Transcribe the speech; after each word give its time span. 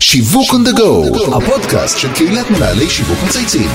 שיווק 0.00 0.50
on 0.50 0.68
the 0.68 0.78
go, 0.78 1.36
הפודקאסט 1.36 1.98
של 1.98 2.14
קהילת 2.14 2.50
מנהלי 2.50 2.90
שיווק 2.90 3.18
מצייצים. 3.26 3.68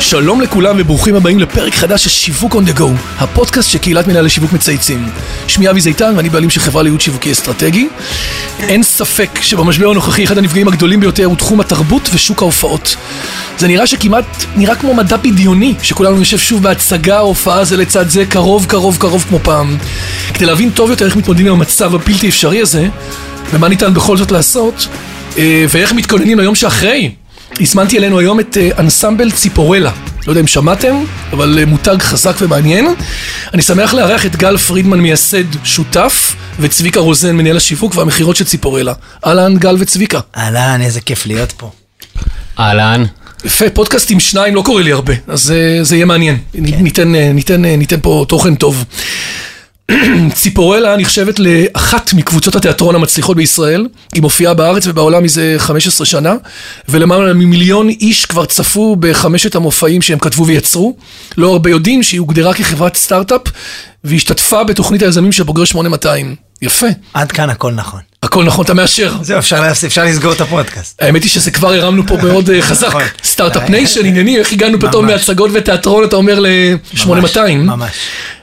שלום 0.00 0.40
לכולם 0.40 0.76
וברוכים 0.78 1.14
הבאים 1.14 1.38
לפרק 1.38 1.74
חדש 1.74 2.04
של 2.04 2.10
שיווק 2.10 2.54
on 2.54 2.58
the 2.58 2.78
go, 2.78 2.84
הפודקאסט 3.18 3.70
של 3.70 3.78
קהילת 3.78 4.06
מנהלי 4.06 4.30
שיווק 4.30 4.52
מצייצים. 4.52 5.08
שמי 5.46 5.70
אבי 5.70 5.80
זיתן 5.80 6.12
ואני 6.16 6.28
בעלים 6.28 6.50
של 6.50 6.60
חברה 6.60 6.82
לייעוד 6.82 7.00
שיווקי 7.00 7.32
אסטרטגי. 7.32 7.88
אין 8.58 8.82
ספק 8.82 9.30
שבמשבר 9.42 9.90
הנוכחי 9.90 10.24
אחד 10.24 10.38
הנפגעים 10.38 10.68
הגדולים 10.68 11.00
ביותר 11.00 11.24
הוא 11.24 11.36
תחום 11.36 11.60
התרבות 11.60 12.10
ושוק 12.12 12.42
ההופעות. 12.42 12.96
זה 13.58 13.68
נראה 13.68 13.86
שכמעט 13.86 14.44
נראה 14.56 14.74
כמו 14.74 14.94
מדע 14.94 15.16
בדיוני, 15.16 15.74
שכולנו 15.82 16.16
נשב 16.20 16.38
שוב 16.38 16.62
בהצגה 16.62 17.20
או 17.20 17.26
הופעה 17.26 17.64
זה 17.64 17.76
לצד 17.76 18.08
זה 18.08 18.26
קרוב 18.26 18.66
קרוב 18.66 18.96
קרוב 18.96 19.24
כמו 19.28 19.38
פעם. 19.42 19.76
כדי 20.34 20.46
להבין 20.46 20.70
טוב 20.70 20.90
יותר 20.90 21.06
איך 21.06 21.16
מתמודדים 21.16 21.46
עם 21.46 21.52
המצב 21.52 21.94
הבלתי 21.94 22.28
אפשרי 22.28 22.60
הזה, 22.60 22.88
ומה 23.52 23.68
ניתן 23.68 23.94
בכל 23.94 24.16
זאת 24.16 24.30
לעשות, 24.30 24.88
אה, 25.38 25.64
ואיך 25.68 25.92
מתכוננים 25.92 26.38
ליום 26.38 26.54
שאחרי. 26.54 27.10
הזמנתי 27.60 27.98
אלינו 27.98 28.18
היום 28.18 28.40
את 28.40 28.56
אנסמבל 28.78 29.30
ציפורלה. 29.30 29.92
לא 30.26 30.32
יודע 30.32 30.40
אם 30.40 30.46
שמעתם, 30.46 31.04
אבל 31.32 31.58
אה, 31.58 31.66
מותג 31.66 31.96
חזק 32.00 32.36
ומעניין. 32.40 32.94
אני 33.54 33.62
שמח 33.62 33.94
לארח 33.94 34.26
את 34.26 34.36
גל 34.36 34.56
פרידמן, 34.56 35.00
מייסד 35.00 35.64
שותף, 35.64 36.34
וצביקה 36.60 37.00
רוזן, 37.00 37.36
מנהל 37.36 37.56
השיווק 37.56 37.96
והמכירות 37.96 38.36
של 38.36 38.44
ציפורלה. 38.44 38.92
אהלן, 39.26 39.56
גל 39.56 39.76
וצביקה. 39.78 40.20
אהלן, 40.36 40.80
איזה 40.82 41.00
כיף 41.00 41.26
להיות 41.26 41.52
פה. 41.52 41.70
אהלן. 42.58 43.04
יפה, 43.44 43.70
פודקאסט 43.70 44.10
עם 44.10 44.20
שניים 44.20 44.54
לא 44.54 44.62
קורה 44.62 44.82
לי 44.82 44.92
הרבה, 44.92 45.14
אז 45.28 45.50
אה, 45.50 45.84
זה 45.84 45.96
יהיה 45.96 46.04
מעניין. 46.04 46.38
ניתן, 46.54 47.14
אה, 47.14 47.32
ניתן, 47.32 47.64
ניתן 47.64 48.00
פה 48.02 48.24
תוכן 48.28 48.54
טוב. 48.54 48.84
ציפורלה 50.34 50.96
נחשבת 50.96 51.38
לאחת 51.38 52.12
מקבוצות 52.12 52.56
התיאטרון 52.56 52.94
המצליחות 52.94 53.36
בישראל. 53.36 53.88
היא 54.14 54.22
מופיעה 54.22 54.54
בארץ 54.54 54.86
ובעולם 54.86 55.22
מזה 55.22 55.54
15 55.58 56.06
שנה, 56.06 56.34
ולמעלה 56.88 57.32
ממיליון 57.34 57.88
איש 57.88 58.26
כבר 58.26 58.44
צפו 58.44 58.96
בחמשת 58.96 59.54
המופעים 59.54 60.02
שהם 60.02 60.18
כתבו 60.18 60.46
ויצרו. 60.46 60.96
לא 61.36 61.52
הרבה 61.52 61.70
יודעים 61.70 62.02
שהיא 62.02 62.20
הוגדרה 62.20 62.54
כחברת 62.54 62.96
סטארט-אפ, 62.96 63.42
והשתתפה 64.04 64.64
בתוכנית 64.64 65.02
היזמים 65.02 65.32
של 65.32 65.42
בוגרי 65.42 65.66
8200. 65.66 66.47
יפה. 66.62 66.86
עד 67.14 67.32
כאן 67.32 67.50
הכל 67.50 67.72
נכון. 67.72 68.00
הכל 68.22 68.44
נכון, 68.44 68.64
אתה 68.64 68.74
מאשר. 68.74 69.12
זהו, 69.22 69.38
אפשר, 69.38 69.62
אפשר 69.86 70.04
לסגור 70.04 70.32
את 70.32 70.40
הפודקאסט. 70.40 71.02
האמת 71.02 71.22
היא 71.22 71.30
שזה 71.30 71.50
כבר 71.50 71.72
הרמנו 71.72 72.06
פה 72.06 72.16
מאוד 72.22 72.50
אה, 72.50 72.62
חזק. 72.62 72.86
נכון. 72.86 73.02
start-up 73.24 73.70
nation, 73.70 74.06
עניינים, 74.06 74.38
איך 74.38 74.52
הגענו 74.52 74.80
פתאום. 74.80 75.06
מהצגות 75.06 75.50
ותיאטרון, 75.54 76.04
אתה 76.04 76.16
אומר 76.16 76.38
ל-8200. 76.40 77.38
ממש. 77.56 77.90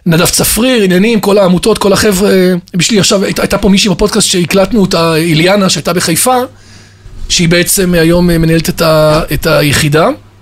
נדב 0.05 0.25
צפריר, 0.25 0.83
עניינים, 0.83 1.19
כל 1.19 1.37
העמותות, 1.37 1.77
כל 1.77 1.93
החבר'ה. 1.93 2.29
בשבילי 2.75 2.99
עכשיו, 2.99 3.23
היית- 3.23 3.39
הייתה 3.39 3.57
פה 3.57 3.69
מישהי 3.69 3.89
בפודקאסט 3.89 4.27
שהקלטנו 4.27 4.81
אותה, 4.81 5.15
איליאנה, 5.15 5.69
שהייתה 5.69 5.93
בחיפה, 5.93 6.35
שהיא 7.29 7.49
בעצם 7.49 7.93
היום 7.93 8.29
אה, 8.29 8.37
מנהלת 8.37 8.69
את, 8.69 8.81
ה, 8.81 9.21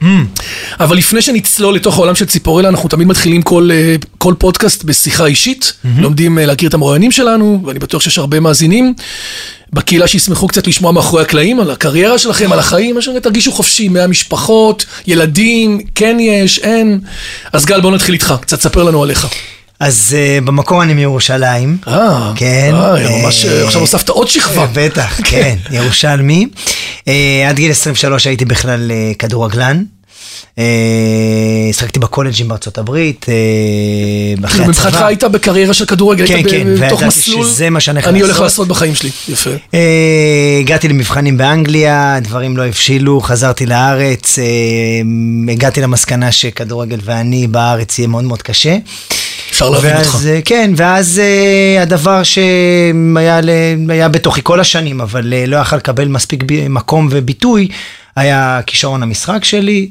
היחידה. 0.04 0.44
אבל 0.80 0.98
לפני 0.98 1.22
שנצלול 1.22 1.76
לתוך 1.76 1.98
העולם 1.98 2.16
של 2.16 2.26
ציפורלה, 2.26 2.70
אנחנו 2.70 2.90
תמיד 2.90 3.08
מתחילים 3.08 3.42
כל, 3.42 3.70
אה, 3.72 3.96
כל 4.18 4.34
פודקאסט 4.38 4.84
בשיחה 4.84 5.26
אישית. 5.26 5.74
לומדים 5.98 6.40
אה, 6.40 6.46
להכיר 6.46 6.70
את 6.70 6.74
המרואיינים 6.74 7.12
שלנו, 7.12 7.62
ואני 7.66 7.80
בטוח 7.80 8.02
שיש 8.02 8.18
הרבה 8.18 8.40
מאזינים. 8.40 8.94
בקהילה 9.74 10.08
שישמחו 10.08 10.48
קצת 10.48 10.68
לשמוע 10.68 10.92
מאחורי 10.92 11.22
הקלעים, 11.22 11.60
על 11.60 11.72
הקריירה 11.72 12.18
שלכם, 12.18 12.52
על 12.52 12.60
החיים, 12.60 12.96
מה 12.96 13.02
שאני 13.02 13.20
תרגישו 13.20 13.52
חופשי, 13.52 13.90
מהמשפחות, 13.90 14.86
ילדים, 15.08 15.82
כן 15.96 16.18
יש, 16.20 16.60
אין. 16.60 17.00
אז 17.54 17.66
גל, 17.66 17.82
בוא 17.82 17.92
נתחיל 17.92 18.14
איתך, 18.14 18.34
קצת 18.42 18.62
ספר 18.62 18.84
לנו 18.84 19.04
עליך. 19.04 19.28
אז 19.80 20.16
uh, 20.16 20.46
במקור 20.46 20.84
אני 20.84 20.94
מירושלים. 20.94 21.78
אה, 21.88 22.32
כן. 22.36 22.72
אה, 22.74 23.24
ממש, 23.24 23.46
אה, 23.46 23.66
עכשיו 23.66 23.82
הוספת 23.82 24.10
עוד 24.10 24.28
שכבה. 24.28 24.62
אה, 24.62 24.68
בטח, 24.74 25.20
כן, 25.30 25.56
ירושלמי. 25.72 26.48
אה, 27.08 27.46
עד 27.50 27.56
גיל 27.56 27.72
23 27.72 28.28
הייתי 28.28 28.46
בכלל 28.46 28.92
אה, 28.92 29.12
כדורגלן. 29.20 29.84
אה, 30.60 30.64
שחקתי 31.74 32.00
בקולג'ים 32.00 32.48
בארצות 32.48 32.78
הברית, 32.78 33.26
אה, 33.30 33.34
אחרי 34.46 34.58
כאילו 34.58 34.70
מבחינתך 34.70 34.86
הצבא. 34.86 35.08
היית 35.08 35.24
בקריירה 35.24 35.74
של 35.74 35.86
כדורגל, 35.86 36.28
כן, 36.28 36.36
היית 36.36 36.48
כן, 36.50 36.76
ב- 36.76 36.86
בתוך 36.86 37.04
מסלול, 37.04 37.46
שזה 37.46 37.70
מה 37.70 37.80
שאני 37.80 38.00
אני 38.04 38.22
הולך 38.22 38.40
לעשות. 38.40 38.68
בחיים 38.68 38.96
שלי, 38.96 39.10
יפה. 39.30 39.50
אה, 39.74 40.58
הגעתי 40.60 40.88
למבחנים 40.88 41.38
באנגליה, 41.38 42.18
דברים 42.22 42.58
לא 42.58 42.66
הבשילו, 42.66 43.22
חזרתי 43.22 43.66
לארץ, 43.66 44.40
הגעתי 45.52 45.82
למסקנה 45.82 46.32
שכדורגל 46.32 47.00
ואני 47.04 47.48
בארץ 47.48 48.00
יהיה 48.00 48.08
מאוד 48.08 48.24
מאוד 48.24 48.42
קשה. 48.42 48.78
אפשר 49.52 49.70
להבין 49.70 49.98
אותך. 49.98 50.18
כן, 50.46 50.72
ואז 50.76 51.22
הדבר 51.82 52.24
שהיה 52.24 53.42
בתוכי 54.10 54.42
כל 54.44 54.60
השנים, 54.60 55.02
אבל 55.02 55.34
לא 55.48 55.58
יכל 55.58 55.76
לקבל 55.76 56.08
מספיק 56.08 56.44
מקום 56.70 57.08
וביטוי, 57.12 57.68
היה 58.16 58.60
כישרון 58.66 59.04
המשחק 59.04 59.44
שלי, 59.46 59.90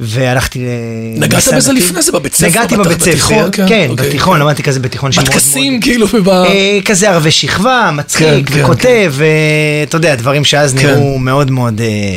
והלכתי... 0.00 0.58
ל- 0.58 1.20
נגעת 1.20 1.48
בזה. 1.56 1.72
לפני 1.72 2.02
זה 2.02 2.12
בבית 2.12 2.34
ספר? 2.34 2.46
נגעתי 2.48 2.76
בבית 2.76 3.00
ספר, 3.02 3.50
כן, 3.52 3.68
כן, 3.68 3.86
אוקיי, 3.90 4.08
בתיכון, 4.08 4.34
כן. 4.34 4.40
למדתי 4.40 4.62
כזה 4.62 4.80
בתיכון 4.80 5.12
שמאוד 5.12 5.28
מאוד... 5.28 5.36
בטקסים, 5.38 5.80
כאילו. 5.80 6.06
אה, 6.26 6.78
כזה 6.84 7.10
ערבי 7.10 7.30
שכבה, 7.30 7.90
מצחיק, 7.92 8.48
כן, 8.48 8.54
כן, 8.54 8.60
וכותב, 8.64 9.12
ואתה 9.16 9.96
יודע, 9.96 10.14
דברים 10.14 10.44
שאז 10.44 10.74
כן. 10.74 10.86
נראו 10.86 11.18
מאוד 11.18 11.50
מאוד 11.50 11.80
אה, 11.80 12.16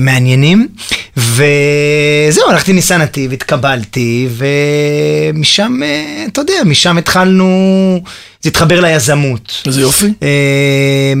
מעניינים. 0.00 0.68
וזהו, 1.16 2.50
הלכתי 2.50 2.72
ניסן 2.72 3.00
נתיב, 3.02 3.32
התקבלתי, 3.32 4.28
ומשם, 4.30 5.80
אה, 5.82 6.24
אתה 6.32 6.40
יודע, 6.40 6.54
משם 6.64 6.98
התחלנו, 6.98 8.00
זה 8.42 8.48
התחבר 8.50 8.80
ליזמות. 8.80 9.62
איזה 9.66 9.80
יופי. 9.80 10.06
אה, 10.22 11.12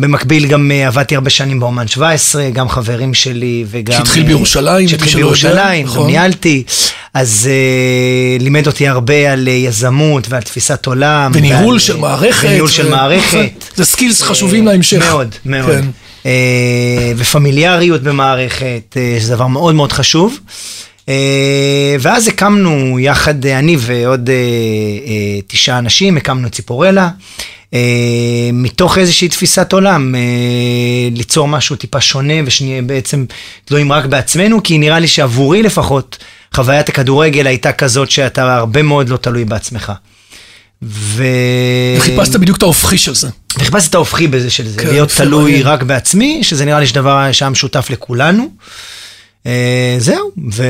במקביל 0.00 0.46
גם 0.46 0.70
אה, 0.70 0.86
עבדתי 0.86 1.14
הרבה 1.14 1.30
שנים 1.30 1.60
באומן 1.60 1.88
17, 1.88 2.50
גם 2.50 2.68
חברים 2.68 3.14
שלי 3.14 3.64
וגם... 3.70 3.96
שהתחיל 3.98 4.22
אה, 4.22 4.28
בירושלים, 4.28 4.88
שהתחיל 4.88 5.14
בירושלים, 5.14 5.86
נכון. 5.86 6.02
גם 6.02 6.06
ניהלתי. 6.10 6.62
אז 7.14 7.48
אה, 7.50 8.36
לימד 8.44 8.66
אותי 8.66 8.88
הרבה 8.88 9.32
על 9.32 9.48
אה, 9.48 9.52
יזמות 9.52 10.26
ועל 10.28 10.42
תפיסת 10.42 10.86
עולם. 10.86 11.30
וניהול 11.34 11.66
ועל, 11.68 11.78
של 11.78 11.94
אה, 11.94 12.00
מערכת. 12.00 12.48
וניהול 12.48 12.68
של 12.68 12.86
ו- 12.86 12.90
מערכת. 12.90 13.64
זה 13.76 13.84
סקילס 13.84 14.22
אה, 14.22 14.26
חשובים 14.26 14.66
להמשך. 14.66 14.98
מאוד, 14.98 15.34
מאוד. 15.46 15.66
כן. 15.70 15.84
אה, 16.26 17.12
ופמיליאריות 17.16 18.02
במערכת, 18.02 18.96
אה, 18.96 19.16
שזה 19.20 19.34
דבר 19.34 19.46
מאוד 19.46 19.74
מאוד 19.74 19.92
חשוב. 19.92 20.38
אה, 21.08 21.96
ואז 22.00 22.28
הקמנו 22.28 22.98
יחד, 22.98 23.46
אני 23.46 23.76
ועוד 23.80 24.30
תשעה 25.46 25.78
אנשים, 25.78 26.16
הקמנו 26.16 26.50
ציפורלה. 26.50 27.08
מתוך 28.52 28.98
איזושהי 28.98 29.28
תפיסת 29.28 29.72
עולם, 29.72 30.14
ליצור 31.12 31.48
משהו 31.48 31.76
טיפה 31.76 32.00
שונה 32.00 32.34
ושנהיה 32.46 32.82
בעצם 32.82 33.24
תלויים 33.64 33.92
רק 33.92 34.04
בעצמנו, 34.04 34.62
כי 34.62 34.78
נראה 34.78 34.98
לי 34.98 35.08
שעבורי 35.08 35.62
לפחות, 35.62 36.18
חוויית 36.54 36.88
הכדורגל 36.88 37.46
הייתה 37.46 37.72
כזאת 37.72 38.10
שאתה 38.10 38.56
הרבה 38.56 38.82
מאוד 38.82 39.08
לא 39.08 39.16
תלוי 39.16 39.44
בעצמך. 39.44 39.92
ו... 40.82 41.24
וחיפשת 41.98 42.36
בדיוק 42.36 42.58
את 42.58 42.62
ההופכי 42.62 42.98
של 42.98 43.14
זה. 43.14 43.28
וחיפשתי 43.58 43.88
את 43.90 43.94
ההופכי 43.94 44.26
בזה 44.26 44.50
של 44.50 44.68
זה, 44.68 44.80
כן, 44.82 44.88
להיות 44.88 45.10
תלוי. 45.16 45.62
רק 45.62 45.82
בעצמי, 45.82 46.38
שזה 46.42 46.64
נראה 46.64 46.80
לי 46.80 46.86
שדבר 46.86 47.32
שהיה 47.32 47.50
משותף 47.50 47.86
לכולנו. 47.90 48.48
אה, 49.46 49.96
זהו, 49.98 50.30
ו... 50.52 50.64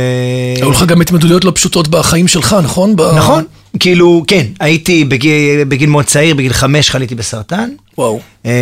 היו 0.56 0.70
לך 0.70 0.82
גם 0.82 1.00
התמודדויות 1.00 1.44
לא 1.44 1.52
פשוטות 1.54 1.88
בחיים 1.88 2.28
שלך, 2.28 2.56
נכון? 2.62 2.94
נכון, 3.16 3.44
כאילו, 3.80 4.24
כן, 4.26 4.46
הייתי 4.60 5.04
בגיל, 5.04 5.64
בגיל 5.64 5.88
מאוד 5.90 6.04
צעיר, 6.04 6.34
בגיל 6.34 6.52
חמש 6.52 6.90
חליתי 6.90 7.14
בסרטן. 7.14 7.70
וואו. 7.98 8.20
אה, 8.46 8.52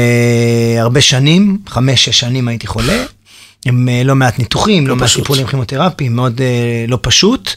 הרבה 0.78 1.00
שנים, 1.00 1.58
חמש-שש 1.68 2.20
שנים 2.20 2.48
הייתי 2.48 2.66
חולה, 2.66 3.04
עם 3.66 3.88
אה, 3.88 4.02
לא 4.04 4.14
מעט 4.14 4.38
ניתוחים, 4.38 4.86
לא 4.86 4.96
מעט 4.96 5.08
פשוט. 5.08 5.22
טיפולים 5.22 5.46
כימותרפיים, 5.46 6.16
מאוד 6.16 6.40
אה, 6.40 6.46
לא 6.88 6.98
פשוט. 7.02 7.50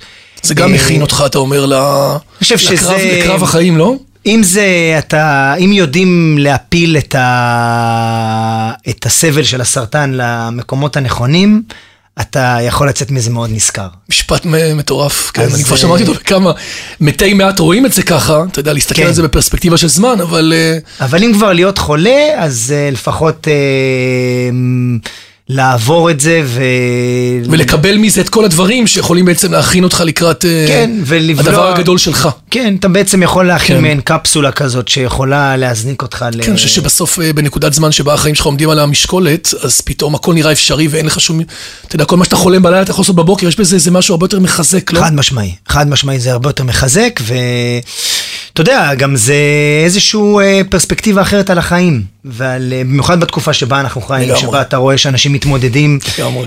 זה 0.43 0.53
גם 0.55 0.69
אה, 0.69 0.75
מכין 0.75 1.01
אותך, 1.01 1.23
אתה 1.25 1.37
אומר, 1.37 1.65
ל... 1.65 1.73
לקרב- 2.41 2.57
שזה- 2.57 3.17
לקרב 3.21 3.43
החיים, 3.43 3.77
לא? 3.77 3.95
אם 4.25 4.41
זה, 4.43 4.95
אתה, 4.99 5.53
אם 5.55 5.71
יודעים 5.71 6.37
להפיל 6.39 6.97
את, 6.97 7.15
ה, 7.15 8.71
את 8.89 9.05
הסבל 9.05 9.43
של 9.43 9.61
הסרטן 9.61 10.11
למקומות 10.13 10.97
הנכונים, 10.97 11.63
אתה 12.21 12.57
יכול 12.61 12.89
לצאת 12.89 13.11
מזה 13.11 13.29
מאוד 13.29 13.49
נשכר. 13.53 13.87
משפט 14.09 14.45
מטורף, 14.75 15.31
כן, 15.33 15.47
אני 15.53 15.63
כבר 15.63 15.75
אה, 15.75 15.81
שמעתי 15.81 16.03
אותו 16.03 16.13
בכמה, 16.13 16.51
מתי 17.01 17.33
מעט 17.33 17.59
רואים 17.59 17.85
את 17.85 17.93
זה 17.93 18.03
ככה, 18.03 18.43
אתה 18.51 18.59
יודע, 18.59 18.73
להסתכל 18.73 19.01
כן. 19.01 19.07
על 19.07 19.13
זה 19.13 19.23
בפרספקטיבה 19.23 19.77
של 19.77 19.87
זמן, 19.87 20.21
אבל 20.21 20.53
אה, 20.55 21.05
אבל 21.05 21.23
אם 21.23 21.31
כבר 21.33 21.53
להיות 21.53 21.77
חולה, 21.77 22.29
אז 22.37 22.73
uh, 22.75 22.93
לפחות 22.93 23.47
uh, 23.47 25.07
לעבור 25.49 26.11
את 26.11 26.19
זה 26.19 26.41
ו... 26.45 26.61
ולקבל 27.49 27.97
מזה 27.97 28.21
את 28.21 28.29
כל 28.29 28.45
הדברים 28.45 28.87
שיכולים 28.87 29.25
בעצם 29.25 29.51
להכין 29.51 29.83
אותך 29.83 30.03
לקראת 30.05 30.45
אה, 30.45 30.65
כן, 30.67 30.91
ולבלוע- 31.05 31.47
הדבר 31.49 31.67
הגדול 31.73 31.97
שלך. 31.97 32.29
כן, 32.51 32.75
אתה 32.79 32.87
בעצם 32.87 33.23
יכול 33.23 33.47
להכין 33.47 33.75
כן. 33.75 33.81
מעין 33.81 34.01
קפסולה 34.01 34.51
כזאת 34.51 34.87
שיכולה 34.87 35.57
להזניק 35.57 36.01
אותך 36.01 36.25
ל... 36.33 36.41
כן, 36.43 36.49
אני 36.49 36.55
חושב 36.55 36.67
שבסוף, 36.67 37.19
אה, 37.19 37.33
בנקודת 37.33 37.73
זמן 37.73 37.91
שבה 37.91 38.13
החיים 38.13 38.35
שלך 38.35 38.45
עומדים 38.45 38.69
על 38.69 38.79
המשקולת, 38.79 39.53
אז 39.61 39.81
פתאום 39.81 40.15
הכל 40.15 40.33
נראה 40.33 40.51
אפשרי 40.51 40.87
ואין 40.87 41.05
לך 41.05 41.21
שום... 41.21 41.41
אתה 41.87 41.95
יודע, 41.95 42.05
כל 42.05 42.17
מה 42.17 42.25
שאתה 42.25 42.35
חולם 42.35 42.61
בלילה 42.61 42.81
אתה 42.81 42.91
יכול 42.91 43.03
לעשות 43.03 43.15
בבוקר, 43.15 43.47
יש 43.47 43.59
בזה 43.59 43.75
איזה 43.75 43.91
משהו 43.91 44.13
הרבה 44.13 44.23
יותר 44.25 44.39
מחזק, 44.39 44.91
לא? 44.93 44.99
חד 44.99 45.13
משמעי, 45.13 45.55
חד 45.67 45.89
משמעי 45.89 46.19
זה 46.19 46.31
הרבה 46.31 46.49
יותר 46.49 46.63
מחזק, 46.63 47.19
ואתה 47.23 47.37
אתה 48.61 48.71
יודע, 48.71 48.95
גם 48.95 49.15
זה 49.15 49.35
איזושהי 49.83 50.63
פרספקטיבה 50.69 51.21
אחרת 51.21 51.49
על 51.49 51.57
החיים. 51.57 52.03
ועל, 52.25 52.73
אה, 52.73 52.83
במיוחד 52.83 53.19
בתקופה 53.19 53.53
שבה 53.53 53.79
אנחנו 53.79 54.01
חיים. 54.01 54.35
שבה 54.37 54.61
אתה 54.61 54.77
רואה 54.77 54.97
שאנשים 54.97 55.33
מתמודדים. 55.33 55.99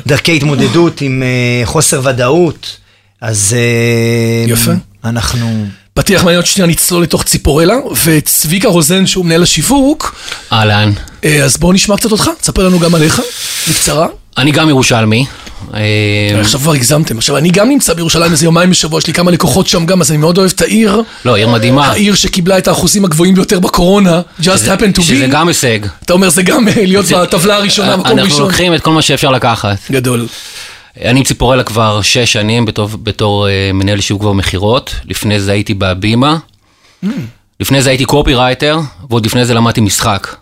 דרכי 0.07 0.37
התמודדות 0.37 1.01
עם 1.01 1.23
אה, 1.23 1.67
חוסר 1.67 2.01
ודאות, 2.05 2.77
אז 3.21 3.57
אה, 3.59 4.53
יפה. 4.53 4.73
אנחנו... 5.05 5.67
פתיח 5.95 6.23
מעניין 6.25 6.37
עוד 6.37 6.47
שנייה 6.47 6.67
נצלול 6.67 7.03
לתוך 7.03 7.25
ציפורלה, 7.25 7.77
וצביקה 8.05 8.69
רוזן 8.69 9.07
שהוא 9.07 9.25
מנהל 9.25 9.43
השיווק, 9.43 10.15
אהלן. 10.53 10.93
אה, 11.25 11.45
אז 11.45 11.57
בואו 11.57 11.73
נשמע 11.73 11.97
קצת 11.97 12.13
אותך, 12.13 12.31
תספר 12.41 12.67
לנו 12.67 12.79
גם 12.79 12.95
עליך, 12.95 13.23
בקצרה. 13.71 14.07
אני 14.39 14.53
גם 14.53 14.69
ירושלמי. 14.69 15.27
אה, 15.75 16.41
עכשיו 16.41 16.61
כבר 16.61 16.73
הגזמתם, 16.73 17.19
עכשיו 17.19 17.37
אני 17.37 17.51
גם 17.51 17.69
נמצא 17.69 17.95
בירושלים 17.95 18.33
איזה 18.33 18.45
יומיים 18.45 18.71
בשבוע, 18.71 18.99
יש 18.99 19.07
לי 19.07 19.13
כמה 19.13 19.31
לקוחות 19.31 19.67
שם 19.67 19.87
גם, 19.87 20.01
אז 20.01 20.11
אני 20.11 20.19
מאוד 20.19 20.39
אוהב 20.39 20.51
את 20.55 20.61
העיר. 20.61 21.03
לא, 21.25 21.37
עיר 21.37 21.49
מדהימה. 21.49 21.87
העיר 21.87 22.15
שקיבלה 22.15 22.59
את 22.59 22.69
האחוזים 22.69 23.05
הגבוהים 23.05 23.35
ביותר 23.35 23.61
בקורונה, 23.61 24.21
just 24.41 24.45
happened 24.45 24.99
to 24.99 25.03
שזה 25.03 25.25
be. 25.25 25.29
גם 25.29 25.49
הישג. 25.49 25.79
אתה 26.05 26.13
אומר 26.13 26.29
זה 26.29 26.43
גם 26.43 26.69
אה, 26.69 26.75
להיות 26.77 27.07
בטבלה 27.07 27.57
הראשונה, 27.57 27.97
מקום 27.97 28.07
אנחנו 28.07 28.25
ראשון. 28.25 28.41
לוקחים 28.41 28.75
את 28.75 28.81
כל 28.81 28.91
מה 28.93 29.03
שאפשר 29.03 29.31
לקחת. 29.31 29.79
גדול. 29.91 30.27
אני 31.05 31.19
עם 31.19 31.25
ציפורלה 31.25 31.63
כבר 31.63 32.03
שש 32.03 32.33
שנים 32.33 32.65
בתור, 32.65 32.89
בתור 33.03 33.49
אה, 33.49 33.71
מנהל 33.75 34.01
שיווק 34.01 34.25
ומכירות. 34.25 34.95
לפני 35.05 35.41
זה 35.41 35.53
הייתי 35.53 35.75
בהבימה. 35.75 36.37
Mm. 37.05 37.09
לפני 37.61 37.83
זה 37.83 37.91
הייתי 37.91 38.05
קופי-רייטר, 38.05 38.79
ועוד 39.11 39.27
לפני 39.27 39.45
זה 39.45 39.55
למדתי 39.55 39.81
משחק. 39.81 40.37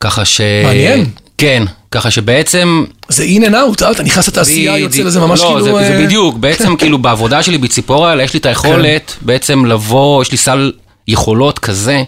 ככה 0.00 0.24
ש... 0.24 0.40
מעניין. 0.64 1.06
כן, 1.38 1.62
ככה 1.90 2.10
שבעצם... 2.10 2.84
זה 3.08 3.24
in 3.24 3.42
and 3.42 3.52
out, 3.52 3.84
אה? 3.84 3.90
אתה 3.90 4.02
נכנס 4.02 4.28
לתעשייה, 4.28 4.78
יוצא. 4.78 5.02
לזה 5.02 5.20
ממש 5.20 5.40
לא, 5.40 5.46
כאילו... 5.46 5.64
זה, 5.64 5.72
זה 5.72 5.98
אה, 5.98 6.04
בדיוק, 6.06 6.36
בעצם 6.44 6.76
כאילו 6.76 6.98
בעבודה 6.98 7.42
שלי 7.42 7.58
בציפורלה, 7.58 8.22
יש 8.22 8.34
לי 8.34 8.40
את 8.40 8.46
היכולת 8.46 9.16
בעצם 9.20 9.64
לבוא, 9.64 10.22
יש 10.22 10.32
לי 10.32 10.38
סל 10.38 10.72
יכולות 11.08 11.58
כזה, 11.58 12.02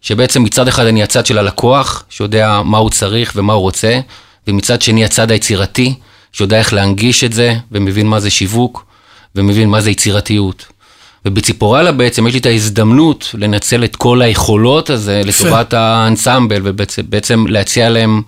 שבעצם 0.00 0.42
מצד 0.42 0.68
אחד 0.68 0.86
אני 0.86 1.02
הצד 1.02 1.26
של 1.26 1.38
הלקוח, 1.38 2.04
שיודע 2.10 2.60
מה 2.64 2.78
הוא 2.78 2.90
צריך 2.90 3.32
ומה 3.36 3.52
הוא 3.52 3.62
רוצה, 3.62 4.00
ומצד 4.48 4.82
שני 4.82 5.04
הצד 5.04 5.30
היצירתי, 5.30 5.94
שיודע 6.32 6.58
איך 6.58 6.72
להנגיש 6.72 7.24
את 7.24 7.32
זה, 7.32 7.54
ומבין 7.72 8.06
מה 8.06 8.20
זה 8.20 8.30
שיווק, 8.30 8.84
ומבין 9.36 9.68
מה 9.68 9.80
זה 9.80 9.90
יצירתיות. 9.90 10.66
ובציפורלה 11.24 11.92
בעצם 11.92 12.26
יש 12.26 12.32
לי 12.32 12.40
את 12.40 12.46
ההזדמנות 12.46 13.30
לנצל 13.34 13.84
את 13.84 13.96
כל 13.96 14.22
היכולות 14.22 14.90
הזה 14.90 15.22
לטובת 15.24 15.74
האנסמבל, 15.74 16.60
ובעצם 16.64 17.02
בעצם 17.08 17.44
להציע 17.48 17.88
להם 17.88 18.22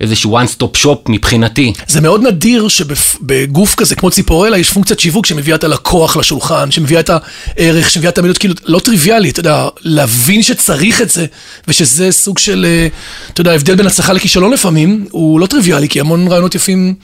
איזשהו 0.00 0.38
one 0.38 0.46
stop 0.56 0.84
shop 0.84 0.98
מבחינתי. 1.08 1.72
זה 1.86 2.00
מאוד 2.00 2.22
נדיר 2.22 2.68
שבגוף 2.68 3.74
כזה 3.74 3.94
כמו 3.94 4.10
ציפורלה 4.10 4.58
יש 4.58 4.70
פונקציית 4.70 5.00
שיווק 5.00 5.26
שמביאה 5.26 5.56
את 5.56 5.64
הלקוח 5.64 6.16
לשולחן, 6.16 6.70
שמביאה 6.70 7.00
את 7.00 7.10
הערך, 7.10 7.90
שמביאה 7.90 8.10
את 8.10 8.18
המילות, 8.18 8.38
כאילו 8.38 8.54
לא 8.64 8.78
טריוויאלי, 8.78 9.30
אתה 9.30 9.40
יודע, 9.40 9.68
להבין 9.80 10.42
שצריך 10.42 11.00
את 11.00 11.10
זה, 11.10 11.26
ושזה 11.68 12.12
סוג 12.12 12.38
של, 12.38 12.66
אה, 12.68 12.88
אתה 13.32 13.40
יודע, 13.40 13.50
ההבדל 13.50 13.74
בין 13.74 13.86
הצלחה 13.86 14.12
לכישלון 14.12 14.52
לפעמים, 14.52 15.06
הוא 15.10 15.40
לא 15.40 15.46
טריוויאלי, 15.46 15.88
כי 15.88 16.00
המון 16.00 16.28
רעיונות 16.28 16.54
יפים, 16.54 16.94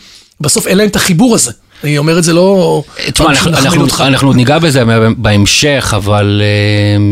בסוף 0.41 0.67
אין 0.67 0.79
להם 0.79 0.89
את 0.89 0.97
החיבור 0.97 1.35
הזה. 1.35 1.53
אני 1.85 1.99
אומר 1.99 2.19
את 2.19 2.25
זה 2.25 2.33
לא... 2.33 2.83
תשמע, 3.13 3.27
אנחנו. 3.47 3.87
אנחנו 4.01 4.29
עוד 4.29 4.37
ניגע 4.37 4.59
בזה 4.59 4.83
בהמשך, 5.17 5.93
אבל 5.97 6.43
אה, 6.45 7.05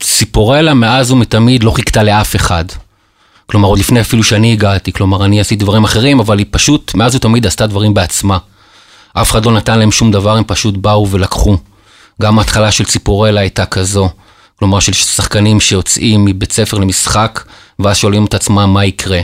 ציפורלה 0.00 0.74
מאז 0.74 1.10
ומתמיד 1.10 1.64
לא 1.64 1.70
חיכתה 1.70 2.02
לאף 2.02 2.36
אחד. 2.36 2.64
כלומר, 3.46 3.68
עוד 3.68 3.78
לפני 3.78 4.00
אפילו 4.00 4.22
שאני 4.22 4.52
הגעתי, 4.52 4.92
כלומר, 4.92 5.24
אני 5.24 5.40
עשיתי 5.40 5.64
דברים 5.64 5.84
אחרים, 5.84 6.20
אבל 6.20 6.38
היא 6.38 6.46
פשוט, 6.50 6.94
מאז 6.94 7.14
ומתמיד 7.14 7.46
עשתה 7.46 7.66
דברים 7.66 7.94
בעצמה. 7.94 8.38
אף 9.12 9.30
אחד 9.30 9.46
לא 9.46 9.52
נתן 9.52 9.78
להם 9.78 9.92
שום 9.92 10.10
דבר, 10.10 10.36
הם 10.36 10.44
פשוט 10.46 10.76
באו 10.76 11.10
ולקחו. 11.10 11.56
גם 12.22 12.38
ההתחלה 12.38 12.70
של 12.70 12.84
ציפורלה 12.84 13.40
הייתה 13.40 13.66
כזו. 13.66 14.08
כלומר, 14.58 14.80
של 14.80 14.92
שחקנים 14.92 15.60
שיוצאים 15.60 16.24
מבית 16.24 16.52
ספר 16.52 16.78
למשחק, 16.78 17.44
ואז 17.78 17.96
שואלים 17.96 18.24
את 18.24 18.34
עצמם 18.34 18.70
מה 18.74 18.84
יקרה. 18.84 19.20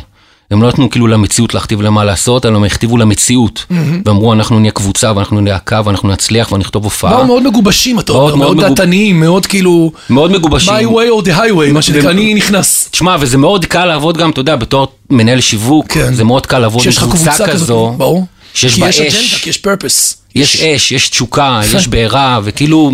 הם 0.50 0.62
לא 0.62 0.68
נתנו 0.68 0.90
כאילו 0.90 1.06
למציאות 1.06 1.54
להכתיב 1.54 1.80
להם 1.80 1.94
מה 1.94 2.04
לעשות, 2.04 2.46
אלא 2.46 2.56
הם 2.56 2.64
הכתיבו 2.64 2.96
למציאות. 2.96 3.64
ואמרו, 4.04 4.32
אנחנו 4.32 4.58
נהיה 4.58 4.72
קבוצה, 4.72 5.12
ואנחנו 5.16 5.40
נהיה 5.40 5.56
הקו, 5.56 5.84
ואנחנו 5.84 6.08
נצליח, 6.08 6.52
ונכתוב 6.52 6.84
הופעה. 6.84 7.16
באו 7.16 7.26
מאוד 7.26 7.42
מגובשים, 7.42 7.98
אתה 8.00 8.12
אומר, 8.12 8.22
מאוד 8.24 8.38
מאוד 8.38 8.56
מגוב- 8.56 8.68
דעתניים, 8.68 9.20
מאוד 9.20 9.46
כאילו... 9.46 9.92
מאוד 10.10 10.30
מגובשים. 10.32 10.72
my 10.72 10.92
way 10.92 11.22
or 11.22 11.26
the 11.26 11.30
highway, 11.38 11.72
מה 11.72 11.82
שנקרא, 11.82 12.10
אני 12.10 12.34
נכנס. 12.34 12.88
תשמע, 12.90 13.16
וזה 13.20 13.38
מאוד 13.38 13.64
קל 13.64 13.84
לעבוד 13.84 14.16
גם, 14.16 14.30
אתה 14.30 14.40
יודע, 14.40 14.56
בתור 14.56 14.88
מנהל 15.10 15.40
שיווק, 15.40 15.86
כן. 15.92 16.14
זה 16.14 16.24
מאוד 16.24 16.46
קל 16.46 16.58
לעבוד 16.58 16.82
עם 16.86 16.92
קבוצה 16.92 17.30
כזאת, 17.32 17.48
כזו, 17.48 17.94
ברור. 17.96 18.26
שיש 18.54 18.74
כי 18.74 18.80
בה 18.80 18.88
יש 18.88 19.00
אש. 19.00 19.14
אג'נדה, 19.14 19.42
כי 19.42 19.50
יש 19.50 19.62
purpose. 19.66 20.14
יש 20.34 20.60
אש, 20.60 20.92
יש 20.92 21.08
תשוקה, 21.08 21.60
יש 21.74 21.88
בעירה, 21.88 22.40
וכאילו, 22.44 22.90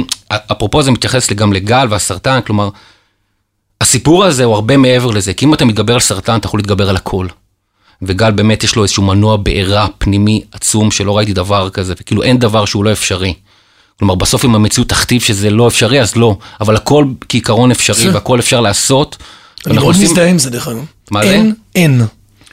אפרופו 0.53 0.83
זה 0.83 0.91
מתייחס 0.91 1.33
גם 1.33 1.53
לגל 1.53 1.87
והסרטן, 1.91 2.41
כלומר, 2.47 2.69
הסיפור 3.81 4.25
הזה 4.25 4.45
הוא 4.45 4.55
הרבה 4.55 4.77
מעבר 4.77 5.11
לזה, 5.11 5.33
כי 5.35 5.45
אם 5.45 5.55
אתה 5.55 5.65
מתגבר 5.65 5.95
על 5.95 6.01
סרטן, 6.01 6.37
אתה 6.37 6.47
יכול 6.47 6.61
להתגבר 6.61 6.89
על 6.89 6.97
הכל. 6.97 7.27
וגל 8.03 8.31
באמת 8.31 8.65
יש 8.65 8.77
לו 8.77 8.83
איזשהו 8.83 9.03
מנוע 9.03 9.37
בעירה 9.37 9.87
פנימי 9.99 10.43
עצום, 10.53 10.91
שלא 10.91 11.17
ראיתי 11.17 11.33
דבר 11.33 11.71
כזה, 11.71 11.95
וכאילו 12.01 12.23
אין 12.23 12.39
דבר 12.39 12.65
שהוא 12.65 12.85
לא 12.85 12.93
אפשרי. 12.93 13.35
כלומר, 13.99 14.15
בסוף 14.15 14.45
אם 14.45 14.55
המציאות 14.55 14.89
תכתיב 14.89 15.23
שזה 15.23 15.51
לא 15.51 15.69
אפשרי, 15.69 16.01
אז 16.01 16.17
לא, 16.17 16.37
אבל 16.61 16.77
הכל 16.77 17.05
כעיקרון 17.29 17.71
אפשרי. 17.71 18.09
והכל 18.11 18.41
אפשר 18.41 18.61
לעשות. 18.61 19.17
אני 19.67 19.75
מאוד 19.75 19.95
עושים- 19.95 20.05
מזדהה 20.11 20.29
עם 20.29 20.39
זה 20.39 20.51
דרך 20.51 20.69
אגב. 20.69 20.85
מה 21.11 21.23
זה? 21.23 21.31
אין, 21.33 21.55
אין. 21.75 22.03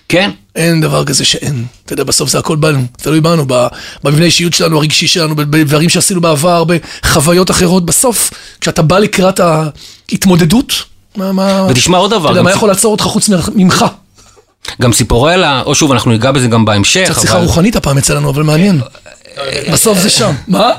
כן, 0.10 0.32
אין 0.56 0.82
דבר 0.82 1.06
כזה 1.06 1.26
שאין. 1.26 1.66
אתה 1.86 1.94
יודע, 1.94 2.04
בסוף 2.04 2.30
זה 2.30 2.40
הכל 2.40 2.56
בנו, 2.56 2.80
תלוי 2.98 3.22
בנו, 3.22 3.46
במבנה 4.04 4.22
האישיות 4.22 4.54
שלנו, 4.54 4.78
הרגשי 4.78 5.08
שלנו, 5.08 5.36
בדברים 5.36 5.90
שעשינו 5.90 6.22
בעבר, 6.22 6.64
בחוויות 6.64 7.52
אחרות. 7.52 7.86
בסוף, 7.86 8.32
כשאתה 8.62 8.82
בא 8.82 9.00
לקראת 9.00 9.40
ההתמודדות, 9.40 10.74
מה, 11.16 11.32
מה... 11.32 11.68
ותשמע 11.70 11.98
עוד 11.98 12.14
אתה 12.14 12.20
דבר, 12.20 12.30
יודע, 12.30 12.40
גם 12.40 12.46
מה 12.46 12.52
יכול 12.52 12.70
לעצור 12.70 12.92
אותך 12.92 13.04
חוץ 13.04 13.30
ממך? 13.56 13.86
גם 14.82 14.92
ציפורלה, 14.92 15.62
או 15.66 15.76
שוב, 15.76 15.92
אנחנו 15.92 16.12
ניגע 16.12 16.32
בזה 16.32 16.48
גם 16.48 16.66
בהמשך, 16.66 17.10
קצת 17.12 17.22
שיחה. 17.22 17.38
רוחנית 17.38 17.76
הפעם 17.76 17.98
אצלנו, 17.98 18.30
אבל 18.30 18.44
מעניין. 18.44 18.82
בסוף 19.74 20.00
זה 20.00 20.10
שם. 20.10 20.34
מה? 20.48 20.72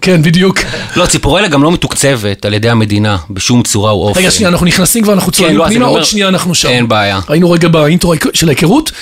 כן, 0.00 0.22
בדיוק. 0.22 0.58
לא, 0.96 1.06
ציפורלה 1.06 1.48
גם 1.48 1.62
לא 1.62 1.72
מתוקצבת 1.72 2.44
על 2.44 2.54
ידי 2.54 2.70
המדינה, 2.70 3.16
בשום 3.30 3.62
צורה 3.62 3.90
או 3.90 4.08
אופן. 4.08 4.20
רגע, 4.20 4.30
שנייה, 4.30 4.48
אנחנו 4.48 4.66
נכנסים 4.66 5.02
כבר, 5.02 5.12
אנחנו 5.12 5.32
צוללים 5.32 5.56
לא, 5.56 5.64
אז 5.64 5.70
פנימה, 5.70 5.86
עוד 5.86 6.04
שנייה 6.04 6.28
אנחנו 6.28 6.54
שם. 6.54 6.68
אין 6.68 6.88
בעיה. 6.88 7.20
היינו 7.28 7.50
רגע 7.50 7.68
באינטרו 7.68 8.14
של 8.32 8.48
ההיכרות. 8.48 8.92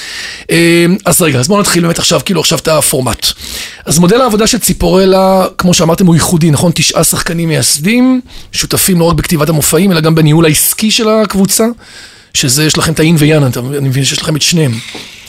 אה, 0.50 0.86
אז 1.04 1.22
רגע, 1.22 1.38
אז 1.38 1.48
בואו 1.48 1.60
נתחיל 1.60 1.82
באמת 1.82 1.98
עכשיו, 1.98 2.20
כאילו 2.24 2.40
עכשיו 2.40 2.58
את 2.58 2.68
הפורמט. 2.68 3.26
אז 3.86 3.98
מודל 3.98 4.20
העבודה 4.20 4.46
של 4.46 4.58
ציפורלה, 4.58 5.46
כמו 5.58 5.74
שאמרתם, 5.74 6.06
הוא 6.06 6.14
ייחודי, 6.14 6.50
נכון? 6.50 6.72
תשעה 6.74 7.04
שחקנים 7.04 7.48
מייסדים, 7.48 8.20
שותפים 8.52 8.98
לא 8.98 9.04
רק 9.04 9.14
בכתיבת 9.14 9.48
המופעים, 9.48 9.92
אלא 9.92 10.00
גם 10.00 10.14
בניהול 10.14 10.44
העסקי 10.44 10.90
של 10.90 11.08
הקבוצה, 11.08 11.66
שזה, 12.34 12.64
יש 12.64 12.78
לכם 12.78 12.92
את 12.92 13.00
האין 13.00 13.16
ויאן, 13.18 13.42
אני 13.78 13.88
מבין 13.88 14.04
שיש 14.04 14.22
לכם 14.22 14.36
את 14.36 14.42
שניהם. 14.42 14.72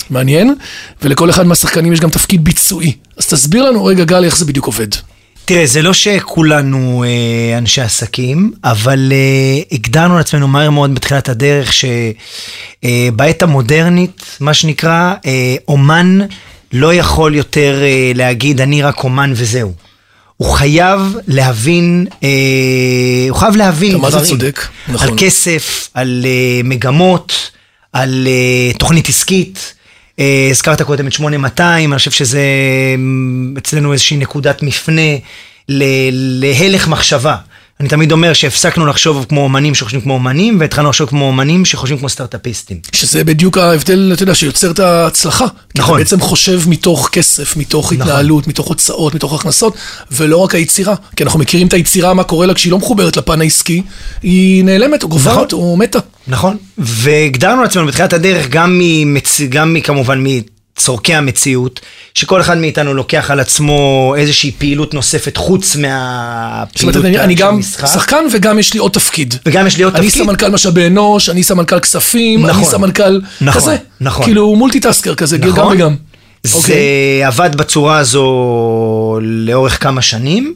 מעניין, 0.10 0.56
ולכל 1.02 1.30
אחד 1.30 1.48
מהשחקנים 1.48 1.94
יש 1.94 2.00
גם 2.00 2.10
תפקיד 2.10 2.44
ביצועי. 2.44 2.94
אז 3.18 3.28
תסביר 3.28 3.70
לנו 3.70 3.86
רגע, 3.86 4.04
גל, 4.04 4.24
איך 4.24 4.38
זה 4.38 4.46
בדיוק 4.46 4.66
עובד. 4.66 4.88
תראה, 5.46 5.66
זה 5.66 5.82
לא 5.82 5.94
שכולנו 5.94 7.04
אה, 7.04 7.58
אנשי 7.58 7.82
עסקים, 7.82 8.52
אבל 8.64 9.12
אה, 9.12 9.62
הגדרנו 9.72 10.18
לעצמנו 10.18 10.48
מהר 10.48 10.70
מאוד 10.70 10.96
בתחילת 10.96 11.30
הדרך 11.30 11.74
שבעת 11.74 13.44
המודרנית, 13.44 14.22
מה 14.40 14.54
שנקרא, 14.54 15.14
אה, 15.26 15.56
אומן 15.68 16.20
לא 16.74 16.94
יכול 16.94 17.36
יותר 17.36 17.82
אה, 17.84 18.12
להגיד 18.16 18.62
אני 18.62 18.82
רק 18.82 19.04
אומן 19.04 19.32
וזהו. 19.36 19.74
הוא 20.38 20.50
חייב 20.52 21.00
להבין, 21.28 22.06
אה, 22.24 22.30
הוא 23.30 23.38
חייב 23.38 23.56
להבין 23.56 23.98
דברים. 23.98 24.20
זה 24.20 24.30
צודק, 24.30 24.60
נכון. 24.88 25.08
על 25.08 25.14
כסף, 25.18 25.90
על 25.94 26.26
אה, 26.26 26.62
מגמות, 26.64 27.52
על 27.94 28.28
אה, 28.28 28.74
תוכנית 28.78 29.10
עסקית. 29.10 29.74
אה, 30.20 30.48
הזכרת 30.52 30.82
קודם 30.82 31.08
את 31.08 31.14
8200, 31.14 31.94
אני 31.94 31.98
חושב 32.00 32.12
שזה 32.12 32.40
אה, 32.40 32.96
אצלנו 33.58 33.94
איזושהי 33.94 34.18
נקודת 34.18 34.64
מפנה 34.64 35.02
ל- 35.70 35.84
להלך 36.46 36.88
מחשבה. 36.88 37.36
אני 37.84 37.90
תמיד 37.90 38.12
אומר 38.12 38.34
שהפסקנו 38.34 38.86
לחשוב 38.86 39.26
כמו 39.30 39.42
אומנים 39.42 39.76
שחושבים 39.76 40.02
כמו 40.02 40.14
אומנים, 40.14 40.60
והתחלנו 40.60 40.90
לחשוב 40.90 41.10
כמו 41.10 41.28
אומנים 41.28 41.66
שחושבים 41.66 42.00
כמו 42.00 42.10
סטארט-אפיסטים. 42.10 42.78
שזה 42.92 43.24
בדיוק 43.24 43.58
ההבדל, 43.58 44.12
אתה 44.14 44.24
יודע, 44.24 44.36
שיוצר 44.36 44.72
את 44.72 44.80
ההצלחה. 44.80 45.46
נכון. 45.78 45.96
אתה 45.96 46.04
בעצם 46.04 46.20
חושב 46.20 46.62
מתוך 46.68 47.10
כסף, 47.12 47.58
מתוך 47.58 47.92
התנהלות, 47.92 48.48
מתוך 48.48 48.68
הוצאות, 48.68 49.16
מתוך 49.16 49.34
הכנסות, 49.34 49.76
ולא 50.12 50.38
רק 50.38 50.56
היצירה. 50.56 50.96
כי 51.16 51.24
אנחנו 51.24 51.40
מכירים 51.40 51.68
את 51.68 51.74
היצירה, 51.74 52.14
מה 52.14 52.24
קורה 52.24 52.46
לה 52.46 52.54
כשהיא 52.54 52.72
לא 52.72 52.78
מחוברת 52.78 53.18
לפן 53.18 53.42
העסקי, 53.42 53.82
היא 54.22 54.64
נעלמת, 54.64 55.04
או 55.04 55.08
גוברת, 55.08 55.54
או 55.54 55.78
מתה. 55.78 56.00
נכון. 56.28 56.58
והגדרנו 56.78 57.64
לעצמנו 57.64 57.88
בתחילת 57.88 58.14
הדרך 58.14 58.48
גם, 58.50 58.80
ממצ... 58.82 59.42
גם 59.50 59.76
כמובן 59.84 60.24
מצורכי 60.84 61.14
המציאות, 61.14 61.80
שכל 62.14 62.42
אחד 62.42 62.58
מאיתנו 62.58 62.94
לוקח 62.94 63.32
על 63.32 63.40
עצמו 63.40 64.14
איזושהי 64.18 64.52
פעילות 64.52 64.94
נוספת 64.94 65.38
חוץ 65.38 65.66
זאת 65.66 65.76
אומרת, 65.76 65.92
מהפעילות 65.92 66.96
אני, 67.06 67.20
אני 67.20 67.38
של 67.38 67.42
גם 67.44 67.56
המשחק. 67.56 67.88
שחקן 67.88 68.26
וגם 68.32 68.60
יש 68.60 68.74
לי 68.74 68.80
עוד 68.80 68.92
תפקיד. 68.92 69.36
וגם 69.46 69.68
יש 69.68 69.78
לי 69.78 69.84
עוד 69.84 69.96
אני 69.96 70.08
תפקיד. 70.08 70.24
סמנכ"ל 70.24 70.50
משאבי 70.50 70.88
אנוש, 70.88 71.30
אני 71.30 71.44
סמנכ"ל 71.44 71.80
כספים, 71.80 72.46
אני 72.46 72.52
נכון. 72.52 72.64
סמנכ"ל 72.64 73.22
נכון, 73.42 73.62
כזה. 73.62 73.78
נכון. 74.02 74.26
כאילו 74.26 74.56
multitasker 74.56 75.16
כזה, 75.16 75.38
גם 75.38 75.50
נכון. 75.50 75.76
וגם. 75.76 75.96
זה 76.44 76.58
אוקיי. 76.58 77.24
עבד 77.24 77.56
בצורה 77.56 77.98
הזו 77.98 79.20
לאורך 79.22 79.84
כמה 79.84 80.02
שנים, 80.02 80.54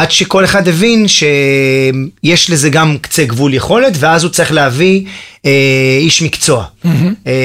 עד 0.00 0.10
שכל 0.10 0.44
אחד 0.44 0.68
הבין 0.68 1.06
שיש 1.08 2.50
לזה 2.50 2.70
גם 2.70 2.96
קצה 3.00 3.24
גבול 3.24 3.54
יכולת, 3.54 3.92
ואז 3.98 4.24
הוא 4.24 4.30
צריך 4.32 4.52
להביא 4.52 5.02
אה, 5.46 5.50
איש 6.00 6.22
מקצוע. 6.22 6.64
אה, 6.84 6.90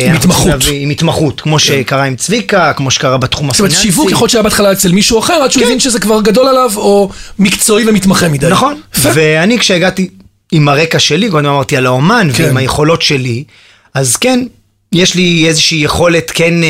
עם 0.09 0.15
התמחות. 0.15 0.47
להביא- 0.47 0.81
עם 0.83 0.89
התמחות, 0.89 1.41
כמו 1.41 1.59
שקרה 1.59 2.03
עם 2.03 2.15
צביקה, 2.15 2.73
כמו 2.73 2.91
שקרה 2.91 3.17
בתחום 3.17 3.49
זאת 3.51 3.59
אומרת, 3.59 3.71
הפיננסי. 3.71 3.91
שיווק 3.91 4.11
יכול 4.11 4.23
להיות 4.25 4.31
שהיה 4.31 4.43
בהתחלה 4.43 4.71
אצל 4.71 4.91
מישהו 4.91 5.19
אחר, 5.19 5.33
עד 5.33 5.51
שהוא 5.51 5.61
כן. 5.61 5.67
הבין 5.67 5.79
שזה 5.79 5.99
כבר 5.99 6.21
גדול 6.21 6.47
עליו, 6.47 6.71
או 6.75 7.09
מקצועי 7.39 7.89
ומתמחה 7.89 8.27
מדי. 8.29 8.47
נכון. 8.47 8.81
ואני 9.13 9.59
כשהגעתי 9.59 10.09
עם 10.51 10.67
הרקע 10.69 10.99
שלי, 10.99 11.29
קודם 11.29 11.45
אמרתי 11.45 11.77
על 11.77 11.85
האומן, 11.85 12.27
כן. 12.33 12.43
ועם 12.43 12.57
היכולות 12.57 13.01
שלי, 13.01 13.43
אז 13.93 14.15
כן, 14.15 14.43
יש 14.91 15.15
לי 15.15 15.45
איזושהי 15.47 15.77
יכולת 15.77 16.31
כן 16.35 16.63
אה, 16.63 16.69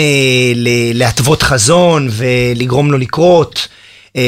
להתוות 0.93 1.43
חזון 1.43 2.09
ולגרום 2.11 2.91
לו 2.91 2.97
לקרות. 2.97 3.67
אה, 4.17 4.21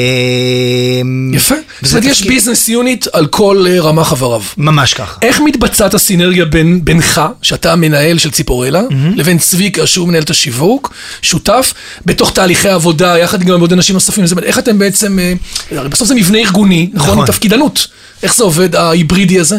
יפה. 1.32 1.54
זאת 1.82 1.92
אומרת, 1.92 2.04
יש 2.04 2.22
ביזנס 2.22 2.68
יוניט 2.68 3.06
על 3.12 3.26
כל 3.26 3.64
אה, 3.68 3.80
רמה 3.80 4.04
חבריו. 4.04 4.42
ממש 4.56 4.94
ככה. 4.94 5.18
איך 5.22 5.40
מתבצעת 5.40 5.94
הסינרגיה 5.94 6.44
בין, 6.44 6.84
בינך, 6.84 7.20
שאתה 7.42 7.72
המנהל 7.72 8.18
של 8.18 8.30
ציפורלה, 8.30 8.82
לבין 9.16 9.38
צביקה, 9.38 9.86
שהוא 9.86 10.08
מנהל 10.08 10.22
את 10.22 10.30
השיווק, 10.30 10.94
שותף, 11.22 11.74
בתוך 12.06 12.32
תהליכי 12.32 12.68
עבודה, 12.68 13.18
יחד 13.18 13.42
גם 13.42 13.54
עם 13.54 13.60
עוד 13.60 13.72
אנשים 13.72 13.94
נוספים, 13.94 14.26
זאת 14.26 14.32
אומרת, 14.32 14.46
איך 14.46 14.58
אתם 14.58 14.78
בעצם, 14.78 15.18
אה, 15.18 15.32
הרי 15.78 15.88
בסוף 15.88 16.08
זה 16.08 16.14
מבנה 16.14 16.38
ארגוני, 16.38 16.90
נכון? 16.92 17.10
נכון. 17.10 17.26
תפקידנות. 17.26 17.86
איך 18.22 18.36
זה 18.36 18.44
עובד, 18.44 18.74
ההיברידי 18.76 19.40
הזה? 19.40 19.56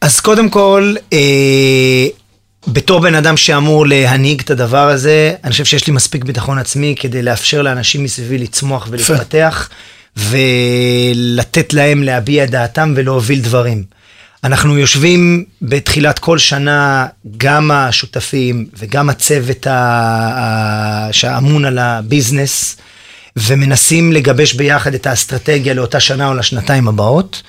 אז 0.00 0.20
קודם 0.20 0.48
כל, 0.48 0.94
אה, 1.12 2.06
בתור 2.66 3.00
בן 3.00 3.14
אדם 3.14 3.36
שאמור 3.36 3.86
להנהיג 3.86 4.40
את 4.40 4.50
הדבר 4.50 4.88
הזה, 4.88 5.34
אני 5.44 5.52
חושב 5.52 5.64
שיש 5.64 5.86
לי 5.86 5.92
מספיק 5.92 6.24
ביטחון 6.24 6.58
עצמי 6.58 6.94
כדי 6.98 7.22
לאפשר 7.22 7.62
לאנשים 7.62 8.04
מסביבי 8.04 8.38
לצמוח 8.38 8.88
ולהתפתח, 8.90 9.68
ולתת 10.16 11.72
להם 11.72 12.02
להביע 12.02 12.44
את 12.44 12.50
דעתם 12.50 12.92
ולהוביל 12.96 13.40
דברים. 13.40 13.84
אנחנו 14.44 14.78
יושבים 14.78 15.44
בתחילת 15.62 16.18
כל 16.18 16.38
שנה, 16.38 17.06
גם 17.36 17.70
השותפים 17.70 18.66
וגם 18.78 19.10
הצוות 19.10 19.66
ה- 19.66 21.08
שאמון 21.12 21.64
על 21.64 21.78
הביזנס, 21.78 22.76
ומנסים 23.36 24.12
לגבש 24.12 24.52
ביחד 24.54 24.94
את 24.94 25.06
האסטרטגיה 25.06 25.74
לאותה 25.74 26.00
שנה 26.00 26.28
או 26.28 26.34
לשנתיים 26.34 26.88
הבאות. 26.88 27.42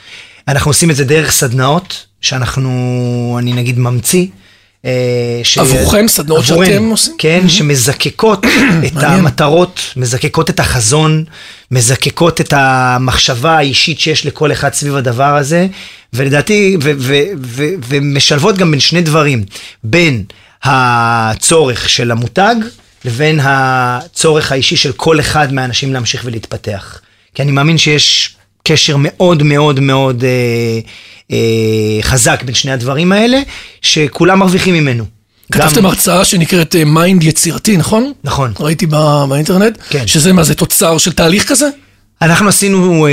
אנחנו 0.47 0.69
עושים 0.69 0.91
את 0.91 0.95
זה 0.95 1.05
דרך 1.05 1.31
סדנאות, 1.31 2.05
שאנחנו, 2.21 3.35
אני 3.39 3.53
נגיד, 3.53 3.79
ממציא. 3.79 4.25
אה, 4.85 4.91
ש- 5.43 5.57
עבורכם? 5.57 6.05
סדנאות 6.07 6.43
עבורנו, 6.43 6.65
שאתם 6.65 6.89
עושים? 6.89 7.13
כן, 7.17 7.49
שמזקקות 7.49 8.45
את. 8.87 8.91
המטרות, 9.03 9.79
מזקקות 9.95 10.49
את 10.49 10.59
החזון, 10.59 11.23
מזקקות 11.71 12.41
את 12.41 12.53
המחשבה 12.57 13.57
האישית 13.57 13.99
שיש 13.99 14.25
לכל 14.25 14.51
אחד 14.51 14.73
סביב 14.73 14.95
הדבר 14.95 15.35
הזה, 15.37 15.67
ולדעתי, 16.13 16.77
ו- 16.83 16.91
ו- 16.97 17.23
ו- 17.43 17.73
ומשלבות 17.87 18.57
גם 18.57 18.71
בין 18.71 18.79
שני 18.79 19.01
דברים, 19.01 19.43
בין 19.83 20.23
הצורך 20.63 21.89
של 21.89 22.11
המותג, 22.11 22.55
לבין 23.05 23.39
הצורך 23.43 24.51
האישי 24.51 24.75
של 24.77 24.91
כל 24.91 25.19
אחד 25.19 25.53
מהאנשים 25.53 25.93
להמשיך 25.93 26.21
ולהתפתח. 26.25 26.99
כי 27.35 27.41
אני 27.41 27.51
מאמין 27.51 27.77
שיש 27.77 28.35
קשר 28.63 28.95
מאוד 28.99 29.43
מאוד 29.43 29.79
מאוד 29.79 30.23
אה, 30.23 30.29
אה, 31.31 31.37
חזק 32.01 32.43
בין 32.45 32.55
שני 32.55 32.71
הדברים 32.71 33.11
האלה, 33.11 33.39
שכולם 33.81 34.39
מרוויחים 34.39 34.73
ממנו. 34.73 35.05
כתבתם 35.51 35.75
גם- 35.75 35.85
הרצאה 35.85 36.25
שנקראת 36.25 36.75
mind 36.85 37.23
יצירתי, 37.23 37.77
נכון? 37.77 38.11
נכון. 38.23 38.51
ראיתי 38.59 38.85
ב- 38.89 39.23
באינטרנט. 39.29 39.77
כן. 39.89 40.07
שזה 40.07 40.33
מה, 40.33 40.43
זה 40.43 40.55
תוצר 40.55 40.97
של 40.97 41.11
תהליך 41.11 41.47
כזה? 41.49 41.69
אנחנו 42.21 42.49
עשינו, 42.49 43.07
אה, 43.07 43.11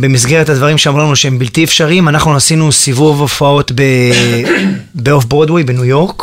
במסגרת 0.00 0.48
הדברים 0.48 0.78
שאמרו 0.78 1.00
לנו 1.00 1.16
שהם 1.16 1.38
בלתי 1.38 1.64
אפשריים, 1.64 2.08
אנחנו 2.08 2.36
עשינו 2.36 2.72
סיבוב 2.72 3.20
הופעות 3.20 3.72
ב 4.94 5.24
off 5.30 5.39
Broadway 5.39 5.62
בניו 5.64 5.84
יורק. 5.84 6.22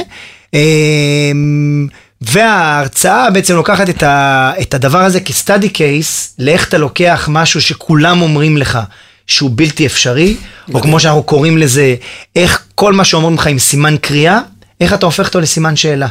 אה, 2.23 2.29
וההרצאה 2.33 3.31
בעצם 3.31 3.55
לוקחת 3.55 3.91
את, 3.91 4.03
ה, 4.03 4.53
את 4.61 4.75
הדבר 4.75 4.99
הזה 4.99 5.21
כ 5.21 5.34
study 5.34 5.69
case, 5.69 6.35
לאיך 6.39 6.69
אתה 6.69 6.79
לוקח 6.79 7.29
משהו 7.33 7.63
שכולם 7.63 8.23
אומרים 8.23 8.57
לך 8.57 8.79
שהוא 9.27 9.51
בלתי 9.55 9.87
אפשרי, 9.87 10.37
או 10.75 10.81
כמו 10.81 11.01
שאנחנו 11.01 11.23
קוראים 11.23 11.59
לזה, 11.59 11.95
איך 12.37 12.65
כל 12.75 12.93
מה 12.93 13.05
שאומרים 13.05 13.35
לך 13.35 13.47
עם 13.47 13.59
סימן 13.59 13.97
קריאה, 14.01 14.41
איך 14.81 14.93
אתה 14.93 15.07
הופך 15.07 15.27
אותו 15.27 15.41
לסימן 15.41 15.77
שאלה. 15.77 16.09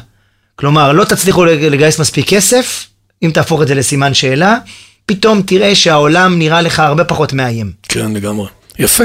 כלומר, 0.55 0.91
לא 0.91 1.03
תצליחו 1.03 1.45
לגייס 1.45 1.99
מספיק 1.99 2.29
כסף, 2.29 2.87
אם 3.23 3.31
תהפוך 3.33 3.61
את 3.61 3.67
זה 3.67 3.75
לסימן 3.75 4.13
שאלה, 4.13 4.57
פתאום 5.05 5.41
תראה 5.41 5.75
שהעולם 5.75 6.39
נראה 6.39 6.61
לך 6.61 6.79
הרבה 6.79 7.03
פחות 7.03 7.33
מאיים. 7.33 7.71
כן, 7.83 8.13
לגמרי. 8.13 8.47
יפה. 8.79 9.03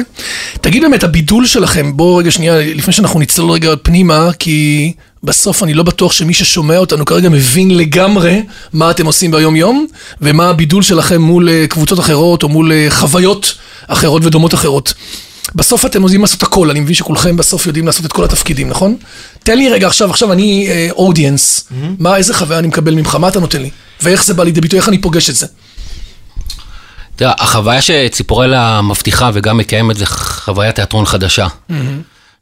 תגיד 0.61 0.83
באמת, 0.83 1.05
הבידול 1.05 1.47
שלכם, 1.47 1.97
בוא 1.97 2.21
רגע 2.21 2.31
שנייה, 2.31 2.59
לפני 2.59 2.93
שאנחנו 2.93 3.21
נצלול 3.21 3.51
רגע 3.51 3.75
פנימה, 3.83 4.31
כי 4.39 4.93
בסוף 5.23 5.63
אני 5.63 5.75
לא 5.75 5.83
בטוח 5.83 6.13
שמי 6.13 6.35
ששומע 6.35 6.77
אותנו 6.77 7.05
כרגע 7.05 7.29
מבין 7.29 7.77
לגמרי 7.77 8.43
מה 8.73 8.91
אתם 8.91 9.07
עושים 9.07 9.31
ביום-יום, 9.31 9.87
ומה 10.21 10.49
הבידול 10.49 10.83
שלכם 10.83 11.23
מול 11.23 11.49
אה, 11.49 11.67
קבוצות 11.69 12.01
אחרות, 12.01 12.43
או 12.43 12.49
מול 12.49 12.73
אה, 12.73 12.87
חוויות 12.91 13.55
אחרות 13.87 14.25
ודומות 14.25 14.55
אחרות. 14.55 14.95
בסוף 15.55 15.87
אתם 15.87 16.03
יודעים 16.03 16.21
לעשות 16.21 16.43
הכל, 16.43 16.71
אני 16.71 16.81
מבין 16.81 16.95
שכולכם 16.95 17.37
בסוף 17.37 17.67
יודעים 17.67 17.87
לעשות 17.87 18.07
את 18.07 18.13
כל 18.13 18.25
התפקידים, 18.25 18.69
נכון? 18.69 18.97
תן 19.43 19.59
לי 19.59 19.69
רגע 19.69 19.87
עכשיו, 19.87 20.11
עכשיו 20.11 20.33
אני 20.33 20.69
אודיאנס, 20.91 21.65
מה, 21.99 22.17
איזה 22.17 22.35
חוויה 22.35 22.59
אני 22.59 22.69
מקבל 22.69 22.95
ממך, 22.95 23.15
מה 23.15 23.29
אתה 23.29 23.41
נותן 23.41 23.63
לי? 23.63 23.71
ואיך 24.03 24.25
זה 24.25 24.35
בא 24.35 24.45
לידי 24.45 24.61
ביטוי, 24.61 24.79
איך 24.79 24.89
אני 24.89 24.99
פוגש 24.99 25.31
את 25.31 25.37
זה? 25.37 25.47
תראה, 27.21 27.33
החוויה 27.39 27.83
שציפורלה 27.83 28.81
מבטיחה 28.83 29.31
וגם 29.35 29.57
מקיימת 29.57 29.97
זה 29.97 30.07
חוויית 30.07 30.75
תיאטרון 30.75 31.07
חדשה. 31.07 31.47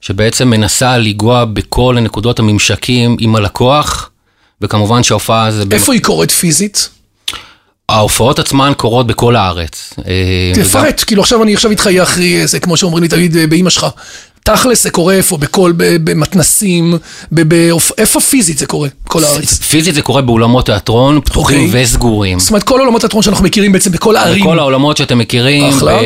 שבעצם 0.01 0.51
מנסה 0.51 0.99
לנגוע 0.99 1.45
בכל 1.45 1.95
הנקודות 1.99 2.39
הממשקים 2.39 3.17
עם 3.21 3.37
הלקוח, 3.37 4.11
וכמובן 4.61 5.03
שההופעה 5.03 5.51
זה... 5.51 5.63
איפה 5.73 5.93
היא 5.93 6.03
קורית 6.03 6.31
פיזית? 6.31 6.89
ההופעות 7.89 8.39
עצמן 8.39 8.73
קורות 8.77 9.07
בכל 9.07 9.37
הארץ. 9.37 9.93
אה, 9.99 10.13
וגם- 10.57 10.65
תפרט, 10.65 11.05
כאילו 11.07 11.23
עכשיו 11.23 11.43
אני 11.43 11.55
עכשיו 11.55 11.71
איתך 11.71 11.89
יחרי, 11.91 12.47
זה 12.47 12.61
כמו 12.61 12.77
שאומרים 12.77 13.03
לי 13.03 13.09
תמיד 13.09 13.37
אה, 13.37 13.47
באמא 13.47 13.71
שלך. 13.71 13.87
תכלס 14.53 14.83
זה 14.83 14.91
קורה 14.91 15.15
איפה? 15.15 15.37
בכל, 15.37 15.73
במתנסים, 15.77 16.99
איפה 17.99 18.21
פיזית 18.21 18.59
זה 18.59 18.67
קורה? 18.67 18.89
בכל 19.05 19.25
הארץ. 19.25 19.59
פיזית 19.59 19.95
זה 19.95 20.03
קורה 20.03 20.23
באולמות 20.23 20.67
תיאטרון, 20.67 21.21
פתוחים 21.25 21.67
אוקיי. 21.67 21.83
וסגורים. 21.83 22.39
זאת 22.39 22.51
אומרת, 22.51 22.63
כל 22.63 22.81
עולמות 22.81 23.01
התיאטרון 23.01 23.23
שאנחנו 23.23 23.45
מכירים 23.45 23.73
בעצם 23.73 23.93
בכל 23.93 24.17
הערים. 24.17 24.45
בכל 24.45 24.59
העולמות 24.59 24.97
שאתם 24.97 25.19
מכירים, 25.19 25.65
אחלה. 25.65 25.99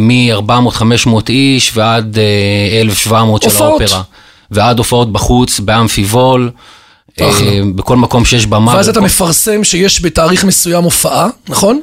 מ-400-500 0.00 1.10
איש 1.28 1.72
ועד 1.74 2.18
אה, 2.18 2.80
1,700 2.80 3.42
של 3.42 3.48
הופעות. 3.48 3.80
האופרה. 3.80 4.02
ועד 4.50 4.78
הופעות 4.78 5.12
בחוץ, 5.12 5.60
באמפיבול, 5.60 6.50
אה, 7.20 7.30
אחלה. 7.30 7.50
בכל 7.74 7.96
מקום 7.96 8.24
שיש 8.24 8.46
במה. 8.46 8.74
ואז 8.74 8.88
אתה 8.88 9.00
מפרסם 9.00 9.64
שיש 9.64 10.04
בתאריך 10.04 10.44
מסוים 10.44 10.84
הופעה, 10.84 11.28
נכון? 11.48 11.82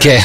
כן, 0.00 0.20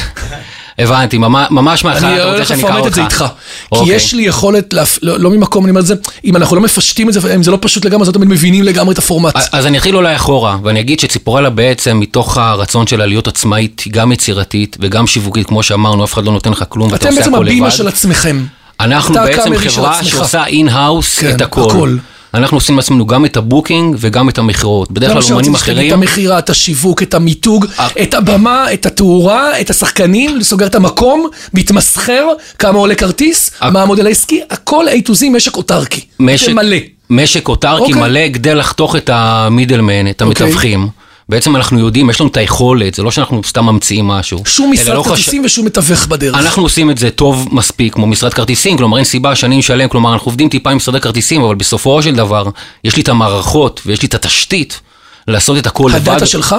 הבנתי, 0.78 1.18
ממש- 1.18 1.84
מההתחלה 1.84 2.08
אני 2.08 2.16
אתה 2.16 2.24
רוצה 2.24 2.36
הולך 2.36 2.48
שאני 2.48 2.60
אקרא 2.62 2.70
לפרמט 2.70 2.84
אותך. 2.84 2.88
את 2.88 2.94
זה 2.94 3.02
איתך. 3.02 3.24
כי 3.70 3.76
אוקיי. 3.78 3.94
יש 3.94 4.14
לי 4.14 4.22
יכולת, 4.22 4.74
לא 5.02 5.20
לא 5.20 5.30
ממקום, 5.30 5.64
אני 5.64 5.70
אומר 5.70 5.80
את 5.80 5.86
זה, 5.86 5.94
אם 6.24 6.36
אנחנו 6.36 6.56
לא 6.56 6.62
מפשטים 6.62 7.08
את 7.08 7.12
זה, 7.14 7.34
אם 7.34 7.42
זה 7.42 7.50
לא 7.50 7.58
פשוט 7.60 7.84
לגמרי, 7.84 8.02
אז 8.02 8.08
לא 8.08 8.12
תמיד 8.12 8.28
מבינים 8.28 8.64
לגמרי 8.64 8.92
את 8.92 8.98
הפורמט. 8.98 9.34
אז 9.52 9.66
אני 9.66 9.78
אתחיל 9.78 9.96
אולי 9.96 10.16
אחורה, 10.16 10.56
ואני 10.64 10.80
אגיד 10.80 11.00
שציפורלה 11.00 11.50
בעצם, 11.50 12.00
מתוך 12.00 12.38
הרצון 12.38 12.86
שלה 12.86 13.06
להיות 13.06 13.28
עצמאית, 13.28 13.82
היא 13.84 13.92
גם 13.92 14.12
יצירתית 14.12 14.76
וגם 14.80 15.06
שיווקית, 15.06 15.46
כמו 15.46 15.62
שאמרנו, 15.62 16.04
אף 16.04 16.14
אחד 16.14 16.24
לא 16.24 16.32
נותן 16.32 16.50
לך 16.50 16.64
כלום, 16.68 16.92
ואתה 16.92 16.96
אתם 16.96 17.08
עושה 17.08 17.20
בעצם 17.20 17.34
הכל 17.34 17.46
הבימה 17.46 17.66
לבד. 17.66 17.76
של 17.76 17.88
עצמכם. 17.88 18.44
אנחנו 18.80 19.14
בעצם 19.14 19.56
חברה. 19.56 20.04
שעושה 20.04 20.44
in-house 20.46 21.18
כן, 21.18 21.30
את 21.30 21.40
הכל. 21.40 21.96
אנחנו 22.36 22.56
עושים 22.56 22.76
לעצמנו 22.76 23.06
גם 23.06 23.24
את 23.24 23.36
ה 23.36 23.43
booking 23.43 23.96
וגם 24.00 24.28
את 24.28 24.38
המכירות. 24.38 24.90
בדרך 24.90 25.12
כלל 25.12 25.22
אומנים 25.32 25.54
אחרים... 25.54 25.88
את 25.88 25.92
המכירה, 25.92 26.38
את 26.38 26.50
השיווק, 26.50 27.02
את 27.02 27.14
המיתוג, 27.14 27.66
אה. 27.78 27.88
את 28.02 28.14
הבמה, 28.14 28.72
את 28.72 28.86
התאורה, 28.86 29.60
את 29.60 29.70
השחקנים, 29.70 30.42
סוגר 30.42 30.66
את 30.66 30.74
המקום, 30.74 31.28
מתמסחר, 31.54 32.28
כמה 32.58 32.78
עולה 32.78 32.94
כרטיס. 32.94 33.50
מה 33.72 33.82
המודל 33.82 34.06
העסקי, 34.06 34.40
הכל 34.50 34.86
A 34.88 35.08
to 35.08 35.10
Z 35.10 35.30
משק 35.30 35.56
אוטרקי. 35.56 36.00
משק, 36.20 36.48
מלא. 36.48 36.76
משק 37.10 37.48
אוטרקי 37.48 37.82
אוקיי. 37.82 38.00
מלא 38.00 38.28
כדי 38.34 38.54
לחתוך 38.54 38.96
את 38.96 39.10
המידלמן, 39.12 40.08
את 40.10 40.22
אוקיי. 40.22 40.46
המתווכים. 40.46 40.88
בעצם 41.28 41.56
אנחנו 41.56 41.78
יודעים, 41.80 42.10
יש 42.10 42.20
לנו 42.20 42.30
את 42.30 42.36
היכולת, 42.36 42.94
זה 42.94 43.02
לא 43.02 43.10
שאנחנו 43.10 43.40
סתם 43.44 43.64
ממציאים 43.66 44.06
משהו. 44.08 44.42
שום 44.46 44.72
משרד 44.72 44.94
לא 44.94 45.02
חש- 45.02 45.08
כרטיסים 45.08 45.44
ושום 45.44 45.66
מתווך 45.66 46.06
בדרך. 46.06 46.36
אנחנו 46.36 46.62
עושים 46.62 46.90
את 46.90 46.98
זה 46.98 47.10
טוב 47.10 47.48
מספיק, 47.52 47.94
כמו 47.94 48.06
משרד 48.06 48.34
כרטיסים, 48.34 48.76
כלומר 48.76 48.96
אין 48.96 49.04
סיבה 49.04 49.34
שאני 49.34 49.58
משלם, 49.58 49.88
כלומר 49.88 50.12
אנחנו 50.12 50.26
עובדים 50.28 50.48
טיפה 50.48 50.70
עם 50.70 50.76
משרדי 50.76 51.00
כרטיסים, 51.00 51.42
אבל 51.42 51.54
בסופו 51.54 52.02
של 52.02 52.14
דבר, 52.14 52.44
יש 52.84 52.96
לי 52.96 53.02
את 53.02 53.08
המערכות 53.08 53.80
ויש 53.86 54.02
לי 54.02 54.08
את 54.08 54.14
התשתית 54.14 54.80
לעשות 55.28 55.58
את 55.58 55.66
הכל 55.66 55.90
לבד. 55.94 56.08
ה 56.08 56.12
data 56.12 56.26
שלך? 56.26 56.54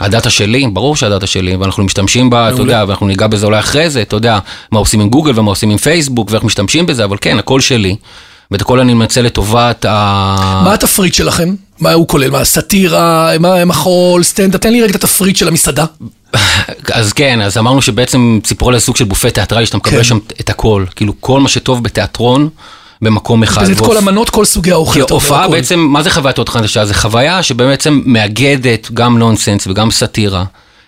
ה 0.00 0.06
data 0.06 0.30
שלי, 0.30 0.66
ברור 0.72 0.96
שה 0.96 1.09
data 1.09 1.26
שלי, 1.26 1.56
ואנחנו 1.56 1.84
משתמשים 1.84 2.30
בה, 2.30 2.48
אתה. 2.50 2.60
יודע, 2.62 2.84
ואנחנו 2.88 3.06
ניגע 3.06 3.26
בזה 3.26 3.46
אולי 3.46 3.58
אחרי 3.58 3.90
זה, 3.90 4.02
אתה 4.02 4.16
יודע, 4.16 4.38
מה 4.72 4.78
עושים 4.78 5.00
עם 5.00 5.08
גוגל 5.08 5.32
ומה 5.38 5.50
עושים 5.50 5.70
עם 5.70 5.78
פייסבוק, 5.78 6.28
ואיך 6.30 6.44
משתמשים 6.44 6.86
בזה, 6.86 7.04
אבל 7.04 7.16
כן, 7.20 7.38
הכל 7.38 7.60
שלי. 7.60 7.96
ואת 8.50 8.60
הכל 8.60 8.80
אני 8.80 8.94
מנצל 8.94 9.22
לטובת 9.22 9.84
ה... 9.84 10.62
מה 10.64 10.74
התפריט 10.74 11.14
שלכם? 11.14 11.54
מה 11.80 11.92
הוא 11.92 12.08
כולל? 12.08 12.30
מה, 12.30 12.44
סאטירה, 12.44 13.30
מה, 13.40 13.64
מחול, 13.64 14.22
סטנדאפ? 14.22 14.60
תן 14.60 14.72
לי 14.72 14.82
רגע 14.82 14.90
את 14.90 14.94
התפריט 14.94 15.36
של 15.36 15.48
המסעדה. 15.48 15.84
אז 16.92 17.12
כן, 17.12 17.40
אז 17.40 17.58
אמרנו 17.58 17.82
שבעצם 17.82 18.38
ציפורלה 18.42 18.78
זה 18.78 18.84
סוג 18.84 18.96
של 18.96 19.04
בופה 19.04 19.30
תיאטרלי, 19.30 19.66
שאתה 19.66 19.76
מקבל 19.76 19.96
כן. 19.96 20.04
שם 20.04 20.18
את 20.40 20.50
הכל. 20.50 20.84
כאילו, 20.96 21.12
כל 21.20 21.40
מה 21.40 21.48
שטוב 21.48 21.82
בתיאטרון, 21.82 22.48
במקום 23.02 23.42
אחד. 23.42 23.62
וזה 23.62 23.72
את 23.72 23.78
כל 23.78 23.96
המנות, 23.96 24.30
כל 24.30 24.44
סוגי 24.44 24.72
האוכל. 24.72 25.06
כי 25.06 25.12
הופעה. 25.14 25.48
בעצם, 25.48 25.80
מה 25.80 26.02
זה 26.02 26.10
חוויית 26.10 26.38
עוד 26.38 26.48
חדשה? 26.48 26.86
זה 26.86 26.94
חוויה 26.94 27.42
שבעצם 27.42 28.02
מאגדת 28.04 28.90
גם 28.94 29.18
נונסנס 29.18 29.66
וגם 29.66 29.90
סאטירה 29.90 30.44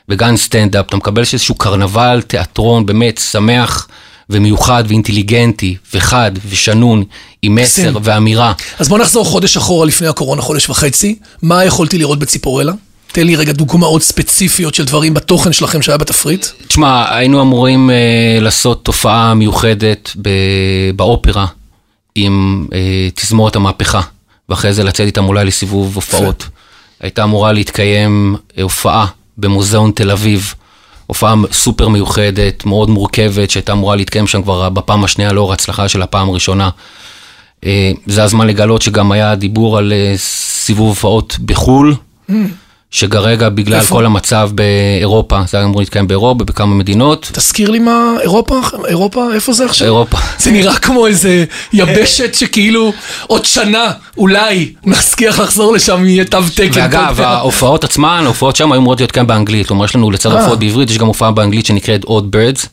וגם 0.09 0.37
סטנדאפ. 0.37 0.87
אתה 0.87 0.97
מקבל 0.97 1.23
איזשהו 1.33 1.55
קרנבל, 1.55 2.23
תיאטרון 2.27 2.87
באמת 2.87 3.19
שמח 3.19 3.89
ומיוחד 4.31 4.85
ואינטליגנטי 4.89 5.77
וחד 5.95 6.33
ושנון, 6.49 7.05
עם 7.43 7.55
מסר. 7.55 7.93
ואמירה. 8.03 8.53
אז 8.79 8.89
בוא 8.89 8.99
נחזור 8.99 9.25
חודש 9.25 9.57
אחורה 9.57 9.87
לפני 9.87 10.07
הקורונה, 10.07 10.43
חודש 10.43 10.69
וחצי. 10.69 11.19
מה 11.43 11.65
יכולתי 11.65 11.99
לראות 11.99 12.19
בציפורלה? 12.19 12.73
תן 13.13 13.27
לי 13.27 13.37
רגע 13.37 13.53
דוגמאות 13.53 14.03
ספציפיות 14.03 14.75
של 14.75 14.85
דברים 14.85 15.15
בתוכן 15.15 15.53
שלכם 15.53 15.83
שהיה 15.83 15.99
בתפריט. 15.99 16.47
תשמע, 16.67 17.15
היינו 17.17 17.43
אמורים 17.43 17.91
אה, 17.91 18.39
לעשות 18.41 18.85
תופעה 18.85 19.35
מיוחדת 19.35 20.11
ב- 20.23 20.91
באופרה 20.97 21.47
עם 22.15 22.67
אה, 22.73 23.09
תזמורת 23.15 23.57
המהפכה, 23.57 24.01
ואחרי 24.49 24.73
זה 24.73 24.85
לצאת 24.85 25.07
איתם 25.07 25.25
אולי 25.25 25.45
לסיבוב 25.45 25.95
הופעות. 25.95 26.47
הייתה 27.01 27.25
אמורה 27.25 27.53
להתקיים 27.53 28.37
אה, 28.59 28.63
הופעה 28.63 29.07
במוזיאון 29.39 29.91
תל 29.95 30.11
אביב, 30.11 30.55
הופעה 31.09 31.35
סופר 31.53 31.89
מיוחדת, 31.89 32.67
מאוד 32.67 32.91
מורכבת, 32.91 33.51
שהייתה 33.51 33.73
אמורה 33.73 33.97
להתקיים 33.97 34.27
שם 34.27 34.43
כבר 34.43 34.69
בפעם 34.69 35.05
השנייה 35.05 35.33
לאור 35.33 35.51
ההצלחה 35.51 35.89
של 35.89 36.03
הפעם 36.03 36.29
הראשונה. 36.29 36.71
אה, 37.65 37.93
זה 38.07 38.25
הזמן 38.25 38.47
לגלות 38.47 38.83
שגם 38.83 39.13
היה 39.13 39.35
דיבור 39.35 39.79
על 39.79 39.93
אה, 39.93 40.13
סיבוב 40.17 40.89
הופעות 40.89 41.37
בחו"ל, 41.45 41.95
שכרגע 42.91 43.49
בגלל 43.49 43.79
איפה? 43.79 43.95
כל 43.95 44.07
המצב 44.07 44.51
באירופה, 44.55 45.41
זה 45.49 45.59
היה 45.59 45.67
אמור 45.67 45.81
להתקיים 45.81 46.09
באירופה, 46.09 46.45
בכמה 46.45 46.75
מדינות. 46.75 47.31
תזכיר 47.33 47.71
לי 47.71 47.79
מה, 47.79 48.15
אירופה? 48.21 48.61
אירופה? 48.87 49.35
איפה 49.35 49.53
זה 49.53 49.65
עכשיו? 49.65 49.87
אירופה. 49.87 50.19
זה 50.43 50.51
נראה 50.51 50.79
כמו 50.79 51.07
איזה 51.07 51.45
יבשת 51.73 52.35
שכאילו 52.35 52.93
עוד 53.27 53.45
שנה, 53.45 53.93
אולי, 54.17 54.73
נצליח 54.85 55.39
לחזור 55.39 55.73
לשם, 55.73 56.05
יהיה 56.07 56.25
תו 56.25 56.39
תקן. 56.55 56.71
ואגב. 56.73 57.21
ההופעות 57.25 57.85
עצמן, 57.85 58.23
ההופעות 58.25 58.57
שם 58.57 58.73
היו 58.73 58.81
אמורות 58.81 59.01
להיות 59.01 59.13
כאן 59.13 59.27
באנגלית. 59.27 59.67
כלומר, 59.67 59.85
יש 59.85 59.97
לנו 59.97 60.11
לצד 60.11 60.31
אה. 60.31 60.37
ההופעות 60.37 60.59
בעברית, 60.59 60.91
יש 60.91 60.99
גם 60.99 61.07
הופעה 61.07 61.31
באנגלית 61.31 61.67
שנקראת 61.67 62.05
Odd 62.05 62.35
Birds. 62.35 62.67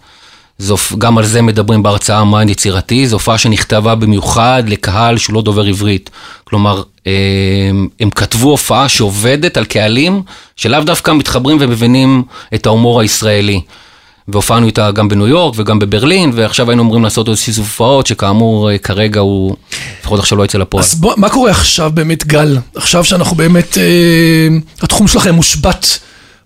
זו, 0.58 0.76
גם 0.98 1.18
על 1.18 1.26
זה 1.26 1.42
מדברים 1.42 1.84
בהרצאה 1.84 2.24
mind 2.24 2.50
יצירתי, 2.50 3.08
זו 3.08 3.16
הופעה 3.16 3.38
שנכתבה 3.38 3.96
במיוחד 3.96 4.64
לקהל 4.68 5.18
שהוא 5.18 5.34
לא 5.34 5.42
דובר 5.42 5.66
עברית. 5.66 6.10
כלומר, 6.44 6.84
הם, 7.06 7.88
הם 8.00 8.10
כתבו 8.10 8.50
הופעה 8.50 8.90
שעובדת 8.90 9.58
על 9.58 9.66
קהלים 9.66 10.22
שלאו 10.56 10.82
דווקא 10.84 11.12
מתחברים 11.12 11.58
ומבינים 11.60 12.24
את 12.54 12.66
ההומור 12.66 13.02
הישראלי. 13.02 13.62
והופענו 14.28 14.68
איתה 14.68 14.92
גם 14.92 15.08
בניו 15.08 15.28
יורק 15.28 15.54
וגם 15.58 15.80
בברלין, 15.80 16.32
ועכשיו 16.34 16.70
היינו 16.70 16.84
אמורים 16.84 17.04
לעשות 17.04 17.28
סיבוב 17.36 17.60
הופעות, 17.60 18.08
שכאמור, 18.08 18.72
אה, 18.72 18.78
כרגע 18.78 19.20
הוא, 19.20 19.56
לפחות 20.02 20.20
עכשיו 20.20 20.38
לא 20.38 20.44
יצא 20.44 20.58
לפועל. 20.58 20.84
אז 20.84 20.96
בוא, 20.96 21.14
מה 21.18 21.30
קורה 21.30 21.52
עכשיו 21.52 21.92
באמת, 21.94 22.28
גל? 22.28 22.58
עכשיו 22.76 23.04
שאנחנו 23.06 23.36
באמת, 23.36 23.78
אה, 23.78 24.48
התחום 24.82 25.08
שלכם 25.08 25.36
מושבת, 25.36 26.00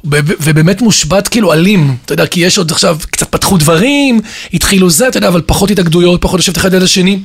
ובאמת 0.03 0.81
מושבת 0.81 1.27
כאילו 1.27 1.53
אלים, 1.53 1.95
אתה 2.05 2.13
יודע, 2.13 2.25
כי 2.27 2.39
יש 2.39 2.57
עוד 2.57 2.71
עכשיו, 2.71 2.97
קצת 3.11 3.27
פתחו 3.29 3.57
דברים, 3.57 4.19
התחילו 4.53 4.89
זה, 4.89 5.07
אתה 5.07 5.17
יודע, 5.17 5.27
אבל 5.27 5.41
פחות 5.45 5.71
התאגדויות, 5.71 6.21
פחות 6.21 6.39
לשבת 6.39 6.57
אחד 6.57 6.73
ליד 6.73 6.83
השני. 6.83 7.19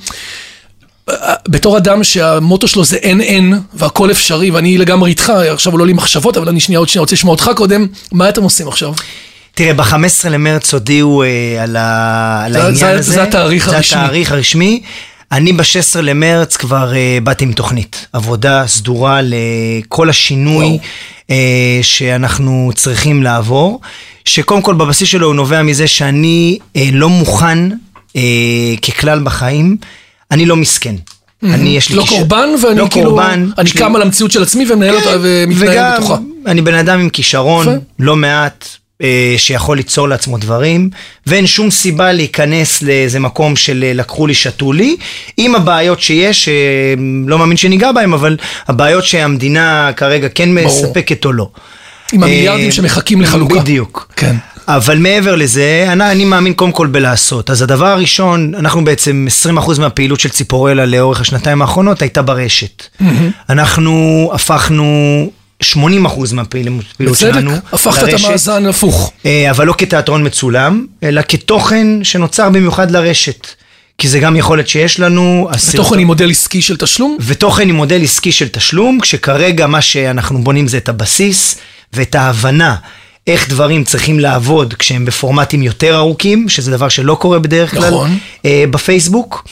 אה, 1.11 1.15
בתור 1.49 1.77
אדם 1.79 2.05
שהמוטו 2.05 2.69
שלו 2.69 2.85
זה 2.85 2.97
אין 2.97 3.21
אין 3.21 3.55
והכל 3.75 4.11
אפשרי 4.11 4.51
ואני 4.51 4.79
לגמרי 4.79 5.11
איתך, 5.11 5.31
עכשיו 5.31 5.73
עולה 5.73 5.85
לי 5.85 5.93
מחשבות 5.93 6.37
אבל 6.37 6.49
אני 6.49 6.61
שנייה 6.61 6.79
עוד 6.79 6.89
שנייה 6.89 7.01
רוצה 7.01 7.15
לשמוע 7.15 7.33
אותך 7.33 7.51
קודם, 7.57 7.87
מה 8.13 8.29
אתם 8.29 8.43
עושים 8.43 8.69
עכשיו? 8.69 8.93
תראה, 9.55 9.75
ב-15 9.75 9.95
למרץ 10.31 10.75
הודיעו 10.75 11.23
אה, 11.23 11.29
על, 11.63 11.77
ה... 11.77 12.43
על 12.45 12.57
העניין 12.57 12.75
זה- 12.75 12.91
הזה. 12.93 13.13
זה 13.13 13.23
התאריך 13.23 13.69
הרשמי. 13.69 13.83
זה 14.01 14.03
התאריך 14.05 14.33
הרשמי. 14.33 14.83
אני 15.35 15.53
ב-16 15.53 16.01
למרץ 16.03 16.57
כבר 16.57 16.95
אה, 16.95 17.19
באתי 17.23 17.45
עם 17.45 17.53
תוכנית 17.53 18.07
עבודה 18.13 18.67
סדורה 18.67 19.21
לכל 19.23 20.11
השינוי 20.11 20.67
וואו. 20.67 20.79
אה, 21.31 21.79
שאנחנו 21.83 22.71
צריכים 22.75 23.23
לעבור, 23.23 23.81
שקודם 24.25 24.63
כל 24.63 24.75
בבסיס 24.75 25.09
שלו 25.09 25.27
הוא 25.27 25.35
נובע 25.35 25.63
מזה 25.63 25.87
שאני 25.89 26.59
אה, 26.77 26.89
לא 26.93 27.09
מוכן 27.09 27.59
אה, 28.17 28.23
ככלל 28.83 29.21
בחיים, 29.25 29.77
אני 30.31 30.47
לא 30.47 30.57
מסכן. 30.57 30.95
אני 31.43 31.77
יש 31.77 31.91
לי... 31.91 31.97
לא 31.97 32.05
קורבן 32.09 32.49
ואני 32.63 32.79
לא 32.79 32.89
כאילו, 32.91 33.11
קורבן, 33.11 33.51
אני 33.59 33.71
קם 33.71 33.97
על 33.97 34.03
המציאות 34.03 34.31
של 34.31 34.43
עצמי 34.43 34.65
ומנהל 34.69 34.95
אותה 34.95 35.11
ומתנהל 35.23 35.97
בתוכה. 35.97 36.17
אני 36.47 36.63
בן 36.63 36.75
אדם 36.75 37.01
עם 37.01 37.09
כישרון. 37.09 37.67
לא 37.99 38.17
מעט, 38.17 38.69
שיכול 39.37 39.77
ליצור 39.77 40.09
לעצמו 40.09 40.39
דברים, 40.39 40.91
ואין 41.27 41.47
שום 41.47 41.71
סיבה 41.71 42.13
להיכנס 42.13 42.83
לאיזה 42.83 43.21
מקום 43.21 43.57
של 43.57 43.85
אה, 43.87 43.93
לקחו 43.95 44.27
לי, 44.27 44.35
שתו 44.35 44.73
לי, 44.73 44.97
עם 45.37 45.55
הבעיות 45.55 46.01
שיש, 46.01 46.49
אה, 46.49 46.55
לא 47.27 47.39
מאמין 47.39 47.57
שניגע 47.57 47.93
בהם, 47.93 48.15
אבל 48.15 48.37
הבעיות 48.69 49.05
שהמדינה 49.05 49.91
כרגע 49.97 50.29
כן 50.29 50.55
ברור. 50.55 50.67
מספקת 50.67 51.25
או 51.25 51.33
לא. 51.33 51.49
עם 52.13 52.23
המיליארדים 52.23 52.67
אה, 52.67 52.73
שמחכים 52.73 53.21
לחלוקה. 53.21 53.61
בדיוק. 53.61 54.13
כן. 54.17 54.37
אבל 54.69 54.99
מעבר 54.99 55.37
לזה, 55.37 55.87
אני, 55.89 56.11
אני 56.11 56.25
מאמין 56.25 56.55
קודם 56.55 56.73
כל 56.73 56.87
בלעשות. 56.87 57.51
אז 57.51 57.63
הדבר 57.63 57.87
הראשון, 57.87 58.55
אנחנו 58.55 58.85
בעצם 58.85 59.27
20% 59.57 59.81
מהפעילות 59.81 60.21
של 60.21 60.29
ציפורלה 60.29 60.87
לאורך 60.87 61.21
השנתיים 61.21 61.63
האחרונות 61.63 62.03
הייתה 62.03 62.23
ברשת. 62.23 62.83
אנחנו 63.49 64.31
הפכנו 64.35 65.31
80% 65.73 65.79
מהפעילות 66.35 66.85
בצדק, 67.01 67.17
שלנו 67.33 67.51
הפכת 67.73 68.03
את 68.03 68.09
לרשת, 68.09 68.25
המאזן 68.27 68.67
הפוך. 68.67 69.13
אה, 69.27 69.51
אבל 69.51 69.67
לא 69.67 69.75
כתיאטרון 69.79 70.27
מצולם, 70.27 70.87
אלא 71.03 71.23
כתוכן 71.29 71.87
שנוצר 72.05 72.51
במיוחד 72.51 72.91
לרשת. 72.91 73.47
כי 73.99 74.09
זה 74.09 74.19
גם 74.19 74.37
יכולת 74.37 74.69
שיש 74.69 75.01
לנו. 75.01 75.49
הסרטון- 75.51 75.77
תוכן 75.85 75.99
עם 75.99 76.07
מודל 76.07 76.31
עסקי 76.31 76.63
של 76.63 76.77
תשלום? 76.77 77.17
ותוכן 77.21 77.69
עם 77.69 77.75
מודל 77.77 78.03
עסקי 78.03 78.33
של 78.33 78.49
תשלום, 78.49 78.99
כשכרגע 79.03 79.67
מה 79.67 79.81
שאנחנו 79.83 80.45
בונים 80.45 80.69
זה 80.69 80.77
את 80.77 80.89
הבסיס 80.89 81.57
ואת 81.93 82.15
ההבנה 82.15 82.77
איך 83.27 83.49
דברים 83.49 83.85
צריכים 83.85 84.21
לעבוד 84.21 84.75
כשהם 84.75 85.05
בפורמטים 85.05 85.63
יותר 85.63 85.97
ארוכים, 85.97 86.49
שזה 86.49 86.71
דבר 86.71 86.89
שלא 86.89 87.15
קורה 87.15 87.39
בדרך 87.39 87.71
כלל 87.71 87.91
נכון. 87.91 88.19
אה, 88.45 88.65
בפייסבוק. 88.71 89.49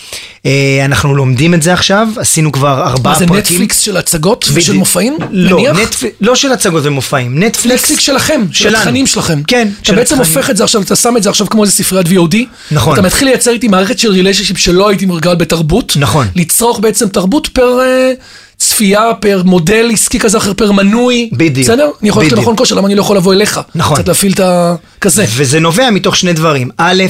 אה, 0.47 0.83
אנחנו 0.85 1.15
לומדים 1.15 1.55
את 1.55 1.63
זה 1.63 1.73
עכשיו, 1.73 2.09
עשינו 2.17 2.53
כבר 2.53 2.83
ארבעה 2.87 3.13
מה 3.13 3.19
זה 3.19 3.27
פרקים. 3.27 3.41
נטפליקס 3.41 3.79
של 3.79 3.97
הצגות 3.97 4.45
ושל 4.45 4.61
בדיוק. 4.61 4.77
מופעים? 4.77 5.17
לא, 5.31 5.59
נניח? 5.59 5.79
נטפ... 5.79 6.03
לא 6.21 6.35
של 6.35 6.53
הצגות 6.53 6.83
ומופעים, 6.87 7.43
נטפליקס. 7.43 7.83
נטפליקס 7.83 8.03
שלכם, 8.03 8.43
של. 8.53 8.77
התכנים 8.77 9.07
שלכם. 9.07 9.43
כן, 9.47 9.69
אתה 9.81 9.87
של 9.87 9.95
בעצם 9.95 10.21
התכנים. 10.21 10.37
הופך 10.37 10.51
את 10.51 10.57
זה 10.57 10.65
עכשיו, 10.65 10.83
אתה 10.83 10.97
שם 10.97 11.17
את 11.17 11.23
זה 11.23 11.31
עכשיו 11.31 11.47
כמו 11.47 11.63
איזה 11.63 11.73
ספריית 11.73 12.07
VOD. 12.07 12.37
נכון. 12.71 12.93
אתה 12.93 13.03
מתחיל 13.03 13.29
לייצר 13.29 13.51
איתי 13.51 13.69
מערכת 13.69 13.99
של 13.99 14.11
relationship 14.11 14.59
שלא 14.59 14.89
הייתי 14.89 15.07
מורגל 15.07 15.35
בתרבות. 15.35 15.93
נכון. 15.97 16.27
לצרוך 16.37 16.81
בעצם 16.81 17.09
תרבות 17.09 17.49
per 17.49 17.81
אה, 17.81 18.13
צפייה, 18.69 19.15
פר 19.21 19.43
מודל 19.45 19.91
עסקי 19.93 20.19
כזה 20.19 20.39
אחר, 20.39 20.55
per 20.55 20.73
מנוי. 20.73 21.31
בדיוק. 21.33 21.67
בסדר? 21.69 21.91
אני 22.01 22.09
יכול 22.09 22.23
ללכת. 22.23 22.37
למכון 22.37 22.57
כושר, 22.57 22.75
למה 22.75 22.87
אני 22.87 22.95
לא 22.95 23.01
יכול 23.01 23.17
לבוא 23.17 23.33
אליך? 23.33 23.61
נכון. 23.75 23.97
קצת 23.97 24.09
להפעיל 24.09 24.33
את 24.33 24.41
ה... 24.41 24.75
כזה. 25.01 25.25
וזה 25.37 25.61
נובע 25.61 25.91
מתוך 25.91 26.17
שני 26.17 26.33
דברים. 26.33 26.71
א', 26.79 27.03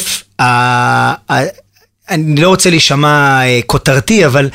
אני 2.12 2.40
לא 2.40 2.48
רוצה 2.48 2.70
להישמע 2.70 3.08
אה, 3.42 3.60
כותרתי, 3.66 4.26
אבל 4.26 4.48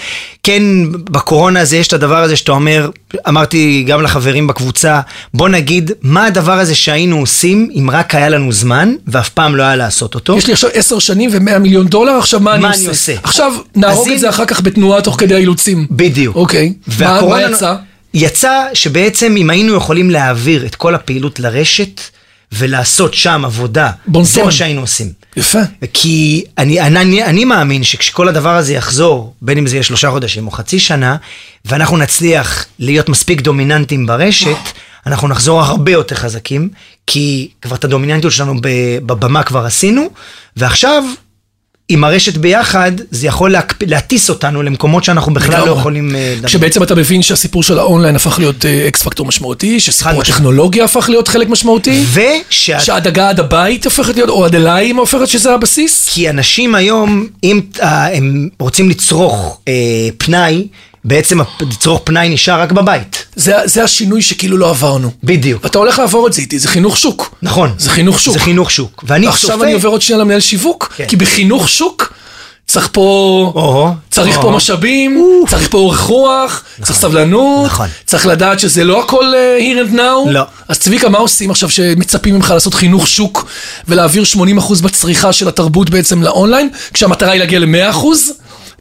כן, 0.43 0.63
בקורונה 0.91 1.59
הזה 1.59 1.77
יש 1.77 1.87
את 1.87 1.93
הדבר 1.93 2.17
הזה 2.23 2.35
שאתה 2.35 2.51
אומר, 2.51 2.89
אמרתי 3.27 3.83
גם 3.87 4.01
לחברים 4.01 4.47
בקבוצה, 4.47 4.99
בוא 5.33 5.49
נגיד, 5.49 5.91
מה 6.01 6.25
הדבר 6.25 6.51
הזה 6.53 6.75
שהיינו 6.75 7.19
עושים 7.19 7.69
אם 7.75 7.89
רק 7.91 8.15
היה 8.15 8.29
לנו 8.29 8.51
זמן, 8.51 8.93
ואף 9.07 9.29
פעם 9.29 9.55
לא 9.55 9.63
היה 9.63 9.75
לעשות 9.75 10.15
אותו? 10.15 10.37
יש 10.37 10.47
לי 10.47 10.53
עכשיו 10.53 10.69
עשר 10.73 10.99
שנים 10.99 11.29
ומאה 11.33 11.59
מיליון 11.59 11.87
דולר, 11.87 12.11
עכשיו 12.17 12.39
מה 12.39 12.53
אני 12.53 12.61
מה 12.61 12.67
עושה? 12.69 12.79
אני 12.81 12.89
עושה? 12.89 13.13
עכשיו 13.23 13.53
נהרוג 13.75 14.09
את 14.09 14.19
זה 14.19 14.27
אם- 14.27 14.31
אחר 14.33 14.45
כך 14.45 14.61
בתנועה 14.61 15.01
תוך 15.01 15.15
כדי 15.19 15.35
האילוצים. 15.35 15.87
בדיוק. 15.91 16.35
אוקיי. 16.35 16.67
מה- 16.67 16.73
מה 17.07 17.13
והקורונה- 17.13 17.51
יצא? 17.51 17.75
יצא 18.13 18.63
שבעצם 18.73 19.35
אם 19.37 19.49
היינו 19.49 19.73
יכולים 19.75 20.09
להעביר 20.11 20.65
את 20.65 20.75
כל 20.75 20.95
הפעילות 20.95 21.39
לרשת, 21.39 22.01
ולעשות 22.51 23.13
שם 23.13 23.45
עבודה, 23.45 23.91
בונסון. 24.07 24.41
זה 24.41 24.45
מה 24.45 24.51
שהיינו 24.51 24.81
עושים. 24.81 25.11
יפה. 25.37 25.59
כי 25.93 26.43
אני, 26.57 26.81
אני, 26.81 27.23
אני 27.23 27.45
מאמין 27.45 27.83
שכשכל 27.83 28.27
הדבר 28.27 28.55
הזה 28.55 28.73
יחזור, 28.73 29.33
בין 29.41 29.57
אם 29.57 29.67
זה 29.67 29.75
יהיה 29.75 29.83
שלושה 29.83 30.11
חודשים 30.11 30.47
או 30.47 30.51
חצי 30.51 30.79
שנה, 30.79 31.15
ואנחנו 31.65 31.97
נצליח 31.97 32.65
להיות 32.79 33.09
מספיק 33.09 33.41
דומיננטים 33.41 34.05
ברשת, 34.05 34.57
אנחנו 35.05 35.27
נחזור 35.27 35.61
הרבה 35.61 35.91
יותר 35.91 36.15
חזקים, 36.15 36.69
כי 37.07 37.49
כבר 37.61 37.75
את 37.75 37.83
הדומיננטיות 37.83 38.33
שלנו 38.33 38.53
בבמה 39.05 39.43
כבר 39.43 39.65
עשינו, 39.65 40.09
ועכשיו, 40.57 41.03
עם 41.89 42.03
הרשת 42.03 42.37
ביחד, 42.37 42.91
זה 43.11 43.27
יכול 43.27 43.51
להקפ... 43.51 43.75
להטיס 43.87 44.29
אותנו 44.29 44.63
למקומות 44.63 45.03
שאנחנו 45.03 45.33
בכלל 45.33 45.65
לא. 45.65 45.71
יכולים... 45.71 46.15
אה, 46.15 46.21
לדמיין. 46.21 46.47
כשבעצם 46.47 46.83
אתה 46.83 46.95
מבין 46.95 47.21
שהסיפור 47.21 47.63
של 47.63 47.79
האונליין 47.79 48.15
הפך 48.15 48.39
להיות 48.39 48.65
אה, 48.65 48.87
אקס 48.87 49.03
פקטור 49.03 49.25
משמעותי, 49.25 49.79
שסיפור. 49.79 50.21
הטכנולוגיה 50.21 50.85
הפך 50.85 51.09
להיות 51.09 51.27
חלק 51.27 51.49
משמעותי, 51.49 52.03
ושה... 52.13 52.79
שהדגה 52.79 53.29
עד 53.29 53.39
הבית 53.39 53.85
הופכת 53.85 54.15
להיות, 54.15 54.29
או 54.29 54.45
עד 54.45 54.55
אליים 54.55 54.97
הופכת 54.97 55.27
שזה 55.27 55.53
הבסיס. 55.53 56.09
כי 56.09 56.29
אנשים 56.29 56.75
היום, 56.75 57.27
אם 57.43 57.61
אה, 57.81 58.15
הם 58.17 58.49
רוצים 58.59 58.89
לצרוך 58.89 59.59
אה, 59.67 59.73
פנאי, 60.17 60.67
בעצם 61.03 61.39
לצרוך 61.61 62.01
פנאי 62.03 62.29
נשאר 62.29 62.61
רק 62.61 62.71
בבית. 62.71 63.25
זה, 63.35 63.53
זה 63.65 63.83
השינוי 63.83 64.21
שכאילו 64.21 64.57
לא 64.57 64.69
עברנו. 64.69 65.11
בדיוק. 65.23 65.63
ואתה 65.63 65.77
הולך 65.77 65.99
לעבור 65.99 66.27
את 66.27 66.33
זה 66.33 66.41
איתי, 66.41 66.59
זה 66.59 66.67
חינוך 66.67 66.97
שוק. 66.97 67.35
נכון. 67.41 67.73
זה 67.77 67.89
חינוך 67.89 68.19
שוק. 68.19 68.33
זה 68.33 68.39
חינוך 68.39 68.71
שוק. 68.71 69.03
ואני 69.07 69.27
עכשיו 69.27 69.49
צופה... 69.49 69.63
אני 69.63 69.73
עובר 69.73 69.89
עוד 69.89 70.01
שנייה 70.01 70.21
למנהל 70.21 70.39
שיווק, 70.39 70.93
כן. 70.97 71.05
כי 71.07 71.15
בחינוך 71.15 71.69
שוק 71.69 72.13
צריך 72.67 72.89
פה, 72.91 73.01
או-הו, 73.55 73.93
צריך 74.11 74.35
פה 74.35 74.41
או-הו. 74.41 74.57
משאבים, 74.57 75.25
צריך 75.49 75.67
פה 75.71 75.77
אורך 75.77 75.99
רוח, 75.99 76.63
צריך 76.83 76.99
סבלנות, 76.99 77.65
נכון. 77.65 77.87
צריך 78.05 78.25
לדעת 78.25 78.59
שזה 78.59 78.83
לא 78.83 79.03
הכל 79.03 79.33
אה, 79.35 79.59
here 79.59 79.89
and 79.89 79.95
now. 79.95 80.29
לא. 80.29 80.41
אז 80.67 80.79
צביקה, 80.79 81.09
מה 81.09 81.17
עושים 81.17 81.51
עכשיו 81.51 81.69
שמצפים 81.69 82.35
ממך 82.35 82.51
לעשות 82.51 82.73
חינוך 82.73 83.07
שוק 83.07 83.45
ולהעביר 83.87 84.23
80% 84.59 84.83
בצריכה 84.83 85.33
של 85.33 85.47
התרבות 85.47 85.89
בעצם 85.89 86.23
לאונליין, 86.23 86.69
כשהמטרה 86.93 87.31
היא 87.31 87.39
להגיע 87.39 87.59
ל-100% 87.59 88.05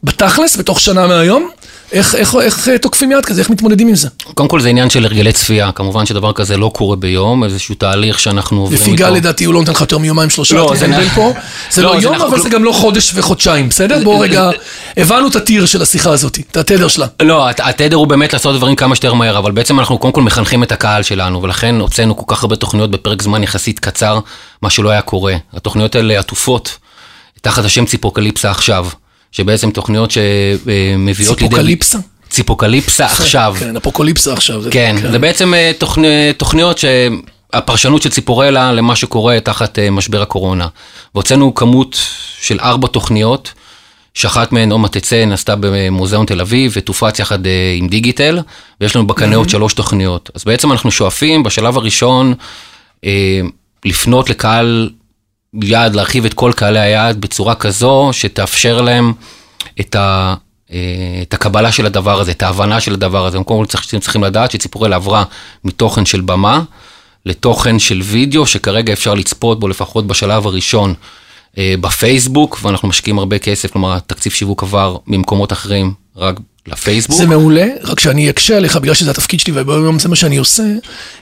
בתכלס, 0.03 0.55
בתוך 0.55 0.79
שנה 0.79 1.07
מהיום? 1.07 1.49
איך, 1.91 2.15
איך, 2.15 2.35
איך 2.41 2.69
אה, 2.69 2.77
תוקפים 2.77 3.11
יד 3.11 3.25
כזה? 3.25 3.41
איך 3.41 3.49
מתמודדים 3.49 3.87
עם 3.87 3.95
זה? 3.95 4.07
קודם 4.33 4.49
כל 4.49 4.61
זה 4.61 4.69
עניין 4.69 4.89
של 4.89 5.05
הרגלי 5.05 5.31
צפייה, 5.33 5.71
כמובן 5.71 6.05
שדבר 6.05 6.33
כזה 6.33 6.57
לא 6.57 6.71
קורה 6.73 6.95
ביום, 6.95 7.43
איזשהו 7.43 7.75
תהליך 7.75 8.19
שאנחנו 8.19 8.61
עוברים 8.61 8.79
לפי 8.81 8.91
איתו. 8.91 9.03
גל 9.03 9.09
לדעתי 9.09 9.45
הוא 9.45 9.53
לא 9.53 9.59
נותן 9.59 9.71
לך 9.71 9.81
יותר 9.81 9.97
מיומיים 9.97 10.29
שלושה, 10.29 10.55
לא, 10.55 10.73
זה 10.75 10.87
נ- 10.87 11.09
פה. 11.15 11.33
זה 11.71 11.81
לא, 11.81 11.93
לא 11.93 11.99
זה 11.99 12.05
יום, 12.05 12.15
נכון, 12.15 12.27
אבל 12.27 12.39
זה 12.41 12.49
גם 12.49 12.63
לא 12.63 12.71
חודש 12.71 13.11
וחודשיים, 13.15 13.69
בסדר? 13.69 14.03
בואו 14.03 14.19
רגע, 14.19 14.49
הבנו 14.97 15.27
את 15.27 15.35
הטיר 15.35 15.65
של 15.65 15.81
השיחה 15.81 16.11
הזאת, 16.11 16.39
את 16.51 16.57
התדר 16.57 16.87
שלה. 16.87 17.05
לא, 17.21 17.49
הת- 17.49 17.59
התדר 17.63 17.95
הוא 17.95 18.07
באמת 18.07 18.33
לעשות 18.33 18.55
דברים 18.55 18.75
כמה 18.75 18.95
שיותר 18.95 19.13
מהר, 19.13 19.37
אבל 19.37 19.51
בעצם 19.51 19.79
אנחנו 19.79 19.97
קודם 19.97 20.13
כל 20.13 20.21
מחנכים 20.21 20.63
את 20.63 20.71
הקהל 20.71 21.03
שלנו, 21.03 21.41
ולכן 21.43 21.75
הוצאנו 21.79 22.17
כל 22.17 22.35
כך 22.35 22.43
הרבה 22.43 22.55
תוכניות 22.55 22.91
בפרק 22.91 23.21
זמן 23.21 23.43
יחסית 23.43 23.79
קצר, 23.79 24.19
מה 24.61 24.69
שלא 24.69 24.89
היה 24.89 25.01
קורה. 25.01 25.35
התוכניות 25.53 25.95
האלה 25.95 26.19
עטופות 26.19 26.77
תחת 27.41 27.65
השם 27.65 27.85
ציפוקליפסה 27.85 28.51
עכשיו, 28.51 28.87
שבעצם 29.31 29.71
תוכניות 29.71 30.11
שמביאות 30.11 31.41
לידי... 31.41 31.49
ציפוקליפסה? 31.55 31.97
ציפוקליפסה 32.29 33.05
עכשיו. 33.05 33.55
כן, 33.59 33.75
אפוקוליפסה 33.77 34.33
עכשיו. 34.33 34.61
זה- 34.61 34.71
כן, 34.71 34.95
זה 35.11 35.19
בעצם 35.19 35.53
אה, 35.53 35.71
תוכני- 35.77 36.07
תוכניות 36.37 36.77
שהפרשנות 36.77 38.01
של 38.01 38.09
ציפורלה 38.09 38.71
למה 38.71 38.95
שקורה 38.95 39.39
תחת 39.39 39.79
אה, 39.79 39.89
משבר 39.89 40.21
הקורונה. 40.21 40.67
והוצאנו 41.15 41.55
כמות 41.55 41.99
של 42.41 42.59
ארבע 42.59 42.87
תוכניות, 42.87 43.53
שאחת 44.13 44.51
מהן 44.51 44.71
עוד 44.71 44.79
מעט 44.81 44.97
תצא, 44.97 45.25
נעשתה 45.25 45.53
במוזיאון 45.59 46.25
תל 46.25 46.41
אביב 46.41 46.71
ותופץ 46.75 47.19
יחד 47.19 47.45
אה, 47.47 47.51
עם 47.77 47.87
דיגיטל, 47.87 48.39
ויש 48.81 48.95
לנו 48.95 49.07
בקנה 49.07 49.35
עוד 49.35 49.49
שלוש 49.49 49.73
תוכניות. 49.73 50.29
אז 50.35 50.43
בעצם 50.43 50.71
אנחנו 50.71 50.91
שואפים 50.91 51.43
בשלב 51.43 51.77
הראשון 51.77 52.33
אה, 53.05 53.39
לפנות 53.85 54.29
לקהל 54.29 54.89
יעד, 55.53 55.95
להרחיב 55.95 56.25
את 56.25 56.33
כל 56.33 56.51
קהלי 56.55 56.79
היעד 56.79 57.21
בצורה 57.21 57.55
כזו 57.55 58.09
שתאפשר 58.11 58.81
להם 58.81 59.13
את, 59.79 59.95
ה, 59.95 60.35
אה, 60.71 60.77
את 61.21 61.33
הקבלה 61.33 61.71
של 61.71 61.85
הדבר 61.85 62.19
הזה, 62.19 62.31
את 62.31 62.43
ההבנה 62.43 62.79
של 62.79 62.93
הדבר 62.93 63.25
הזה. 63.25 63.37
קודם 63.37 63.59
כל 63.59 63.65
צריכים, 63.65 63.99
צריכים 63.99 64.23
לדעת 64.23 64.51
שציפורל 64.51 64.93
עברה 64.93 65.23
מתוכן 65.63 66.05
של 66.05 66.21
במה 66.21 66.61
לתוכן 67.25 67.79
של 67.79 68.01
וידאו, 68.03 68.45
שכרגע 68.45 68.93
אפשר 68.93 69.13
לצפות 69.13 69.59
בו 69.59 69.67
לפחות 69.67 70.07
בשלב 70.07 70.47
הראשון 70.47 70.93
אה, 71.57 71.75
בפייסבוק, 71.81 72.59
ואנחנו 72.61 72.87
משקיעים 72.87 73.19
הרבה 73.19 73.39
כסף, 73.39 73.71
כלומר 73.71 73.93
התקציב 73.93 74.31
שיווק 74.31 74.63
עבר 74.63 74.97
ממקומות 75.07 75.53
אחרים 75.53 75.93
רק 76.15 76.39
לפייסבוק. 76.67 77.17
זה 77.17 77.25
מעולה, 77.25 77.67
רק 77.83 77.99
שאני 77.99 78.29
אקשה 78.29 78.57
עליך, 78.57 78.75
בגלל 78.77 78.93
שזה 78.93 79.11
התפקיד 79.11 79.39
שלי 79.39 79.53
וביום 79.55 79.99
זה 79.99 80.09
מה 80.09 80.15
שאני 80.15 80.37
עושה, 80.37 80.63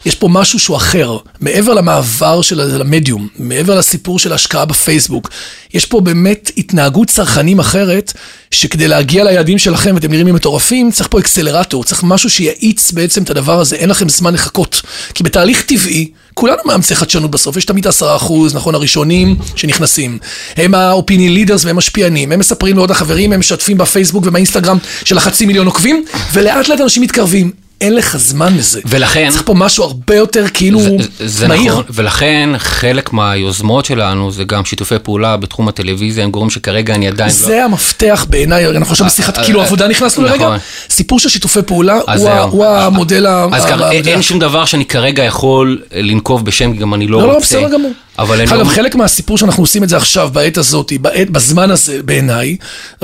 יש 0.05 0.15
פה 0.15 0.27
משהו 0.27 0.60
שהוא 0.60 0.77
אחר. 0.77 1.17
מעבר 1.39 1.73
למעבר 1.73 2.41
של 2.41 2.62
ה- 2.62 2.65
למדיום, 2.65 3.27
מעבר 3.39 3.75
לסיפור 3.75 4.19
של 4.19 4.31
ההשקעה 4.31 4.65
בפייסבוק, 4.65 5.29
יש 5.73 5.86
פה 5.86 6.01
באמת 6.01 6.51
התנהגות 6.58 7.08
צרכנים 7.08 7.60
אחרת, 7.60 8.13
שכדי 8.51 8.88
להגיע 8.88 9.23
ליעדים 9.23 9.58
שלכם, 9.60 9.95
ואתם 9.95 10.12
נראים 10.12 10.25
לי 10.25 10.31
מטורפים, 10.31 10.91
צריך 10.91 11.08
פה 11.12 11.19
אקסלרטור, 11.19 11.84
צריך 11.84 12.03
משהו 12.03 12.29
שיאיץ 12.29 12.91
בעצם 12.91 13.23
את 13.23 13.29
הדבר 13.29 13.60
הזה, 13.60 13.75
אין 13.75 13.89
לכם 13.89 14.10
זמן 14.10 14.34
לחכות. 14.34 14.81
כי 15.13 15.23
בתהליך 15.23 15.62
טבעי, 15.62 16.10
כולנו 16.34 16.58
מאמצי 16.65 16.95
חדשנות 16.95 17.31
בסוף, 17.31 17.58
יש 17.58 17.65
תמיד 17.65 17.88
עשרה 17.88 18.15
אחוז, 18.15 18.55
נכון, 18.55 18.75
הראשונים 18.75 19.36
שנכנסים. 19.55 20.17
הם 20.58 20.75
האופיני 20.75 21.29
לידרס 21.29 21.65
והם 21.65 21.75
משפיענים, 21.75 22.31
הם 22.31 22.39
מספרים 22.39 22.75
לעוד 22.77 22.91
החברים, 22.91 23.34
הם 23.34 23.39
משתפים 23.39 23.77
בפייסבוק 23.77 24.25
ובאינסטגרם 24.25 24.77
של 25.05 25.17
החצי 25.36 25.45
מיליון 25.45 25.65
עוקבים, 25.65 26.06
ולאט 26.34 26.67
לאט 26.69 26.82
אנשים 26.82 27.04
מתקרבים. 27.04 27.52
אין 27.82 27.95
לך 27.95 28.17
זמן 28.17 28.58
לזה. 28.58 28.82
ולכן- 28.86 29.30
צריך 29.30 29.41
פה 29.45 29.54
משהו 29.54 29.84
הרבה 29.84 30.15
יותר 30.15 30.45
כאילו 30.54 30.80
זה, 30.82 30.89
זה 31.19 31.48
מהיר. 31.48 31.71
נכון, 31.71 31.84
ולכן 31.89 32.50
חלק 32.58 33.13
מהיוזמות 33.13 33.86
שלנו 33.86 34.32
זה 34.32 34.43
גם 34.43 34.65
שיתופי 34.65 34.95
פעולה 35.04 35.38
בתחום 35.38 35.67
הטלוויזיה, 35.67 36.24
הם 36.24 36.32
גורמים 36.32 36.50
שכרגע 36.50 36.95
אני 36.95 37.08
עדיין 37.08 37.30
לא... 37.30 37.36
זה 37.36 37.63
המפתח 37.65 38.26
בעיניי, 38.30 38.67
אנחנו 38.67 38.91
עכשיו 38.91 39.08
בשיחת 39.08 39.38
כאילו 39.38 39.62
עבודה 39.62 39.88
נכנסנו 39.88 40.24
נכון. 40.26 40.39
לרגע, 40.39 40.58
סיפור 40.89 41.19
של 41.19 41.30
שיתופי 41.30 41.60
פעולה 41.62 42.00
אז 42.08 42.21
הוא 42.21 42.30
ה-. 42.30 42.41
הוא 42.41 42.65
המודל 42.65 43.26
ה... 43.26 43.48
אז 43.54 43.65
ה- 43.65 43.69
ככה, 43.69 43.91
אין, 43.91 44.21
שום 44.21 44.39
דבר 44.39 44.65
שאני 44.65 44.86
כרגע 44.86 45.24
יכול 45.24 45.82
לנקוב 45.95 46.45
בשם, 46.45 46.74
גם 46.74 46.93
אני 46.93 47.08
לא 47.08 47.21
לא, 47.21 47.28
לא, 47.28 47.34
רוצה. 47.34 47.58
בסדר 47.60 47.74
גמור. 47.74 47.91
אבל 48.19 48.41
אני 48.41 48.51
אגב, 48.51 48.67
לא... 48.67 48.73
חלק 48.73 48.95
מהסיפור 48.95 49.38
שאנחנו 49.38 49.63
עושים 49.63 49.84
את 49.84 49.89
זה 49.89 49.97
עכשיו, 49.97 50.30
בעת 50.34 50.58
הזאת, 50.58 50.93
בעת, 51.01 51.30
בזמן 51.30 51.71
הזה, 51.71 52.04
בעיניי, 52.04 52.58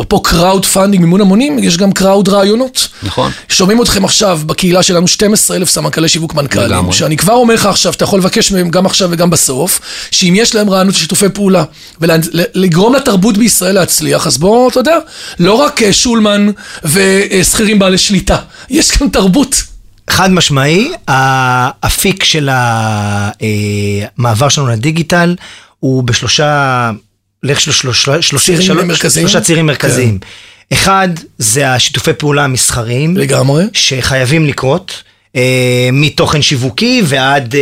פה 0.08 0.22
crowd 0.24 0.66
funding, 0.66 1.04
מימון 1.04 1.22
המונים, 1.22 1.60
יש 1.60 1.78
גם 1.78 1.92
crowd 1.92 2.30
רעיונות. 2.30 2.88
נכון. 3.04 3.32
שומעים 3.50 3.82
אתכם 3.82 4.06
עכשיו 4.06 4.40
בקהילה 4.46 4.84
שלנו 4.84 5.08
12 5.08 5.58
אלף 5.58 5.70
סמנכ"לי 5.70 6.10
שיווק 6.10 6.34
מנכ"לים, 6.34 6.66
לגמרי. 6.66 6.94
שאני 6.94 7.18
כבר 7.18 7.34
אומר 7.34 7.54
לך 7.54 7.66
עכשיו, 7.66 7.94
אתה 7.94 8.04
יכול 8.04 8.20
לבקש 8.20 8.52
מהם 8.52 8.70
גם 8.70 8.86
עכשיו 8.86 9.10
וגם 9.12 9.30
בסוף, 9.30 9.80
שאם 10.12 10.34
יש 10.36 10.56
להם 10.56 10.70
רעיונות 10.70 10.96
ושיתופי 10.96 11.30
פעולה, 11.30 11.64
ולגרום 12.02 12.96
לתרבות 12.96 13.38
בישראל 13.38 13.76
להצליח, 13.76 14.28
אז 14.28 14.38
בוא, 14.38 14.70
אתה 14.70 14.80
יודע, 14.80 14.98
לא 15.40 15.54
רק 15.54 15.82
אה, 15.82 15.94
שולמן 15.94 16.50
ושכירים 16.84 17.80
בעלי 17.80 17.98
שליטה, 17.98 18.38
יש 18.70 18.92
כאן 18.92 19.10
תרבות. 19.10 19.71
חד 20.12 20.32
משמעי, 20.32 20.92
האפיק 21.08 22.24
של 22.24 22.50
המעבר 24.18 24.50
שלנו 24.50 24.68
לדיגיטל 24.68 25.36
הוא 25.80 26.04
בשלושה, 26.04 26.92
לך 27.44 27.60
של 27.62 27.72
שלושה, 27.72 28.22
שלושה, 28.22 28.46
צירים 28.46 28.62
שלוש- 28.62 28.84
מרכזיים? 28.86 29.28
שלושה 29.28 29.46
צירים 29.46 29.66
מרכזיים. 29.66 30.20
אחד, 30.74 31.08
זה 31.38 31.74
השיתופי 31.74 32.14
פעולה 32.14 32.44
המסחריים. 32.44 33.18
לגמרי. 33.18 33.64
שחייבים 33.74 34.46
לקרות, 34.46 35.04
אה, 35.36 35.90
מתוכן 35.94 36.42
שיווקי 36.42 37.02
ועד... 37.06 37.56
אה, 37.56 37.62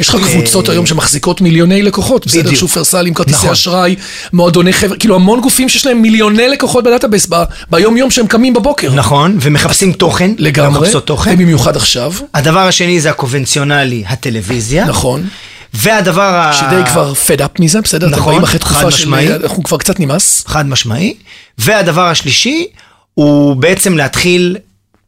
יש 0.00 0.08
לך 0.08 0.16
קבוצות 0.32 0.68
היום 0.68 0.86
שמחזיקות 0.86 1.40
מיליוני 1.40 1.82
לקוחות, 1.82 2.26
בסדר? 2.26 2.54
שופרסל 2.54 3.06
עם 3.06 3.14
כרטיסי 3.14 3.36
נכון. 3.36 3.50
אשראי, 3.50 3.96
מועדוני 4.32 4.72
חבר'ה, 4.72 4.96
כאילו 4.96 5.14
המון 5.14 5.40
גופים 5.40 5.68
שיש 5.68 5.86
להם 5.86 6.02
מיליוני 6.02 6.48
לקוחות 6.48 6.84
ב 6.84 6.89
database 6.89 7.28
ביום 7.70 7.96
יום 7.96 8.10
שהם 8.10 8.26
קמים 8.26 8.54
בבוקר. 8.54 8.94
נכון, 8.94 9.38
ומחפשים 9.40 9.92
תוכן. 9.92 10.30
לגמרי, 10.38 10.80
מחפשות 10.80 11.06
תוכן. 11.06 11.34
ובמיוחד 11.34 11.76
עכשיו, 11.76 12.12
הדבר 12.34 12.60
השני 12.60 13.00
זה 13.00 13.10
הקונבנציונלי, 13.10 14.04
הטלוויזיה. 14.06 14.84
נכון, 14.84 15.26
והדבר 15.74 16.34
ה... 16.34 16.52
שדי 16.52 16.90
כבר 16.90 17.12
fed 17.26 17.40
up 17.40 17.62
מזה, 17.62 17.80
בסדר? 17.80 18.06
אתם 18.06 18.16
נכון, 18.16 18.32
באים 18.32 18.44
אחרי 18.44 18.58
תקופה 18.58 18.90
של... 18.90 19.14
אנחנו 19.14 19.62
כבר 19.62 19.76
קצת 19.76 20.00
נמאס. 20.00 20.44
חד 20.46 20.68
משמעי. 20.68 21.14
והדבר 21.58 22.04
השלישי 22.06 22.66
הוא 23.14 23.56
בעצם 23.56 23.96
להתחיל, 23.96 24.56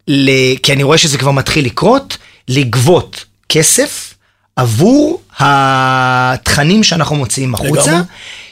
ל... 0.08 0.30
כי 0.62 0.72
אני 0.72 0.82
רואה 0.82 0.98
שזה 0.98 1.18
כבר 1.18 1.30
מתחיל 1.30 1.64
לקרות, 1.64 2.16
לגבות 2.48 3.24
כסף 3.48 4.14
עבור 4.56 5.22
התכנים 5.38 6.84
שאנחנו 6.84 7.16
מוציאים 7.16 7.54
החוצה. 7.54 7.90
לגמרי. 7.90 8.02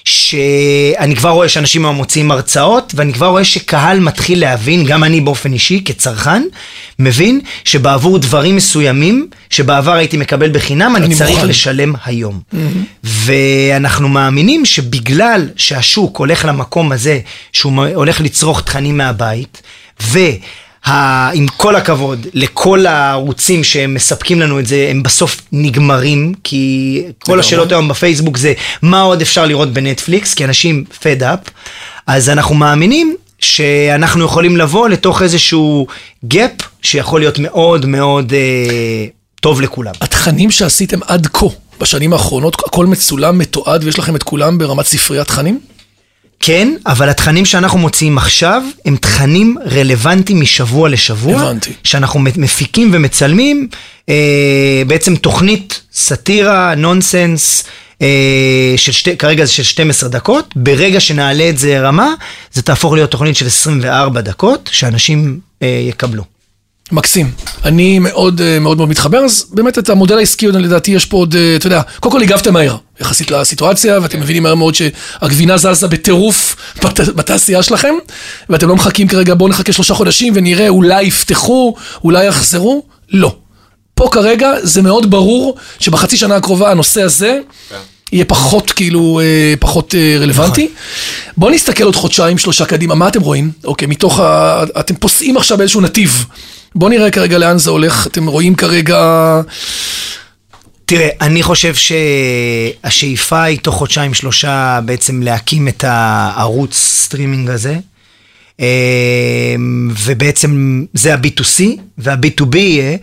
שאני 0.05 1.17
כבר 1.17 1.31
רואה 1.31 1.49
שאנשים 1.49 1.85
היום 1.85 1.97
מוציאים 1.97 2.31
הרצאות, 2.31 2.93
ואני 2.97 3.13
כבר 3.13 3.27
רואה 3.27 3.45
שקהל 3.45 4.01
מתחיל 4.01 4.41
להבין, 4.41 4.85
גם 4.85 5.05
אני 5.05 5.21
באופן 5.21 5.53
אישי 5.53 5.83
כצרכן, 5.85 6.43
מבין 6.99 7.41
שבעבור 7.65 8.19
דברים 8.19 8.57
מסוימים, 8.57 9.29
שבעבר 9.51 9.93
הייתי 9.93 10.17
מקבל 10.17 10.51
בחינם, 10.51 10.97
אני, 10.97 11.07
אני 11.07 11.15
צריך 11.15 11.31
מוכן. 11.31 11.49
לשלם 11.49 11.95
היום. 12.05 12.41
ואנחנו 13.05 14.09
מאמינים 14.09 14.65
שבגלל 14.65 15.49
שהשוק 15.57 16.19
הולך 16.19 16.45
למקום 16.45 16.93
הזה, 16.93 17.21
שהוא 17.53 17.85
הולך 17.95 18.21
לצרוך 18.21 18.61
תכנים 18.61 18.97
מהבית, 18.97 19.63
ועם 20.87 21.47
כל 21.57 21.77
הכבוד 21.77 22.27
לכל 22.35 22.87
הערוצים 22.87 23.65
שהם 23.65 23.95
מספקים 23.95 24.41
לנו 24.41 24.59
את 24.61 24.67
זה, 24.67 24.89
הם 24.91 25.03
בסוף 25.03 25.41
נגמרים, 25.53 26.35
כי 26.45 27.03
כל. 27.19 27.41
השאלות 27.41 27.73
היום 27.73 27.89
בפייסבוק 27.89 28.37
זה 28.37 28.53
מה 28.83 29.01
עוד 29.01 29.21
אפשר 29.21 29.47
לראות 29.47 29.73
בנטפליקס, 29.73 30.35
כי 30.35 30.45
אנשים 30.45 30.85
fed 31.01 31.21
up, 31.21 31.51
אז 32.07 32.29
אנחנו 32.29 32.55
מאמינים 32.55 33.17
שאנחנו 33.39 34.25
יכולים 34.25 34.57
לבוא 34.57 34.89
לתוך 34.89 35.23
איזשהו 35.23 35.87
gap 36.33 36.65
שיכול 36.83 37.21
להיות 37.21 37.39
מאוד 37.39 37.87
מאוד 37.87 38.33
אה, 38.33 39.07
טוב 39.41 39.61
לכולם. 39.61 39.93
התכנים 40.01 40.51
שעשיתם 40.51 40.99
עד 41.07 41.27
כה, 41.27 41.47
בשנים 41.81 42.13
האחרונות, 42.13 42.63
הכל 42.67 42.87
מצולם, 42.87 43.39
מתועד, 43.39 43.85
ויש 43.85 43.99
לכם 43.99 44.17
את 44.17 44.23
כולם 44.23 44.59
ברמת 44.59 44.87
ספריית 44.87 45.27
תכנים? 45.27 45.61
כן, 46.41 46.75
אבל 46.87 47.09
התכנים 47.09 47.45
שאנחנו 47.45 47.79
מוציאים 47.79 48.19
עכשיו 48.19 48.63
הם 48.85 48.97
תכנים 48.97 49.57
רלוונטיים 49.71 50.41
משבוע 50.41 50.89
לשבוע. 50.89 51.41
הבנתי. 51.41 51.73
שאנחנו 51.85 52.21
מפיקים 52.21 52.91
ומצלמים, 52.93 53.69
אה, 54.09 54.83
בעצם 54.87 55.17
תוכנית 55.17 55.81
סאטירה, 55.93 56.75
נונסנס, 56.75 57.65
אה, 58.03 58.75
של 58.77 58.93
שתי, 58.93 59.17
כרגע 59.17 59.45
זה 59.45 59.53
של 59.53 59.63
12 59.63 60.09
דקות, 60.09 60.55
ברגע 60.57 61.01
שנעלה 61.01 61.49
את 61.49 61.59
זה 61.59 61.81
רמה, 61.81 62.15
זה 62.53 62.63
תהפוך 62.63 62.93
להיות 62.93 63.11
תוכנית 63.11 63.37
של 63.37 63.47
24 63.47 64.21
דקות, 64.21 64.71
שאנשים 64.73 65.41
אה, 65.63 65.87
יקבלו. 65.89 66.36
מקסים. 66.93 67.31
אני 67.65 67.99
מאוד 67.99 68.41
אה, 68.41 68.59
מאוד 68.59 68.77
מאוד 68.77 68.89
מתחבר, 68.89 69.19
אז 69.19 69.47
באמת 69.51 69.79
את 69.79 69.89
המודל 69.89 70.19
העסקי, 70.19 70.47
לדעתי 70.47 70.91
יש 70.91 71.07
פה 71.07 71.17
עוד, 71.17 71.35
אה, 71.35 71.57
אתה 71.57 71.67
יודע, 71.67 71.83
קודם 72.01 72.13
כל 72.13 72.23
הגבתם 72.23 72.53
מהר, 72.53 72.77
יחסית 73.01 73.31
לסיטואציה, 73.31 73.99
ואתם 74.03 74.21
מבינים 74.21 74.43
מהר 74.43 74.55
מאוד 74.55 74.75
שהגבינה 74.75 75.57
זזה 75.57 75.89
בטירוף 75.89 76.57
בת, 76.85 77.01
בתעשייה 77.01 77.63
שלכם, 77.63 77.95
ואתם 78.49 78.69
לא 78.69 78.77
מחכים 78.77 79.09
כרגע, 79.09 79.35
בואו 79.35 79.49
נחכה 79.49 79.73
שלושה 79.73 79.95
חודשים 79.95 80.33
ונראה, 80.37 80.69
אולי 80.69 81.03
יפתחו, 81.03 81.75
אולי 82.05 82.27
יחזרו, 82.27 82.83
לא. 83.11 83.37
פה 83.95 84.09
כרגע 84.13 84.53
זה 84.63 84.83
מאוד 84.83 85.11
ברור 85.11 85.57
שבחצי 85.79 86.17
שנה 86.17 86.37
הקרובה 86.37 86.71
הנושא 86.71 87.03
הזה 87.03 87.39
יהיה 88.13 88.25
פחות 88.25 88.71
כאילו, 88.71 89.21
אה, 89.21 89.55
פחות 89.61 89.95
רלוונטי. 90.21 90.69
בואו 91.37 91.51
נסתכל 91.51 91.85
עוד 91.85 91.97
חודשיים, 91.97 92.39
שלושה 92.39 92.65
קדימה, 92.65 92.95
מה 92.95 93.09
אתם 93.09 93.21
רואים? 93.21 93.51
אוקיי, 93.65 93.89
מתוך 93.89 94.21
ה... 94.21 94.65
אתם 94.81 94.95
פוסעים 94.95 95.37
עכשיו 95.37 95.59
באיזשהו 95.59 95.81
נתיב. 95.81 96.27
בואו 96.75 96.91
נראה 96.91 97.11
כרגע 97.11 97.39
לאן 97.39 97.59
זה 97.59 97.71
הולך, 97.71 98.07
אתם 98.07 98.27
רואים 98.27 98.55
כרגע... 98.55 99.41
תראה, 100.89 101.09
אני 101.21 101.43
חושב 101.43 101.75
שהשאיפה 101.75 103.43
היא 103.43 103.59
תוך 103.59 103.75
חודשיים 103.75 104.15
שלושה 104.15 104.81
בעצם 104.85 105.23
להקים 105.23 105.69
את 105.69 105.85
הערוץ 105.85 106.75
סטרימינג 106.77 107.51
הזה. 107.51 107.77
אה, 108.61 109.55
ובעצם 110.05 110.85
זה 110.95 111.15
ה-B2C, 111.15 111.65
וה-B2B 111.99 112.57
יהיה 112.57 112.97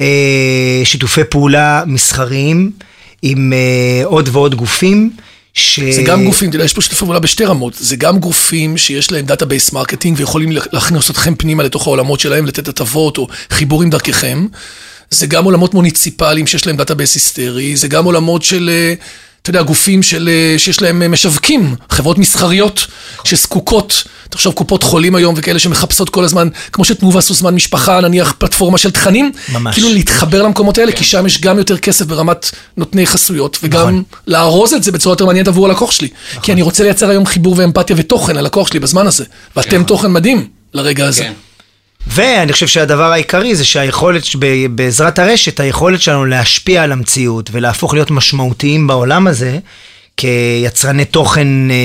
אה, 0.00 0.80
שיתופי 0.84 1.24
פעולה 1.24 1.82
מסחריים 1.86 2.70
עם 3.22 3.52
אה, 3.52 4.04
עוד 4.04 4.28
ועוד 4.32 4.54
גופים. 4.54 5.10
ש... 5.58 5.80
זה 5.80 6.02
גם 6.02 6.24
גופים, 6.24 6.50
יש 6.64 6.72
פה 6.72 6.80
שיתופי 6.80 7.04
פעולה 7.04 7.18
בשתי 7.18 7.44
רמות. 7.44 7.74
זה 7.78 7.96
גם 7.96 8.18
גופים 8.18 8.76
שיש 8.76 9.12
להם 9.12 9.26
database 9.26 9.72
marketing 9.72 10.16
ויכולים 10.18 10.52
להכניס 10.72 11.10
אתכם 11.10 11.34
פנימה 11.34 11.62
לתוך 11.62 11.86
העולמות 11.86 12.20
שלהם, 12.20 12.46
לתת 12.46 12.68
הטבות 12.68 13.18
או 13.18 13.28
חיבורים 13.50 13.90
דרככם. 13.90 14.46
זה 15.10 15.26
גם 15.26 15.44
עולמות 15.44 15.74
מוניציפליים 15.74 16.46
שיש 16.46 16.66
להם 16.66 16.76
database 16.76 17.14
היסטרי, 17.14 17.76
זה 17.76 17.88
גם 17.88 18.04
עולמות 18.04 18.42
של... 18.42 18.70
אתה 19.50 19.56
יודע, 19.56 19.66
גופים 19.66 20.02
של, 20.02 20.28
אה, 20.32 20.58
שיש 20.58 20.82
להם 20.82 21.02
אה, 21.02 21.08
משווקים, 21.08 21.74
חברות 21.90 22.18
מסחריות 22.18 22.86
שזקוקות, 23.24 24.04
תחשוב 24.30 24.54
קופות 24.54 24.82
חולים 24.82 25.14
היום 25.14 25.34
וכאלה 25.38 25.58
שמחפשות 25.58 26.10
כל 26.10 26.24
הזמן, 26.24 26.48
כמו 26.72 26.84
שתנובה 26.84 27.18
עשו 27.18 27.34
זמן 27.34 27.54
משפחה, 27.54 28.00
נניח 28.00 28.34
פלטפורמה 28.38 28.78
של 28.78 28.90
תכנים, 28.90 29.32
ממש. 29.52 29.74
כאילו 29.74 29.88
להתחבר 29.88 30.42
למקומות 30.42 30.78
האלה, 30.78 30.92
כי 30.92 31.04
שם 31.04 31.26
יש 31.26 31.40
גם 31.40 31.58
יותר 31.58 31.78
כסף 31.78 32.06
ברמת 32.06 32.50
נותני 32.76 33.06
חסויות, 33.06 33.58
וגם 33.62 33.80
נכון. 33.80 34.02
לארוז 34.26 34.72
את 34.72 34.82
זה 34.82 34.92
בצורה 34.92 35.12
יותר 35.12 35.26
מעניינת 35.26 35.48
עבור 35.48 35.66
הלקוח 35.66 35.90
שלי. 35.90 36.08
כי 36.42 36.52
אני 36.52 36.62
רוצה 36.62 36.84
לייצר 36.84 37.10
היום 37.10 37.26
חיבור 37.26 37.54
ואמפתיה 37.58 37.96
ותוכן 37.98 38.36
ללקוח 38.36 38.68
שלי 38.68 38.80
בזמן 38.80 39.06
הזה, 39.06 39.24
ואתם 39.56 39.84
תוכן 39.84 40.12
מדהים 40.12 40.48
לרגע 40.74 41.06
הזה. 41.06 41.22
כן. 41.22 41.32
ואני 42.10 42.52
חושב 42.52 42.66
שהדבר 42.66 43.12
העיקרי 43.12 43.54
זה 43.54 43.64
שהיכולת, 43.64 44.22
בעזרת 44.70 45.18
הרשת, 45.18 45.60
היכולת 45.60 46.00
שלנו 46.00 46.24
להשפיע 46.24 46.82
על 46.82 46.92
המציאות 46.92 47.50
ולהפוך 47.52 47.94
להיות 47.94 48.10
משמעותיים 48.10 48.86
בעולם 48.86 49.26
הזה, 49.26 49.58
כיצרני 50.16 51.04
תוכן 51.04 51.70
אה, 51.70 51.76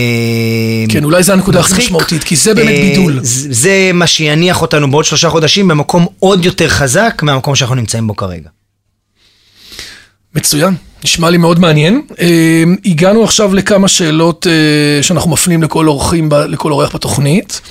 כן, 0.89 1.03
אולי 1.03 1.23
זו 1.23 1.33
הנקודה 1.33 1.59
הכי. 1.59 1.77
משמעותית, 1.77 2.23
כי 2.23 2.35
זה 2.35 2.53
באמת 2.53 2.69
אה, 2.69 2.81
בידול. 2.81 3.19
זה 3.23 3.91
מה 3.93 4.07
שיניח 4.07 4.61
אותנו 4.61 4.91
בעוד 4.91 5.05
שלושה 5.05 5.29
חודשים 5.29 5.67
במקום 5.67 6.07
עוד 6.19 6.45
יותר 6.45 6.69
חזק 6.69 7.19
מהמקום 7.23 7.55
שאנחנו 7.55 7.75
נמצאים 7.75 8.07
בו 8.07 8.15
כרגע. 8.15 8.49
מצוין, 10.35 10.75
נשמע 11.03 11.29
לי 11.29 11.37
מאוד 11.37 11.59
מעניין. 11.59 12.01
אה, 12.19 12.63
הגענו 12.85 13.23
עכשיו 13.23 13.53
לכמה 13.53 13.87
שאלות 13.87 14.47
אה, 14.47 15.03
שאנחנו 15.03 15.31
מפנים 15.31 15.63
לכל 15.63 15.87
אורחים, 15.87 16.29
לכל 16.47 16.71
אורח 16.71 16.95
בתוכנית. 16.95 17.61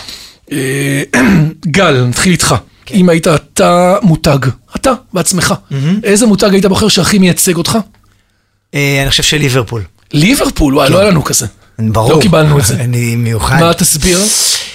אה, 0.52 1.02
גל, 1.66 2.04
נתחיל 2.04 2.32
איתך. 2.32 2.54
כן. 2.86 2.94
אם 2.94 3.08
היית 3.08 3.26
אתה 3.28 3.96
מותג, 4.02 4.38
אתה 4.76 4.92
בעצמך, 5.12 5.54
איזה 6.04 6.26
מותג 6.26 6.52
היית 6.52 6.66
בוחר 6.66 6.88
שהכי 6.88 7.18
מייצג 7.18 7.56
אותך? 7.56 7.78
אה, 8.74 8.98
אני 9.02 9.10
חושב 9.10 9.22
שליברפול. 9.22 9.82
ליברפול, 10.12 10.74
וואי, 10.74 10.90
לא 10.90 10.98
היה 10.98 11.10
לנו 11.10 11.24
כזה. 11.24 11.46
ברור. 11.78 12.12
לא 12.12 12.20
קיבלנו 12.20 12.58
את 12.58 12.64
זה. 12.64 12.74
אני 12.84 13.16
מיוחד. 13.16 13.60
מה 13.60 13.74
תסביר? 13.74 14.18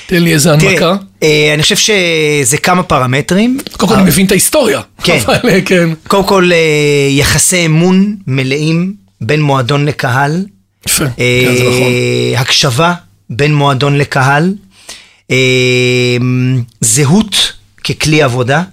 תן 0.05 0.23
לי 0.23 0.33
איזה 0.33 0.53
הנמקה. 0.53 0.95
אה, 1.23 1.51
אני 1.53 1.63
חושב 1.63 1.75
שזה 1.75 2.57
כמה 2.57 2.83
פרמטרים. 2.83 3.57
קודם 3.77 3.91
כל 3.91 3.99
אני 3.99 4.07
מבין 4.07 4.25
את 4.25 4.31
ההיסטוריה. 4.31 4.81
כן. 5.03 5.19
כן. 5.65 5.89
קודם 6.07 6.23
כל, 6.23 6.49
יחסי 7.09 7.65
אמון 7.65 8.15
מלאים 8.27 8.93
בין 9.21 9.41
מועדון 9.41 9.85
לקהל. 9.85 10.45
יפה, 10.87 11.05
כן, 11.05 11.55
זה 11.57 11.63
נכון. 11.63 11.91
הקשבה 12.37 12.93
בין 13.29 13.55
מועדון 13.55 13.97
לקהל. 13.97 14.53
אה, 15.31 16.17
זהות 16.81 17.53
ככלי 17.83 18.21
עבודה, 18.21 18.63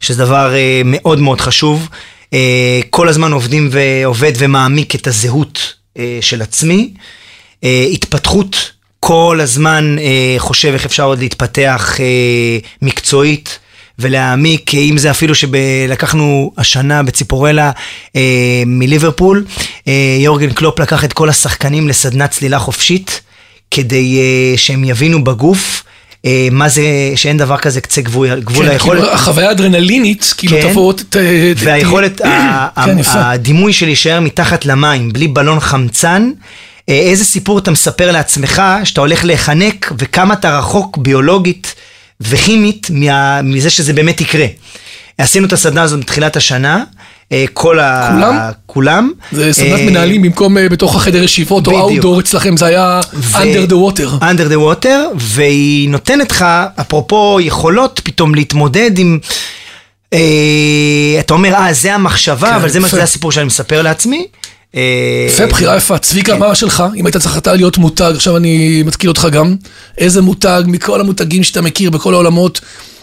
שזה 0.00 0.24
דבר 0.24 0.54
אה, 0.54 0.82
מאוד 0.84 1.20
מאוד 1.20 1.40
חשוב. 1.40 1.88
אה, 2.32 2.80
כל 2.90 3.08
הזמן 3.08 3.32
עובדים 3.32 3.68
ועובד 3.72 4.32
ומעמיק 4.38 4.94
את 4.94 5.06
הזהות 5.06 5.74
אה, 5.98 6.18
של 6.20 6.42
עצמי. 6.42 6.94
אה, 7.64 7.86
התפתחות, 7.92 8.72
כל 9.00 9.38
הזמן 9.42 9.96
אה, 9.98 10.34
חושב 10.38 10.72
איך 10.72 10.84
אפשר 10.86 11.04
עוד 11.04 11.18
להתפתח 11.18 11.96
אה, 12.00 12.58
מקצועית. 12.82 13.58
ולהעמיק, 14.00 14.74
אם 14.74 14.98
זה 14.98 15.10
אפילו 15.10 15.34
שלקחנו 15.34 16.52
השנה 16.58 17.02
בציפורלה 17.02 17.70
אה, 18.16 18.62
מליברפול, 18.66 19.44
אה, 19.88 20.16
יורגן 20.20 20.50
קלופ 20.52 20.80
לקח 20.80 21.04
את 21.04 21.12
כל 21.12 21.28
השחקנים 21.28 21.88
לסדנת 21.88 22.30
צלילה 22.30 22.58
חופשית, 22.58 23.20
כדי 23.70 24.18
אה, 24.18 24.58
שהם 24.58 24.84
יבינו 24.84 25.24
בגוף 25.24 25.82
אה, 26.24 26.48
מה 26.52 26.68
זה, 26.68 26.82
שאין 27.16 27.36
דבר 27.36 27.56
כזה 27.56 27.80
קצה 27.80 28.00
גבול, 28.00 28.40
גבול 28.40 28.64
כן, 28.64 28.70
היכולת. 28.70 29.00
כאילו, 29.00 29.14
החוויה 29.14 29.48
האדרנלינית, 29.48 30.34
כאילו 30.36 30.56
כן. 30.62 30.70
תבוא, 30.70 30.92
ת- 30.92 31.00
ת- 31.00 31.16
והיכולת, 31.56 32.20
ה- 32.24 32.68
כן. 32.84 32.96
הדימוי 33.14 33.72
של 33.72 33.86
להישאר 33.86 34.20
מתחת 34.20 34.64
למים, 34.66 35.12
בלי 35.12 35.28
בלון 35.28 35.60
חמצן, 35.60 36.30
אה, 36.88 36.94
איזה 36.94 37.24
סיפור 37.24 37.58
אתה 37.58 37.70
מספר 37.70 38.10
לעצמך 38.12 38.62
שאתה 38.84 39.00
הולך 39.00 39.24
להיחנק 39.24 39.92
וכמה 39.98 40.34
אתה 40.34 40.58
רחוק 40.58 40.96
ביולוגית 40.96 41.74
וכימית 42.20 42.86
מה, 42.90 43.42
מזה 43.42 43.70
שזה 43.70 43.92
באמת 43.92 44.20
יקרה. 44.20 44.46
עשינו 45.18 45.46
את 45.46 45.52
הסדנה 45.52 45.82
הזאת 45.82 46.00
בתחילת 46.00 46.36
השנה, 46.36 46.74
אה, 46.76 46.82
כל 47.52 47.78
ה... 47.78 48.10
כולם? 48.12 48.50
כולם. 48.66 49.12
זה 49.32 49.52
סדנת 49.52 49.78
אה, 49.78 49.86
מנהלים 49.86 50.22
במקום 50.22 50.58
אה, 50.58 50.68
בתוך 50.68 50.96
החדר 50.96 51.22
ישיבות 51.22 51.66
או. 51.66 51.78
אאוטדור 51.78 52.20
אצלכם, 52.20 52.56
זה 52.56 52.66
היה 52.66 53.00
ו- 53.14 53.36
under 53.36 53.70
the 53.70 53.74
water. 53.74 54.22
under 54.22 54.52
the 54.52 54.84
water, 54.84 55.14
והיא 55.14 55.90
נותנת 55.90 56.30
לך, 56.30 56.44
אפרופו 56.80 57.38
יכולות, 57.40 58.00
פתאום 58.04 58.34
להתמודד 58.34 58.98
עם... 58.98 59.18
אה, 60.12 60.18
אתה 61.20 61.34
אומר, 61.34 61.54
אה, 61.54 61.72
זה 61.72 61.94
המחשבה, 61.94 62.48
כן, 62.48 62.54
אבל 62.54 62.68
זה, 62.68 62.80
מה, 62.80 62.86
יפה. 62.86 62.96
זה 62.96 63.02
הסיפור 63.02 63.32
שאני 63.32 63.46
מספר 63.46 63.82
לעצמי. 63.82 64.26
אה, 64.74 64.80
יפה, 65.28 65.46
בחירה 65.46 65.76
יפה. 65.76 65.98
צביקה, 65.98 66.32
כן. 66.32 66.38
מה 66.38 66.54
שלך? 66.54 66.84
אם 66.96 67.06
היית 67.06 67.16
צריך 67.16 67.38
אתה 67.38 67.54
להיות 67.54 67.78
מותג, 67.78 68.12
עכשיו 68.14 68.36
אני 68.36 68.82
מתקיל 68.86 69.10
אותך 69.10 69.28
גם. 69.32 69.56
איזה 69.98 70.22
מותג 70.22 70.62
מכל 70.66 71.00
המותגים 71.00 71.42
שאתה 71.42 71.60
מכיר 71.62 71.90
בכל 71.90 72.14
העולמות, 72.14 72.60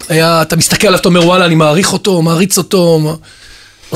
אתה 0.07 0.55
מסתכל 0.55 0.88
עליו, 0.88 0.99
אתה 0.99 1.09
אומר, 1.09 1.25
וואלה, 1.25 1.45
אני 1.45 1.55
מעריך 1.55 1.93
אותו, 1.93 2.21
מעריץ 2.21 2.57
אותו, 2.57 3.17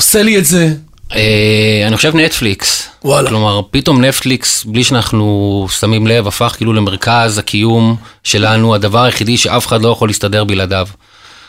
עושה 0.00 0.22
לי 0.22 0.38
את 0.38 0.44
זה. 0.44 0.68
אה, 1.12 1.84
אני 1.86 1.96
חושב 1.96 2.16
נטפליקס. 2.16 2.88
וואלה. 3.04 3.28
כלומר, 3.28 3.60
פתאום 3.70 4.04
נטפליקס, 4.04 4.64
בלי 4.64 4.84
שאנחנו 4.84 5.66
שמים 5.80 6.06
לב, 6.06 6.26
הפך 6.26 6.54
כאילו 6.56 6.72
למרכז 6.72 7.38
הקיום 7.38 7.96
שלנו, 8.24 8.74
הדבר 8.74 9.02
היחידי 9.02 9.36
שאף 9.36 9.66
אחד 9.66 9.82
לא 9.82 9.88
יכול 9.88 10.08
להסתדר 10.08 10.44
בלעדיו. 10.44 10.86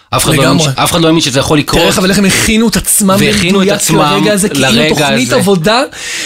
אף 0.10 0.24
אחד, 0.24 0.36
לא 0.36 0.56
אף 0.76 0.92
אחד 0.92 1.02
לא 1.02 1.08
האמין 1.08 1.22
שזה 1.22 1.40
יכול 1.40 1.58
לקרות. 1.58 1.82
תראה 1.82 1.98
אבל 1.98 2.10
איך 2.10 2.18
הם 2.18 2.26
הכינו 2.26 2.68
את 2.68 2.78
עצמם 2.78 3.16
והכינו 3.20 3.64
את 3.64 3.68
עצמם 3.68 4.00
לרגע 4.00 4.34
הזה, 4.34 4.50
כאילו 4.50 4.90
תוכנית 4.90 5.28
הזה. 5.28 5.36
עבודה, 5.36 5.84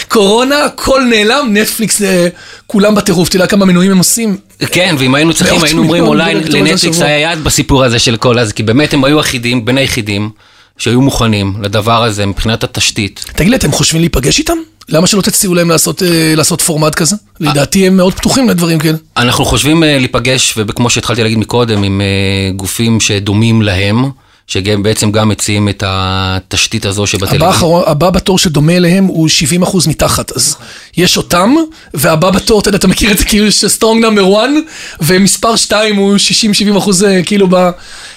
קורונה, 0.08 0.64
הכל 0.64 1.02
נעלם, 1.10 1.48
נטפליקס, 1.50 2.02
אה, 2.02 2.28
כולם 2.66 2.94
בטירוף, 2.94 3.28
תראה 3.28 3.46
כמה 3.46 3.64
מנויים 3.64 3.90
הם 3.90 3.98
עושים. 3.98 4.36
כן, 4.72 4.94
ואם 4.98 5.14
היינו 5.14 5.34
צריכים, 5.34 5.64
היינו 5.64 5.82
אומרים 5.82 6.06
אולי 6.06 6.34
דירקטורים 6.34 6.64
לנטפליקס. 6.64 7.00
היה 7.00 7.32
יד 7.32 7.44
בסיפור 7.44 7.84
הזה 7.84 7.98
של 7.98 8.16
כל 8.16 8.38
הזה, 8.38 8.52
כי 8.52 8.62
באמת 8.62 8.94
הם 8.94 9.04
היו 9.04 9.18
היחידים, 9.18 9.64
בין 9.64 9.78
היחידים, 9.78 10.30
שהיו 10.78 11.00
מוכנים 11.00 11.54
לדבר 11.62 12.04
הזה 12.04 12.26
מבחינת 12.26 12.64
התשתית. 12.64 13.24
תגיד 13.36 13.50
לי, 13.50 13.56
אתם 13.56 13.72
חושבים 13.72 14.00
להיפגש 14.00 14.38
איתם? 14.38 14.56
למה 14.88 15.06
שלא 15.06 15.22
תציעו 15.22 15.54
להם 15.54 15.70
לעשות, 15.70 16.02
אה, 16.02 16.32
לעשות 16.36 16.60
פורמט 16.60 16.94
כזה? 16.94 17.16
לדעתי 17.40 17.86
הם 17.86 17.96
מאוד 17.96 18.14
פתוחים 18.14 18.48
לדברים 18.48 18.78
כאלה. 18.78 18.96
אנחנו 19.16 19.44
חושבים 19.44 19.84
אה, 19.84 19.98
להיפגש, 19.98 20.54
וכמו 20.56 20.90
שהתחלתי 20.90 21.22
להגיד 21.22 21.38
מקודם, 21.38 21.82
עם 21.82 22.00
אה, 22.00 22.50
גופים 22.56 23.00
שדומים 23.00 23.62
להם, 23.62 24.04
שהם 24.46 24.82
בעצם 24.82 25.12
גם 25.12 25.28
מציעים 25.28 25.68
את 25.68 25.82
התשתית 25.86 26.86
הזו 26.86 27.02
הבא, 27.02 27.06
שבטלוויזיה. 27.06 27.50
אחרון, 27.50 27.82
הבא 27.86 28.10
בתור 28.10 28.38
שדומה 28.38 28.76
אליהם 28.76 29.04
הוא 29.04 29.28
70 29.28 29.62
אחוז 29.62 29.86
מתחת, 29.86 30.32
אז 30.36 30.56
יש 30.96 31.16
אותם, 31.16 31.54
והבא 31.94 32.30
בתור, 32.30 32.60
אתה 32.60 32.68
יודע, 32.68 32.78
אתה 32.78 32.88
מכיר 32.88 33.12
את 33.12 33.18
זה 33.18 33.24
כאילו 33.24 33.52
שסטרונג 33.52 34.02
נאמר 34.04 34.22
1, 34.40 34.48
ומספר 35.00 35.56
2 35.56 35.96
הוא 35.96 36.16
60-70 36.74 36.78
אחוז 36.78 37.04
אה, 37.04 37.22
כאילו 37.22 37.46
ב... 37.50 37.70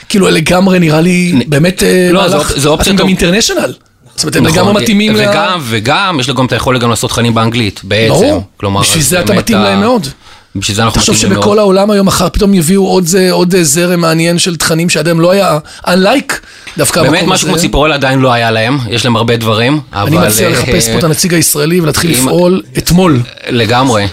כאילו 0.09 0.29
לגמרי 0.29 0.79
נראה 0.79 1.01
לי 1.01 1.33
באמת 1.47 1.83
אה, 1.83 2.09
לא, 2.11 2.27
זה 2.27 2.35
מהלך, 2.35 2.53
זה 2.57 2.69
אופציה 2.69 2.93
אתם 2.93 3.01
גם. 3.01 3.07
אינטרנשיונל. 3.07 3.73
זאת 4.15 4.23
אומרת, 4.23 4.35
הם 4.35 4.43
נכון, 4.43 4.57
לגמרי 4.57 4.83
מתאימים 4.83 5.15
ל... 5.15 5.19
וגם, 5.19 5.59
וגם, 5.63 6.19
יש 6.19 6.29
לו 6.29 6.35
גם 6.35 6.45
את 6.45 6.51
היכולת 6.51 6.81
גם 6.81 6.89
לעשות 6.89 7.09
תכנים 7.09 7.33
באנגלית, 7.33 7.81
בעצם. 7.83 8.13
ברור, 8.13 8.43
כלומר, 8.57 8.81
בשביל 8.81 9.03
זה 9.03 9.19
אתה 9.21 9.33
מתאים 9.33 9.57
ה- 9.57 9.63
להם 9.63 9.79
מאוד. 9.81 10.07
בשביל 10.55 10.75
זה 10.77 10.83
אנחנו 10.83 10.99
תחשוב 10.99 11.15
מאוד. 11.15 11.35
שבכל 11.35 11.59
העולם 11.59 11.91
היום 11.91 12.07
מחר 12.07 12.29
פתאום 12.29 12.53
יביאו 12.53 12.87
עוד, 12.87 13.05
זה, 13.05 13.31
עוד 13.31 13.55
אה, 13.55 13.63
זרם 13.63 13.99
מעניין 13.99 14.39
של 14.39 14.55
תכנים 14.55 14.89
שעד 14.89 15.07
היום 15.07 15.19
לא 15.21 15.31
היה 15.31 15.57
unlike 15.87 16.33
דווקא 16.77 17.03
באמת 17.03 17.23
משהו. 17.27 17.47
כמו 17.47 17.57
ציפורל 17.57 17.91
עדיין 17.93 18.19
לא 18.19 18.33
היה 18.33 18.51
להם, 18.51 18.77
יש 18.89 19.05
להם 19.05 19.15
הרבה 19.15 19.37
דברים, 19.37 19.79
אבל... 19.93 20.17
אני 20.17 20.27
מציע 20.27 20.47
אה, 20.47 20.51
לחפש 20.51 20.89
פה 20.89 20.99
את 20.99 21.03
הנציג 21.03 21.33
הישראלי 21.33 21.81
ולהתחיל 21.81 22.11
אם- 22.11 22.17
לפעול 22.17 22.61
אתמול. 22.77 23.19
לגמרי. 23.49 24.07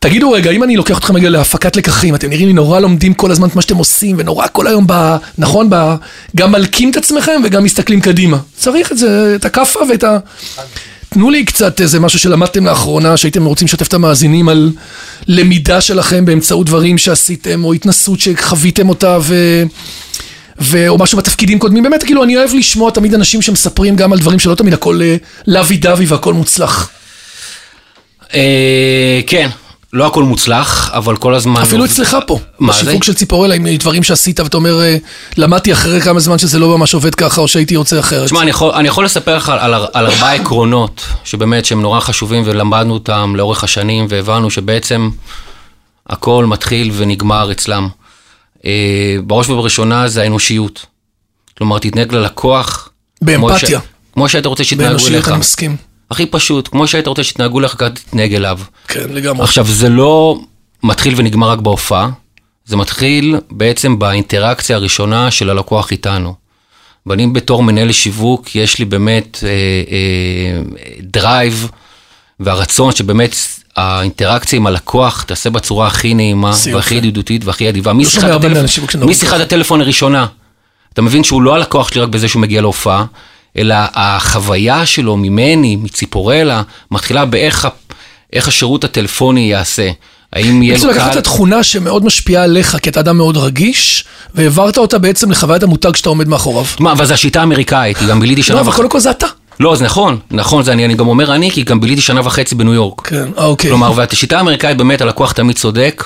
תגידו 0.00 0.30
רגע, 0.30 0.50
אם 0.50 0.62
אני 0.62 0.76
לוקח 0.76 0.98
אתכם 0.98 1.16
רגע 1.16 1.28
להפקת 1.30 1.76
לקחים, 1.76 2.14
אתם 2.14 2.28
נראים 2.30 2.46
לי 2.46 2.52
נורא 2.52 2.80
לומדים 2.80 3.14
כל 3.14 3.30
הזמן 3.30 3.48
את 3.48 3.56
מה 3.56 3.62
שאתם 3.62 3.76
עושים, 3.76 4.16
ונורא 4.18 4.46
כל 4.52 4.66
היום 4.66 4.84
ב... 4.86 5.16
נכון? 5.38 5.66
ב... 5.70 5.94
גם 6.36 6.52
מלקים 6.52 6.90
את 6.90 6.96
עצמכם 6.96 7.40
וגם 7.44 7.64
מסתכלים 7.64 8.00
קדימה. 8.00 8.38
צריך 8.56 8.92
את 8.92 8.98
זה, 8.98 9.32
את 9.36 9.44
הכאפה 9.44 9.80
ואת 9.90 10.04
ה... 10.04 10.18
תנו 11.08 11.30
לי 11.30 11.44
קצת 11.44 11.80
איזה 11.80 12.00
משהו 12.00 12.18
שלמדתם 12.18 12.66
לאחרונה, 12.66 13.16
שהייתם 13.16 13.44
רוצים 13.44 13.66
לשתף 13.66 13.88
את 13.88 13.94
המאזינים 13.94 14.48
על 14.48 14.72
למידה 15.26 15.80
שלכם 15.80 16.24
באמצעות 16.24 16.66
דברים 16.66 16.98
שעשיתם, 16.98 17.64
או 17.64 17.72
התנסות 17.72 18.20
שחוויתם 18.20 18.88
אותה, 18.88 19.18
ו... 19.20 19.62
ו... 20.60 20.88
או 20.88 20.98
משהו 20.98 21.18
בתפקידים 21.18 21.58
קודמים. 21.58 21.82
באמת, 21.82 22.02
כאילו, 22.02 22.24
אני 22.24 22.36
אוהב 22.36 22.54
לשמוע 22.54 22.90
תמיד 22.90 23.14
אנשים 23.14 23.42
שמספרים 23.42 23.96
גם 23.96 24.12
על 24.12 24.18
דברים 24.18 24.38
שלא 24.38 24.54
תמיד 24.54 24.74
הכל 24.74 25.00
אה, 25.02 25.16
לוי 25.46 25.76
דווי 25.76 26.06
והכל 26.06 26.34
מוצלח. 26.34 26.90
אה, 28.34 29.20
כן, 29.26 29.48
לא 29.92 30.06
הכל 30.06 30.22
מוצלח, 30.22 30.90
אבל 30.94 31.16
כל 31.16 31.34
הזמן... 31.34 31.62
אפילו 31.62 31.84
אצלך 31.84 32.16
פה, 32.26 32.38
מה 32.58 32.72
זה? 32.72 32.82
בשיווק 32.82 33.04
של 33.04 33.14
ציפורלה, 33.14 33.54
עם 33.54 33.66
דברים 33.76 34.02
שעשית 34.02 34.40
ואתה 34.40 34.56
אומר, 34.56 34.80
אה, 34.80 34.96
למדתי 35.36 35.72
אחרי 35.72 36.00
כמה 36.00 36.20
זמן 36.20 36.38
שזה 36.38 36.58
לא 36.58 36.78
ממש 36.78 36.94
עובד 36.94 37.14
ככה, 37.14 37.40
או 37.40 37.48
שהייתי 37.48 37.76
רוצה 37.76 38.00
אחרת. 38.00 38.24
תשמע, 38.26 38.42
אני 38.42 38.50
יכול, 38.50 38.70
אני 38.70 38.88
יכול 38.88 39.04
לספר 39.04 39.36
לך 39.36 39.48
על, 39.48 39.58
על, 39.58 39.86
על 39.92 40.06
ארבעה 40.06 40.34
עקרונות, 40.34 41.06
שבאמת 41.24 41.64
שהם 41.64 41.82
נורא 41.82 42.00
חשובים 42.00 42.42
ולמדנו 42.46 42.94
אותם 42.94 43.36
לאורך 43.36 43.64
השנים, 43.64 44.06
והבנו 44.08 44.50
שבעצם 44.50 45.10
הכל 46.06 46.46
מתחיל 46.46 46.90
ונגמר 46.96 47.52
אצלם. 47.52 47.88
אה, 48.64 49.16
בראש 49.26 49.48
ובראשונה 49.48 50.08
זה 50.08 50.22
האנושיות. 50.22 50.86
כלומר, 51.58 51.78
תתנהג 51.78 52.14
ללקוח... 52.14 52.88
באמפתיה. 53.22 53.68
כמו, 53.68 53.86
ש, 53.86 54.12
כמו 54.12 54.28
שהיית 54.28 54.46
רוצה 54.46 54.64
שיתנהגו 54.64 54.88
באנושיות 54.88 55.14
אליך. 55.14 55.28
אני 55.28 55.36
מסכים. 55.36 55.87
הכי 56.10 56.26
פשוט, 56.26 56.68
כמו 56.68 56.86
שהיית 56.86 57.06
רוצה 57.06 57.24
שיתנהגו 57.24 57.60
לך, 57.60 57.72
ככה 57.72 57.90
תתנהג 57.90 58.34
אליו. 58.34 58.58
כן, 58.88 59.06
לגמרי. 59.10 59.42
עכשיו, 59.44 59.66
זה 59.66 59.88
לא 59.88 60.40
מתחיל 60.82 61.14
ונגמר 61.16 61.50
רק 61.50 61.58
בהופעה, 61.58 62.10
זה 62.64 62.76
מתחיל 62.76 63.36
בעצם 63.50 63.98
באינטראקציה 63.98 64.76
הראשונה 64.76 65.30
של 65.30 65.50
הלקוח 65.50 65.90
איתנו. 65.90 66.34
ואני 67.06 67.26
בתור 67.26 67.62
מנהל 67.62 67.92
שיווק, 67.92 68.56
יש 68.56 68.78
לי 68.78 68.84
באמת 68.84 69.38
אה, 69.42 69.48
אה, 69.48 70.60
drive 71.00 71.70
והרצון 72.40 72.92
שבאמת 72.92 73.36
האינטראקציה 73.76 74.56
עם 74.56 74.66
הלקוח 74.66 75.22
תעשה 75.22 75.50
בצורה 75.50 75.86
הכי 75.86 76.14
נעימה 76.14 76.52
זה 76.52 76.76
והכי 76.76 76.94
יופי. 76.94 77.06
ידידותית 77.06 77.44
והכי 77.44 77.68
אדיבה. 77.68 77.92
משיחת 77.92 78.44
משיחת 79.00 79.40
הטלפון 79.40 79.80
הראשונה. 79.80 80.26
אתה 80.92 81.02
מבין 81.02 81.24
שהוא 81.24 81.42
לא 81.42 81.54
הלקוח 81.54 81.88
שלי 81.88 82.00
רק 82.00 82.08
בזה 82.08 82.28
שהוא 82.28 82.42
מגיע 82.42 82.60
להופעה, 82.60 83.04
אלא 83.56 83.74
החוויה 83.94 84.86
שלו 84.86 85.16
ממני, 85.16 85.76
מציפורלה, 85.76 86.62
מתחילה 86.90 87.24
באיך 87.24 87.68
איך 88.32 88.48
השירות 88.48 88.84
הטלפוני 88.84 89.40
ייעשה. 89.40 89.90
האם 90.32 90.62
יהיה 90.62 90.74
בעצם 90.74 90.86
לו 90.86 90.92
לקחת 90.92 91.12
קהל... 91.12 91.20
תכונה 91.20 91.62
שמאוד 91.62 92.04
משפיעה 92.04 92.44
עליך, 92.44 92.76
כי 92.82 92.90
אתה 92.90 93.00
אדם 93.00 93.16
מאוד 93.16 93.36
רגיש, 93.36 94.04
והעברת 94.34 94.78
אותה 94.78 94.98
בעצם 94.98 95.30
לחוויית 95.30 95.62
המותג 95.62 95.96
שאתה 95.96 96.08
עומד 96.08 96.28
מאחוריו. 96.28 96.64
מה, 96.80 96.92
אבל 96.92 97.04
זו 97.04 97.14
השיטה 97.14 97.40
האמריקאית, 97.40 97.98
היא 97.98 98.08
גם 98.08 98.20
ביליתי 98.20 98.42
שנה 98.42 98.56
לא, 98.56 98.60
אבל 98.60 98.68
וחצי. 98.68 98.76
קודם 98.76 98.90
כל 98.90 99.00
זה 99.00 99.10
אתה. 99.10 99.26
לא, 99.60 99.76
זה 99.76 99.84
נכון, 99.84 100.18
נכון, 100.30 100.62
זה 100.62 100.72
אני, 100.72 100.84
אני 100.84 100.94
גם 100.94 101.08
אומר 101.08 101.34
אני, 101.34 101.50
כי 101.50 101.62
גם 101.62 101.80
ביליתי 101.80 102.00
שנה 102.00 102.20
וחצי 102.24 102.54
בניו 102.54 102.74
יורק. 102.74 103.06
כן, 103.06 103.28
אה, 103.38 103.44
אוקיי. 103.44 103.70
כלומר, 103.70 103.92
והשיטה 103.96 104.38
האמריקאית 104.38 104.76
באמת, 104.76 105.00
הלקוח 105.00 105.32
תמיד 105.32 105.56
צודק, 105.56 106.04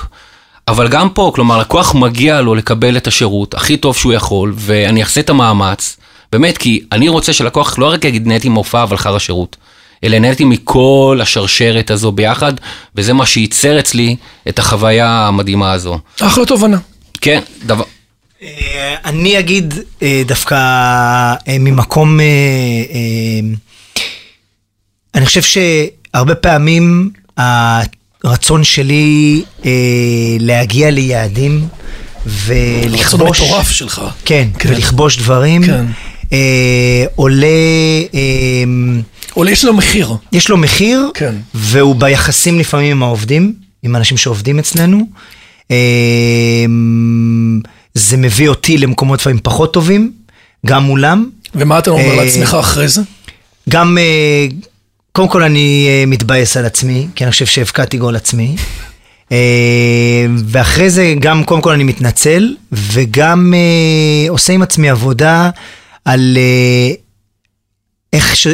אבל 0.68 0.88
גם 0.88 1.09
פה, 1.09 1.33
כלומר, 1.35 1.59
לקוח 1.59 1.94
מגיע 1.94 2.40
לו 2.40 2.55
לקבל 2.55 2.96
את 2.96 3.07
השירות 3.07 3.55
הכי 3.55 3.76
טוב 3.76 3.96
שהוא 3.96 4.12
יכול, 4.12 4.55
ואני 4.57 5.02
אעשה 5.02 5.20
את 5.20 5.31
המאמץ, 5.31 5.96
באמת, 6.33 6.59
כי 6.59 6.81
אני 6.92 7.09
רוצה 7.09 7.33
שלקוח 7.33 7.79
לא 7.79 7.87
רק 7.87 8.05
יגיד 8.05 8.27
נהניתי 8.27 8.49
מהופעה, 8.49 8.83
אבל 8.83 8.97
חר 8.97 9.16
השירות, 9.16 9.57
אלא 10.05 10.18
נהניתי 10.18 10.45
מכל 10.45 11.18
השרשרת 11.23 11.90
הזו 11.90 12.12
ביחד, 12.12 12.53
וזה 12.97 13.12
מה 13.12 13.27
שייצר 13.27 13.79
אצלי 13.79 14.16
את 14.49 14.59
החוויה 14.59 15.27
המדהימה 15.27 15.73
הזו. 15.73 15.99
אחלה 16.21 16.47
תובנה. 16.47 16.79
כן, 17.21 17.40
דבר... 17.66 17.85
אה, 18.42 18.95
אני 19.05 19.38
אגיד 19.38 19.75
אה, 20.03 20.23
דווקא 20.27 20.55
אה, 20.55 21.57
ממקום, 21.61 22.21
אני 25.14 25.27
חושב 25.27 25.42
שהרבה 25.42 26.35
פעמים 26.35 27.11
הרצון 27.37 28.64
שלי 28.64 29.42
להגיע 30.40 30.90
ליעדים 30.90 31.68
רצון 32.27 32.88
ולכבוש, 32.90 33.40
מטורף 33.40 33.71
שלך. 33.71 34.03
כן, 34.25 34.49
כן. 34.59 34.68
ולכבוש 34.68 35.18
דברים, 35.18 35.66
כן. 35.66 35.85
אה, 36.33 37.05
עולה, 37.14 37.47
אה, 38.14 38.64
עולה 39.35 39.51
יש 39.51 39.64
לו 39.64 39.73
מחיר. 39.75 40.12
יש 40.33 40.49
לו 40.49 40.57
מחיר, 40.57 41.11
כן. 41.14 41.35
והוא 41.55 41.97
ביחסים 41.97 42.59
לפעמים 42.59 42.90
עם 42.90 43.03
העובדים, 43.03 43.55
עם 43.83 43.97
אנשים 43.97 44.16
שעובדים 44.16 44.59
אצלנו. 44.59 45.07
אה, 45.71 45.77
זה 47.95 48.16
מביא 48.16 48.49
אותי 48.49 48.79
למקומות 48.79 49.21
לפעמים 49.21 49.40
פחות 49.42 49.73
טובים, 49.73 50.12
גם 50.66 50.85
מולם. 50.85 51.31
ומה 51.55 51.79
אתה 51.79 51.90
אומר 51.90 52.11
אה, 52.11 52.25
לעצמך 52.25 52.57
אחרי 52.61 52.88
זה? 52.88 53.03
גם, 53.68 53.99
אה, 53.99 54.47
קודם 55.12 55.29
כל 55.29 55.42
אני 55.42 55.87
אה, 55.88 56.05
מתבאס 56.07 56.57
על 56.57 56.64
עצמי, 56.64 57.07
כי 57.14 57.25
אני 57.25 57.31
חושב 57.31 57.47
שהבקעתי 57.47 57.99
גול 57.99 58.16
עצמי. 58.16 58.57
אה, 59.33 60.27
ואחרי 60.47 60.90
זה 60.90 61.14
גם, 61.21 61.45
קודם 61.45 61.61
כל 61.61 61.73
אני 61.73 61.85
מתנצל, 61.85 62.55
וגם 62.73 63.55
אה, 63.55 64.31
עושה 64.31 64.53
עם 64.53 64.62
עצמי 64.62 64.90
עבודה 64.90 65.51
על 66.05 66.37
אה, 66.37 66.95
איך, 68.12 68.37
ש... 68.37 68.47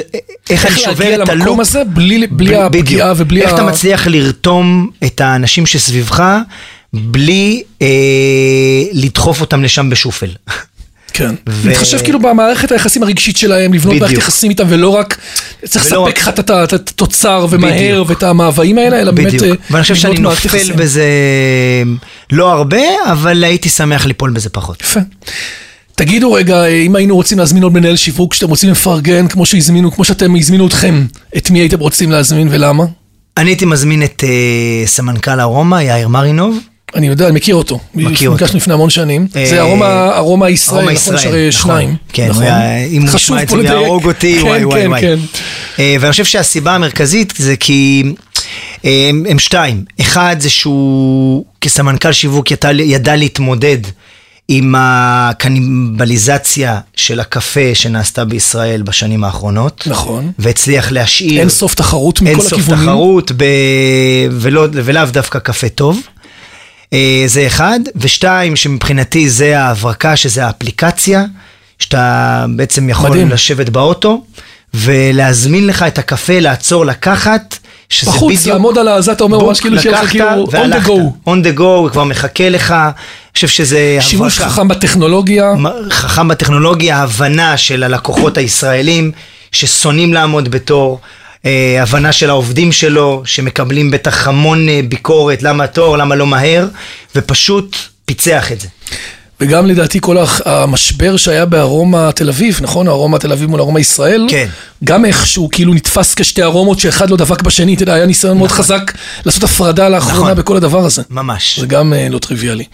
איך 0.50 0.66
אני 0.66 0.74
איך 0.74 0.78
שובר 0.78 0.90
להגיע 1.10 1.14
את 1.14 1.28
למקום 1.28 1.42
הלופ. 1.42 1.60
הזה 1.60 1.84
בלי 1.84 2.26
בלי 2.26 2.50
ב- 2.50 2.54
הפגיעה 2.54 2.68
בדיוק. 2.68 3.26
ובלי 3.26 3.42
איך 3.42 3.52
ה... 3.52 3.54
אתה 3.54 3.64
מצליח 3.64 4.06
לרתום 4.06 4.90
את 5.04 5.20
האנשים 5.20 5.66
שסביבך 5.66 6.24
בלי 6.92 7.62
אה, 7.82 7.86
לדחוף 8.92 9.40
אותם 9.40 9.62
לשם 9.62 9.90
בשופל. 9.90 10.28
כן. 11.12 11.34
ו- 11.48 11.68
להתחשב 11.68 11.98
כאילו 12.04 12.18
במערכת 12.20 12.72
היחסים 12.72 13.02
הרגשית 13.02 13.36
שלהם, 13.36 13.72
לבנות 13.74 13.90
בדיוק. 13.94 14.02
מערכת 14.02 14.18
יחסים 14.18 14.50
איתם, 14.50 14.64
ולא 14.68 14.88
רק 14.88 15.18
צריך 15.64 15.86
ולא 15.92 16.04
לספק 16.08 16.18
רק- 16.18 16.28
לך 16.28 16.40
את 16.40 16.50
ה- 16.50 16.64
את 16.64 16.72
התוצר 16.72 17.46
ומהר 17.50 17.72
בדיוק. 17.74 18.08
ואת 18.10 18.22
המאוויים 18.22 18.78
האלה, 18.78 19.00
אלא 19.00 19.10
באמת 19.12 19.26
בדיוק. 19.34 19.44
אה, 19.60 19.64
ואני 19.70 19.82
חושב 19.82 19.94
שאני 19.94 20.18
נופל 20.18 20.46
יחסים. 20.46 20.76
בזה 20.76 21.04
לא 22.32 22.52
הרבה, 22.52 22.80
אבל 23.12 23.44
הייתי 23.44 23.68
שמח 23.68 24.06
ליפול 24.06 24.30
בזה 24.30 24.48
פחות. 24.50 24.80
יפה. 24.82 25.00
תגידו 25.98 26.32
רגע, 26.32 26.66
אם 26.66 26.96
היינו 26.96 27.14
רוצים 27.16 27.38
להזמין 27.38 27.62
עוד 27.62 27.72
מנהל 27.72 27.96
שיווק 27.96 28.34
שאתם 28.34 28.48
רוצים 28.48 28.70
לפרגן, 28.70 29.28
כמו 29.28 29.46
שהזמינו, 29.46 29.92
כמו 29.92 30.04
שאתם 30.04 30.36
הזמינו 30.36 30.66
אתכם, 30.66 31.06
את 31.36 31.50
מי 31.50 31.58
הייתם 31.58 31.80
רוצים 31.80 32.10
להזמין 32.10 32.48
ולמה? 32.50 32.84
אני 33.36 33.50
הייתי 33.50 33.64
מזמין 33.64 34.02
את 34.02 34.24
אה, 34.26 34.86
סמנכ"ל 34.86 35.40
ארומה, 35.40 35.82
יאיר 35.82 36.08
מרינוב. 36.08 36.58
אני 36.94 37.06
יודע, 37.06 37.28
אני 37.28 37.36
מכיר 37.36 37.54
אותו. 37.54 37.78
מכיר 37.94 38.30
אותו. 38.30 38.36
נפגשנו 38.36 38.56
לפני 38.56 38.74
המון 38.74 38.90
שנים. 38.90 39.26
אה, 39.36 39.46
זה 39.46 39.60
ארומה, 39.60 40.16
ארומה 40.16 40.50
ישראל, 40.50 40.78
ארומה 40.78 40.92
נכון? 40.92 41.14
יש 41.14 41.20
ישראל, 41.20 41.48
נכון. 41.48 41.62
שניים. 41.62 41.96
כן, 42.12 42.28
נכון? 42.28 42.44
אם 42.90 43.02
הוא 43.02 43.16
ישמע 43.16 43.42
את 43.42 43.48
זה. 43.48 43.56
ויהרוג 43.56 44.04
אותי, 44.04 44.38
כן, 44.40 44.46
וואי 44.46 44.64
וואי 44.64 44.82
כן, 44.82 44.88
וואי. 44.88 45.00
כן. 45.00 45.18
אה, 45.78 45.96
ואני 46.00 46.10
חושב 46.10 46.24
שהסיבה 46.24 46.74
המרכזית 46.74 47.32
זה 47.36 47.56
כי 47.56 48.04
אה, 48.84 49.06
הם, 49.10 49.24
הם 49.28 49.38
שתיים. 49.38 49.84
אחד 50.00 50.36
זה 50.38 50.50
שהוא 50.50 51.44
כסמנכ"ל 51.60 52.12
שיווק 52.12 52.50
ידע, 52.50 52.72
ידע 52.72 53.16
להתמודד 53.16 53.78
עם 54.48 54.74
הקניבליזציה 54.78 56.80
של 56.96 57.20
הקפה 57.20 57.74
שנעשתה 57.74 58.24
בישראל 58.24 58.82
בשנים 58.82 59.24
האחרונות. 59.24 59.82
נכון. 59.86 60.32
והצליח 60.38 60.92
להשאיר 60.92 61.40
אין 61.40 61.48
סוף 61.48 61.74
תחרות 61.74 62.20
מכל 62.20 62.30
אין 62.30 62.40
הכיוונים. 62.40 62.64
סוף 62.64 62.80
תחרות 62.80 63.32
ב... 63.36 63.44
ולא, 64.30 64.66
ולאו 64.72 65.04
דווקא 65.12 65.38
קפה 65.38 65.68
טוב. 65.68 66.00
אה, 66.92 67.24
זה 67.26 67.46
אחד, 67.46 67.80
ושתיים, 67.96 68.56
שמבחינתי 68.56 69.30
זה 69.30 69.60
ההברקה, 69.60 70.16
שזה 70.16 70.46
האפליקציה, 70.46 71.24
שאתה 71.78 72.46
בעצם 72.56 72.90
יכול. 72.90 73.10
מדהים. 73.10 73.28
לשבת 73.28 73.68
באוטו 73.68 74.24
ולהזמין 74.74 75.66
לך 75.66 75.82
את 75.82 75.98
הקפה, 75.98 76.40
לעצור, 76.40 76.86
לקחת, 76.86 77.58
שזה 77.88 78.10
בחוץ, 78.10 78.32
בדיוק... 78.32 78.46
לעמוד 78.46 78.78
על 78.78 78.88
הזה, 78.88 79.12
אתה 79.12 79.24
אומר 79.24 79.38
ממש 79.38 79.60
כאילו 79.60 79.80
שיהיה 79.80 80.02
לך 80.02 80.10
כאילו 80.10 80.46
on 80.46 80.72
the 80.72 80.86
go. 80.86 81.28
on 81.28 81.44
the 81.44 81.58
go, 81.58 81.90
כבר 81.92 82.04
מחכה 82.04 82.48
לך. 82.48 82.72
אני 82.72 82.92
חושב 83.34 83.48
שזה... 83.48 83.98
שימוש 84.00 84.38
הברקה. 84.38 84.52
חכם 84.52 84.68
בטכנולוגיה. 84.68 85.52
חכם 85.90 86.28
בטכנולוגיה, 86.28 86.98
הבנה 86.98 87.56
של 87.56 87.82
הלקוחות 87.82 88.38
הישראלים 88.38 89.12
ששונאים 89.52 90.14
לעמוד 90.14 90.48
בתור, 90.48 91.00
אה, 91.46 91.82
הבנה 91.82 92.12
של 92.12 92.30
העובדים 92.30 92.72
שלו, 92.72 93.22
שמקבלים 93.24 93.90
בטח 93.90 94.28
המון 94.28 94.68
אה, 94.68 94.80
ביקורת, 94.88 95.42
למה 95.42 95.66
תור, 95.66 95.98
למה 95.98 96.14
לא 96.14 96.26
מהר, 96.26 96.68
ופשוט 97.16 97.76
פיצח 98.04 98.52
את 98.52 98.60
זה. 98.60 98.68
וגם 99.40 99.66
לדעתי 99.66 99.98
כל 100.00 100.16
המשבר 100.44 101.16
שהיה 101.16 101.44
בארומה 101.44 102.12
תל 102.12 102.28
אביב, 102.28 102.58
נכון? 102.62 102.88
ארומה 102.88 103.18
תל 103.18 103.32
אביב 103.32 103.50
מול 103.50 103.60
ארומה 103.60 103.80
ישראל. 103.80 104.26
כן. 104.30 104.46
גם 104.84 105.04
איכשהו 105.04 105.48
כאילו 105.52 105.74
נתפס 105.74 106.14
כשתי 106.14 106.42
ארומות 106.42 106.78
שאחד 106.78 107.10
לא 107.10 107.16
דבק 107.16 107.42
בשני, 107.42 107.74
אתה 107.74 107.82
יודע, 107.82 107.94
היה 107.94 108.06
ניסיון 108.06 108.38
מאוד 108.38 108.50
חזק 108.50 108.92
לעשות 109.26 109.42
הפרדה 109.44 109.88
לאחרונה 109.88 110.30
נכון. 110.30 110.34
בכל 110.34 110.56
הדבר 110.56 110.84
הזה. 110.84 111.02
ממש. 111.10 111.58
זה 111.60 111.66
גם 111.66 111.92
אה, 111.92 112.08
לא 112.08 112.18
טריוויאלי. 112.18 112.64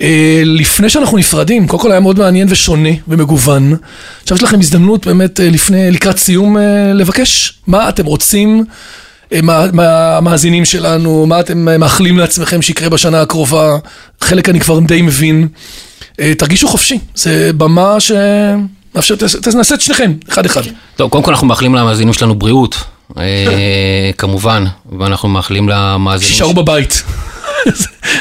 אה, 0.00 0.42
לפני 0.44 0.88
שאנחנו 0.88 1.18
נפרדים, 1.18 1.66
קודם 1.66 1.82
כל 1.82 1.90
היה 1.90 2.00
מאוד 2.00 2.18
מעניין 2.18 2.46
ושונה 2.50 2.88
ומגוון. 3.08 3.76
עכשיו 4.22 4.36
יש 4.36 4.42
לכם 4.42 4.60
הזדמנות 4.60 5.06
באמת 5.06 5.40
אה, 5.40 5.50
לפני, 5.50 5.90
לקראת 5.90 6.18
סיום, 6.18 6.58
אה, 6.58 6.92
לבקש 6.94 7.58
מה 7.66 7.88
אתם 7.88 8.06
רוצים 8.06 8.64
אה, 9.32 9.42
מה- 9.42 9.66
מהמאזינים 9.72 10.64
שלנו, 10.64 11.26
מה 11.26 11.40
אתם 11.40 11.68
אה, 11.68 11.78
מאחלים 11.78 12.18
לעצמכם 12.18 12.62
שיקרה 12.62 12.88
בשנה 12.88 13.20
הקרובה, 13.22 13.76
חלק 14.20 14.48
אני 14.48 14.60
כבר 14.60 14.78
די 14.80 15.02
מבין. 15.02 15.48
אה, 16.20 16.32
תרגישו 16.38 16.68
חופשי, 16.68 16.98
זה 17.14 17.50
במה 17.56 18.00
ש... 18.00 18.12
מאפשר, 18.94 19.14
תנסה 19.42 19.74
את 19.74 19.80
שניכם, 19.80 20.12
אחד 20.28 20.46
אחד. 20.46 20.62
טוב, 20.96 21.10
קודם 21.10 21.24
כל 21.24 21.30
אנחנו 21.30 21.46
מאחלים 21.46 21.74
למאזינים 21.74 22.12
שלנו 22.14 22.34
בריאות, 22.34 22.76
אה, 23.18 23.24
כמובן, 24.18 24.64
ואנחנו 24.98 25.28
מאחלים 25.28 25.68
למאזינים... 25.68 26.32
שישארו 26.32 26.54
בבית. 26.54 27.02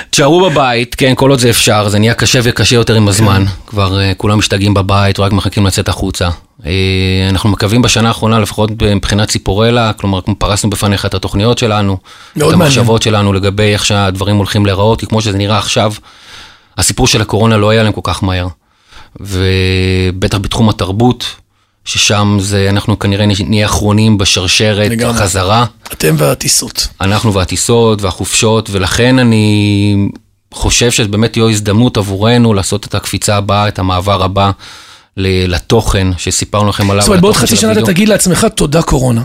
תשארו 0.10 0.50
בבית, 0.50 0.96
כן, 0.96 1.14
כל 1.16 1.30
עוד 1.30 1.40
זה 1.40 1.50
אפשר, 1.50 1.90
זה 1.90 2.00
נהיה 2.00 2.14
קשה 2.14 2.40
וקשה 2.44 2.76
יותר 2.76 2.96
עם 2.96 3.08
הזמן. 3.08 3.44
כבר 3.68 4.00
אה, 4.00 4.14
כולם 4.18 4.38
משתגעים 4.38 4.74
בבית, 4.74 5.20
רק 5.20 5.32
מחכים 5.32 5.66
לצאת 5.66 5.90
החוצה. 5.90 6.30
אה, 6.66 6.72
אנחנו 7.30 7.50
מקווים 7.50 7.82
בשנה 7.82 8.08
האחרונה, 8.08 8.40
לפחות 8.40 8.70
מבחינת 8.96 9.30
ציפורלה, 9.30 9.94
כלומר, 9.94 10.20
פרסנו 10.38 10.70
בפניך 10.70 11.06
את 11.06 11.14
התוכניות 11.14 11.58
שלנו, 11.58 11.98
את. 12.38 12.54
המחשבות 12.54 13.02
שלנו 13.02 13.34
לגבי 13.34 13.74
איך 13.74 13.86
שהדברים 13.86 14.36
הולכים 14.36 14.66
להיראות, 14.66 15.00
כי 15.00 15.06
כמו 15.06 15.22
שזה 15.22 15.38
נראה 15.38 15.58
עכשיו, 15.58 15.94
הסיפור 16.78 17.08
של 17.08 17.22
הקורונה 17.22 17.58
לא 17.58 17.70
היה 17.70 17.84
להם 17.84 17.92
כל 17.92 18.02
כך 18.04 18.24
מהר. 18.24 18.48
ובטח 19.20 20.38
בתחום 20.38 20.70
התרבות, 20.70 21.36
ששם 21.86 22.38
זה, 22.40 22.68
אנחנו 22.70 23.00
כנראה 23.00 23.26
נהיה 23.40 23.66
אחרונים 23.66 24.18
בשרשרת 24.18 24.92
לגמרי. 24.92 25.16
החזרה. 25.16 25.66
אתם 25.94 26.16
והטיסות. 26.18 26.88
אנחנו 27.02 27.34
והטיסות 27.34 28.02
והחופשות, 28.02 28.70
ולכן 28.72 29.20
אני 29.20 29.96
חושב 30.54 30.92
שזו 30.92 31.10
באמת 31.10 31.34
תהיה 31.34 31.46
הזדמנות 31.46 31.98
עבורנו 31.98 32.54
לעשות 32.54 32.86
את 32.86 32.96
הקפיצה 32.96 33.36
הבאה, 33.36 33.68
את 33.68 33.80
המעבר 33.80 34.24
הבא 34.24 34.52
לתוכן 35.18 36.08
שסיפרנו 36.18 36.70
לכם 36.70 36.92
עליו. 36.92 37.02
זאת 37.02 37.08
אומרת, 37.08 37.22
בעוד 37.22 37.36
חצי 37.36 37.56
שנה 37.56 37.72
אתה. 37.72 37.82
תגיד 37.82 38.10
לעצמך 38.10 38.48
תודה 38.56 38.82
קורונה. 38.82 39.22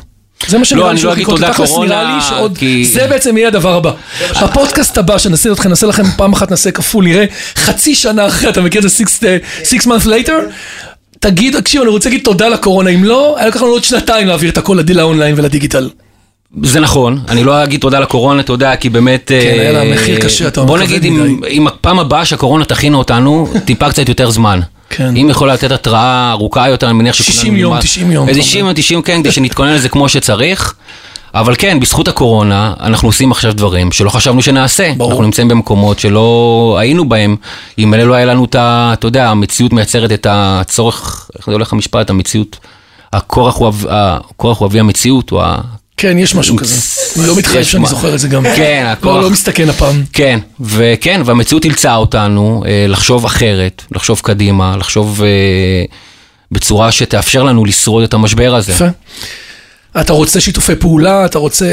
זה 0.47 0.59
מה 0.59 0.65
שנראה 0.65 0.87
לא, 0.87 0.95
לי 0.95 1.03
לא 1.03 1.13
אגיד 1.13 1.23
לקרות. 1.23 1.41
תודה 1.41 1.53
תכלס 1.53 1.71
נראה 1.79 2.17
לי 2.17 2.23
שעוד, 2.29 2.59
זה 2.83 3.07
בעצם 3.07 3.37
יהיה 3.37 3.49
הדבר 3.49 3.75
הבא. 3.75 3.93
בפודקאסט 4.43 4.99
הבא 4.99 5.19
שנעשה 5.19 5.53
אתכם, 5.53 5.69
נעשה 5.69 5.87
לכם 5.87 6.03
פעם 6.17 6.33
אחת 6.33 6.51
נעשה 6.51 6.71
כפול, 6.71 7.05
נראה 7.05 7.25
חצי 7.57 7.95
שנה 7.95 8.27
אחרי, 8.27 8.49
אתה 8.49 8.61
מכיר 8.61 8.83
את 8.85 8.91
זה 8.91 9.05
six, 9.05 9.09
uh, 9.09 9.67
six 9.67 9.87
months 9.87 10.07
later? 10.07 10.33
תגיד, 11.21 11.61
תקשיב, 11.61 11.81
אני 11.83 11.91
רוצה 11.91 12.09
להגיד 12.09 12.25
תודה 12.25 12.49
לקורונה, 12.49 12.91
אם 12.91 13.05
לא, 13.05 13.37
היה 13.39 13.49
לקח 13.49 13.63
לנו 13.63 13.71
עוד 13.71 13.85
שנתיים 13.85 14.27
להעביר 14.29 14.51
את 14.51 14.59
הכל 14.59 14.77
לדיל 14.79 15.01
האונליין 15.01 15.35
ולדיגיטל. 15.39 15.91
זה 16.63 16.81
נכון, 16.81 17.19
אני 17.29 17.45
לא 17.45 17.65
אגיד 17.65 17.81
תודה 17.81 18.01
לקורונה, 18.01 18.41
אתה 18.41 18.53
יודע, 18.53 18.77
כי 18.77 18.89
באמת... 18.89 19.25
כן, 19.29 19.35
אה, 19.35 19.61
היה 19.61 19.73
לה 19.73 19.95
מחיר 19.95 20.21
קשה, 20.21 20.49
אתה 20.49 20.63
בוא 20.63 20.75
אומר, 20.75 20.87
נגיד, 20.87 21.03
כבד 21.03 21.45
אם- 21.51 21.67
הפעם 21.67 21.99
הבאה 21.99 22.25
שהקורונה 22.25 22.65
תכינה 22.65 22.97
אותנו, 22.97 23.49
טיפה 23.65 23.89
קצת 23.91 24.09
יותר 24.09 24.31
זמן. 24.31 24.61
כן. 24.91 25.17
אם 25.17 25.29
יכולה 25.31 25.55
לתת 25.55 25.71
התראה 25.73 26.31
ארוכה 26.33 26.69
יותר, 26.69 26.87
אני 26.87 26.95
מניח 26.95 27.15
שכולנו... 27.15 27.33
60 27.37 27.57
יום, 27.57 27.73
נלמד- 27.73 27.83
90 27.83 28.13
יום, 28.13 28.29
איזה 28.29 28.41
אתה 28.41 28.47
60 28.49 28.67
או 28.67 28.73
90, 28.75 29.03
כן, 29.03 29.21
כדי 29.23 29.33
שנתכונן 29.33 29.73
לזה 29.73 29.89
כמו 29.89 30.09
שצריך. 30.09 30.75
אבל 31.35 31.55
כן, 31.59 31.81
בזכות 31.81 32.09
הקורונה, 32.09 32.75
אנחנו 32.81 33.09
עושים 33.09 33.31
עכשיו 33.33 33.53
דברים 33.53 33.93
שלא 33.93 34.11
חשבנו 34.11 34.43
שנעשה. 34.43 34.93
ברור. 34.97 35.11
אנחנו 35.11 35.25
נמצאים 35.25 35.49
במקומות 35.49 35.99
שלא 35.99 36.77
היינו 36.81 37.09
בהם. 37.09 37.37
אם 37.79 37.95
אלה 37.95 38.05
לא 38.05 38.15
היה 38.15 38.27
לנו 38.27 38.45
את 38.45 38.55
ה... 38.55 38.91
אתה 38.93 39.07
יודע, 39.07 39.29
המציאות 39.29 39.73
מייצרת 39.73 40.13
את 40.13 40.27
הצורך, 40.31 41.31
איך 41.39 41.47
זה 41.47 41.53
הולך 41.53 41.73
המשפט? 41.73 42.11
המציאות, 42.11 42.57
הכורח 43.13 43.57
הוא 43.57 43.73
הכורח 43.89 44.59
הוא 44.59 44.67
אבי 44.67 44.81
המציאות, 44.81 45.31
הוא 45.31 45.43
ה... 45.43 45.61
כן, 45.97 46.19
יש 46.19 46.35
משהו 46.35 46.57
כזה. 46.57 46.81
אני 47.19 47.29
לא 47.29 47.37
מתחייב 47.37 47.65
שאני 47.65 47.87
זוכר 47.87 48.15
את 48.15 48.19
זה 48.19 48.29
גם. 48.29 48.45
כן, 48.57 48.83
לא, 48.85 48.89
הכוח. 48.89 49.23
לא 49.23 49.31
מסתכן 49.31 49.69
הפעם. 49.69 50.03
כן, 50.13 50.39
וכן, 50.61 51.23
והמציאות 51.25 51.65
אילצה 51.65 51.97
אותנו 51.97 52.63
אה, 52.67 52.87
לחשוב 52.89 53.25
אחרת, 53.25 53.83
לחשוב 53.93 54.21
קדימה, 54.25 54.77
לחשוב 54.77 55.23
אה, 55.23 55.85
בצורה 56.53 56.93
שתאפשר 56.93 57.43
לנו 57.43 57.65
לשרוד 57.65 58.03
את 58.03 58.15
המשבר 58.15 58.55
הזה. 58.55 58.73
יפה. 58.73 58.87
אתה 60.01 60.13
רוצה 60.13 60.41
שיתופי 60.41 60.75
פעולה, 60.75 61.25
אתה 61.25 61.39
רוצה... 61.39 61.67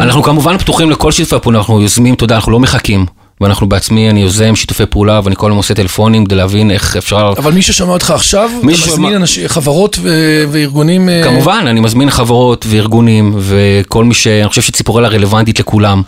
אנחנו 0.00 0.22
כמובן 0.22 0.58
פתוחים 0.58 0.90
לכל 0.90 1.12
שיתופי 1.12 1.42
פעולה, 1.42 1.58
אנחנו 1.58 1.82
יוזמים, 1.82 2.14
אתה 2.14 2.24
יודע, 2.24 2.34
אנחנו 2.34 2.52
לא 2.52 2.60
מחכים. 2.60 3.06
ואנחנו 3.40 3.68
בעצמי, 3.68 4.10
אני 4.10 4.22
יוזם 4.22 4.56
שיתופי 4.56 4.86
פעולה, 4.86 5.20
ואני 5.24 5.36
כל 5.36 5.46
הזמן 5.46 5.56
עושה 5.56 5.74
טלפונים 5.74 6.26
כדי 6.26 6.34
להבין 6.34 6.70
איך 6.70 6.96
אפשר... 6.96 7.32
אבל 7.36 7.52
מי 7.52 7.62
ששמע 7.62 7.92
אותך 7.92 8.10
עכשיו, 8.10 8.50
אתה 8.58 8.66
מזמין 8.66 9.14
אנשים, 9.14 9.48
חברות 9.48 9.98
ו- 10.02 10.44
וארגונים... 10.50 11.08
אה, 11.08 11.22
כמובן, 11.24 11.64
אני 11.66 11.80
מזמין 11.80 12.10
חברות 12.10 12.66
וארגונים 12.68 13.34
וכל 13.38 14.04
מי 14.04 14.14
ש... 14.14 14.26
אני 14.26 14.48
חושב 14.48 14.62
שציפורלה 14.62 15.08
רלוונטית 15.08 15.60
לכולם, 15.60 16.02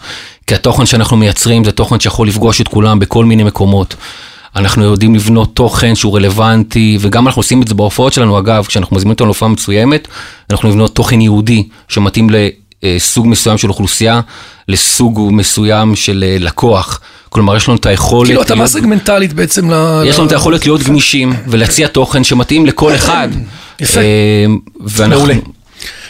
כי 0.46 0.54
התוכן 0.54 0.86
שאנחנו 0.86 1.16
מייצרים 1.16 1.64
זה 1.64 1.72
תוכן 1.72 2.00
שיכול 2.00 2.28
לפגוש 2.28 2.60
את 2.60 2.68
כולם 2.68 2.98
בכל 2.98 3.24
מיני 3.24 3.42
מקומות. 3.42 3.94
אנחנו 4.56 4.84
יודעים 4.84 5.14
לבנות 5.14 5.54
תוכן 5.54 5.94
שהוא 5.94 6.16
רלוונטי, 6.16 6.98
וגם 7.00 7.26
אנחנו 7.26 7.40
עושים 7.40 7.62
את 7.62 7.68
זה 7.68 7.74
בהופעות 7.74 8.12
שלנו, 8.12 8.38
אגב, 8.38 8.64
כשאנחנו 8.66 8.96
מזמינים 8.96 9.12
אותנו 9.12 9.26
להופעה 9.26 9.48
מסוימת, 9.48 10.08
אנחנו 10.50 10.68
לבנות 10.68 10.94
תוכן 10.94 11.20
ייעודי 11.20 11.68
שמתאים 11.88 12.28
לסוג 12.82 13.26
מסוים 13.26 13.58
של 13.58 13.68
אוכלוסייה, 13.68 14.20
לסוג 14.68 15.20
מסוים 15.32 15.96
של 15.96 16.24
אה, 16.26 16.36
לקוח. 16.40 17.00
כלומר, 17.28 17.56
יש 17.56 17.68
לנו 17.68 17.76
את 17.76 17.86
היכולת... 17.86 18.26
כאילו, 18.28 18.42
התאמה 18.42 18.58
להיות- 18.58 18.70
סגמנטלית 18.70 19.32
בעצם 19.32 19.70
ל... 19.70 20.02
יש 20.06 20.16
לנו 20.18 20.26
את 20.26 20.32
היכולת 20.32 20.66
להיות 20.66 20.82
גמישים 20.82 21.32
ולהציע 21.48 21.88
תוכן 21.88 22.24
שמתאים 22.24 22.66
לכל 22.66 22.94
אחד. 22.94 23.28
יפה. 23.80 24.00
אה. 24.00 25.06
מעולה. 25.08 25.34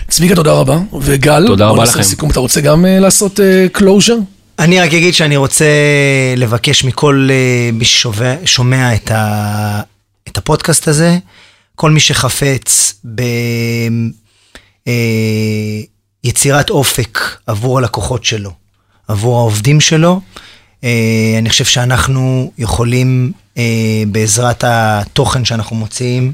צביקה, 0.08 0.34
תודה 0.34 0.52
רבה. 0.52 0.78
וגל, 1.00 1.46
תודה 1.46 1.66
רבה 1.68 1.82
לכם. 1.82 2.02
סיכום. 2.02 2.30
אתה 2.30 2.40
רוצה 2.40 2.60
גם 2.60 2.86
אה, 2.86 2.98
לעשות 3.00 3.40
closure? 3.72 4.16
אני 4.58 4.80
רק 4.80 4.94
אגיד 4.94 5.14
שאני 5.14 5.36
רוצה 5.36 5.64
לבקש 6.36 6.84
מכל 6.84 7.28
אה, 7.30 7.70
מי 7.72 7.84
ששומע 7.84 8.94
את, 8.94 9.10
ה, 9.10 9.80
את 10.28 10.38
הפודקאסט 10.38 10.88
הזה, 10.88 11.18
כל 11.74 11.90
מי 11.90 12.00
שחפץ 12.00 12.94
ביצירת 16.24 16.70
אופק 16.70 17.18
עבור 17.46 17.78
הלקוחות 17.78 18.24
שלו, 18.24 18.50
עבור 19.08 19.38
העובדים 19.38 19.80
שלו, 19.80 20.20
אה, 20.84 21.34
אני 21.38 21.50
חושב 21.50 21.64
שאנחנו 21.64 22.52
יכולים 22.58 23.32
אה, 23.58 24.02
בעזרת 24.06 24.64
התוכן 24.66 25.44
שאנחנו 25.44 25.76
מוציאים 25.76 26.32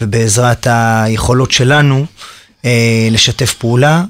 ובעזרת 0.00 0.66
היכולות 0.70 1.50
שלנו 1.50 2.06
אה, 2.64 3.08
לשתף 3.10 3.54
פעולה, 3.54 4.04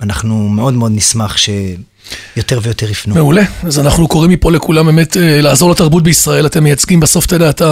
ואנחנו 0.00 0.48
מאוד 0.48 0.74
מאוד 0.74 0.92
נשמח 0.94 1.36
שיותר 1.36 2.60
ויותר 2.62 2.90
יפנו. 2.90 3.14
מעולה. 3.14 3.42
אז 3.62 3.78
אנחנו 3.78 4.08
קוראים 4.08 4.30
מפה 4.30 4.52
לכולם 4.52 4.86
באמת 4.86 5.16
אה, 5.16 5.40
לעזור 5.40 5.70
לתרבות 5.70 6.02
בישראל. 6.02 6.46
אתם 6.46 6.64
מייצגים 6.64 7.00
בסוף, 7.00 7.26
אתה 7.26 7.36
יודע, 7.36 7.50
את 7.50 7.62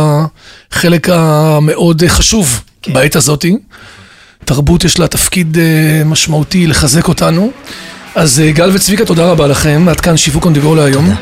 החלק 0.73 1.09
המאוד 1.09 2.03
אה, 2.03 2.09
חשוב 2.09 2.61
בעת 2.87 3.17
הזאתי. 3.17 3.57
תרבות 4.45 4.85
יש 4.85 4.99
לה 4.99 5.09
תפקיד 5.09 5.59
אה, 5.59 6.03
משמעותי 6.05 6.67
לחזק 6.67 7.09
אותנו. 7.09 7.51
אז 8.15 8.43
גל 8.53 8.71
וצביקה, 8.75 9.05
תודה 9.05 9.31
רבה 9.31 9.47
לכם. 9.47 9.87
עד 9.89 10.01
כאן 10.01 10.17
שיווק 10.17 10.47
go 10.47 10.75
להיום. 10.77 11.15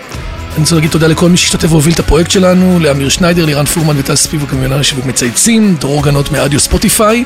אני 0.55 0.61
רוצה 0.61 0.75
להגיד 0.75 0.91
תודה 0.91 1.07
לכל 1.07 1.29
מי 1.29 1.37
שהשתתף 1.37 1.71
והוביל 1.73 1.95
את 1.95 1.99
הפרויקט 1.99 2.31
שלנו, 2.31 2.79
לאמיר 2.81 3.09
שניידר, 3.09 3.45
לירן 3.45 3.65
פורמן 3.65 3.99
וטל 3.99 4.17
ספיבו 4.17 4.47
כמובן 4.47 4.73
לשיווק 4.73 5.07
מצייצים, 5.07 5.77
דרור 5.81 6.03
גנות 6.03 6.33
מאדיו 6.33 6.61
ספוטיפיי, 6.61 7.25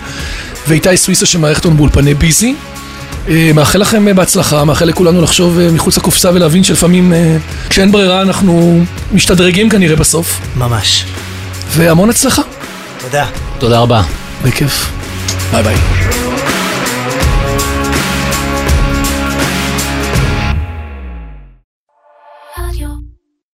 ואיתי 0.69 0.97
סוויסה 0.97 1.27
שמערכת 1.27 1.65
אותנו 1.65 1.77
באולפני 1.77 2.15
ביזי. 2.15 2.55
אה, 3.29 3.51
מאחל 3.55 3.79
לכם 3.79 4.09
אה, 4.09 4.15
בהצלחה, 4.15 4.65
מאחל 4.65 4.85
לכולנו 4.85 5.23
לחשוב 5.23 5.59
אה, 5.59 5.71
מחוץ 5.73 5.99
לקופסה 5.99 6.31
ולהבין 6.35 6.65
שלפעמים 6.65 7.13
כשאין 7.69 7.93
ברירה 7.93 8.23
אנחנו 8.23 8.85
משתדרגים 9.13 9.69
כנראה 9.69 9.97
בסוף, 9.97 10.41
ממש. 10.57 11.05
והמון 11.71 12.11
הצלחה. 12.11 12.43
תודה. 13.01 13.27
תודה 13.59 13.79
רבה. 13.79 14.03
בכיף. 14.45 14.91
ביי 15.53 15.63
ביי. 15.63 16.26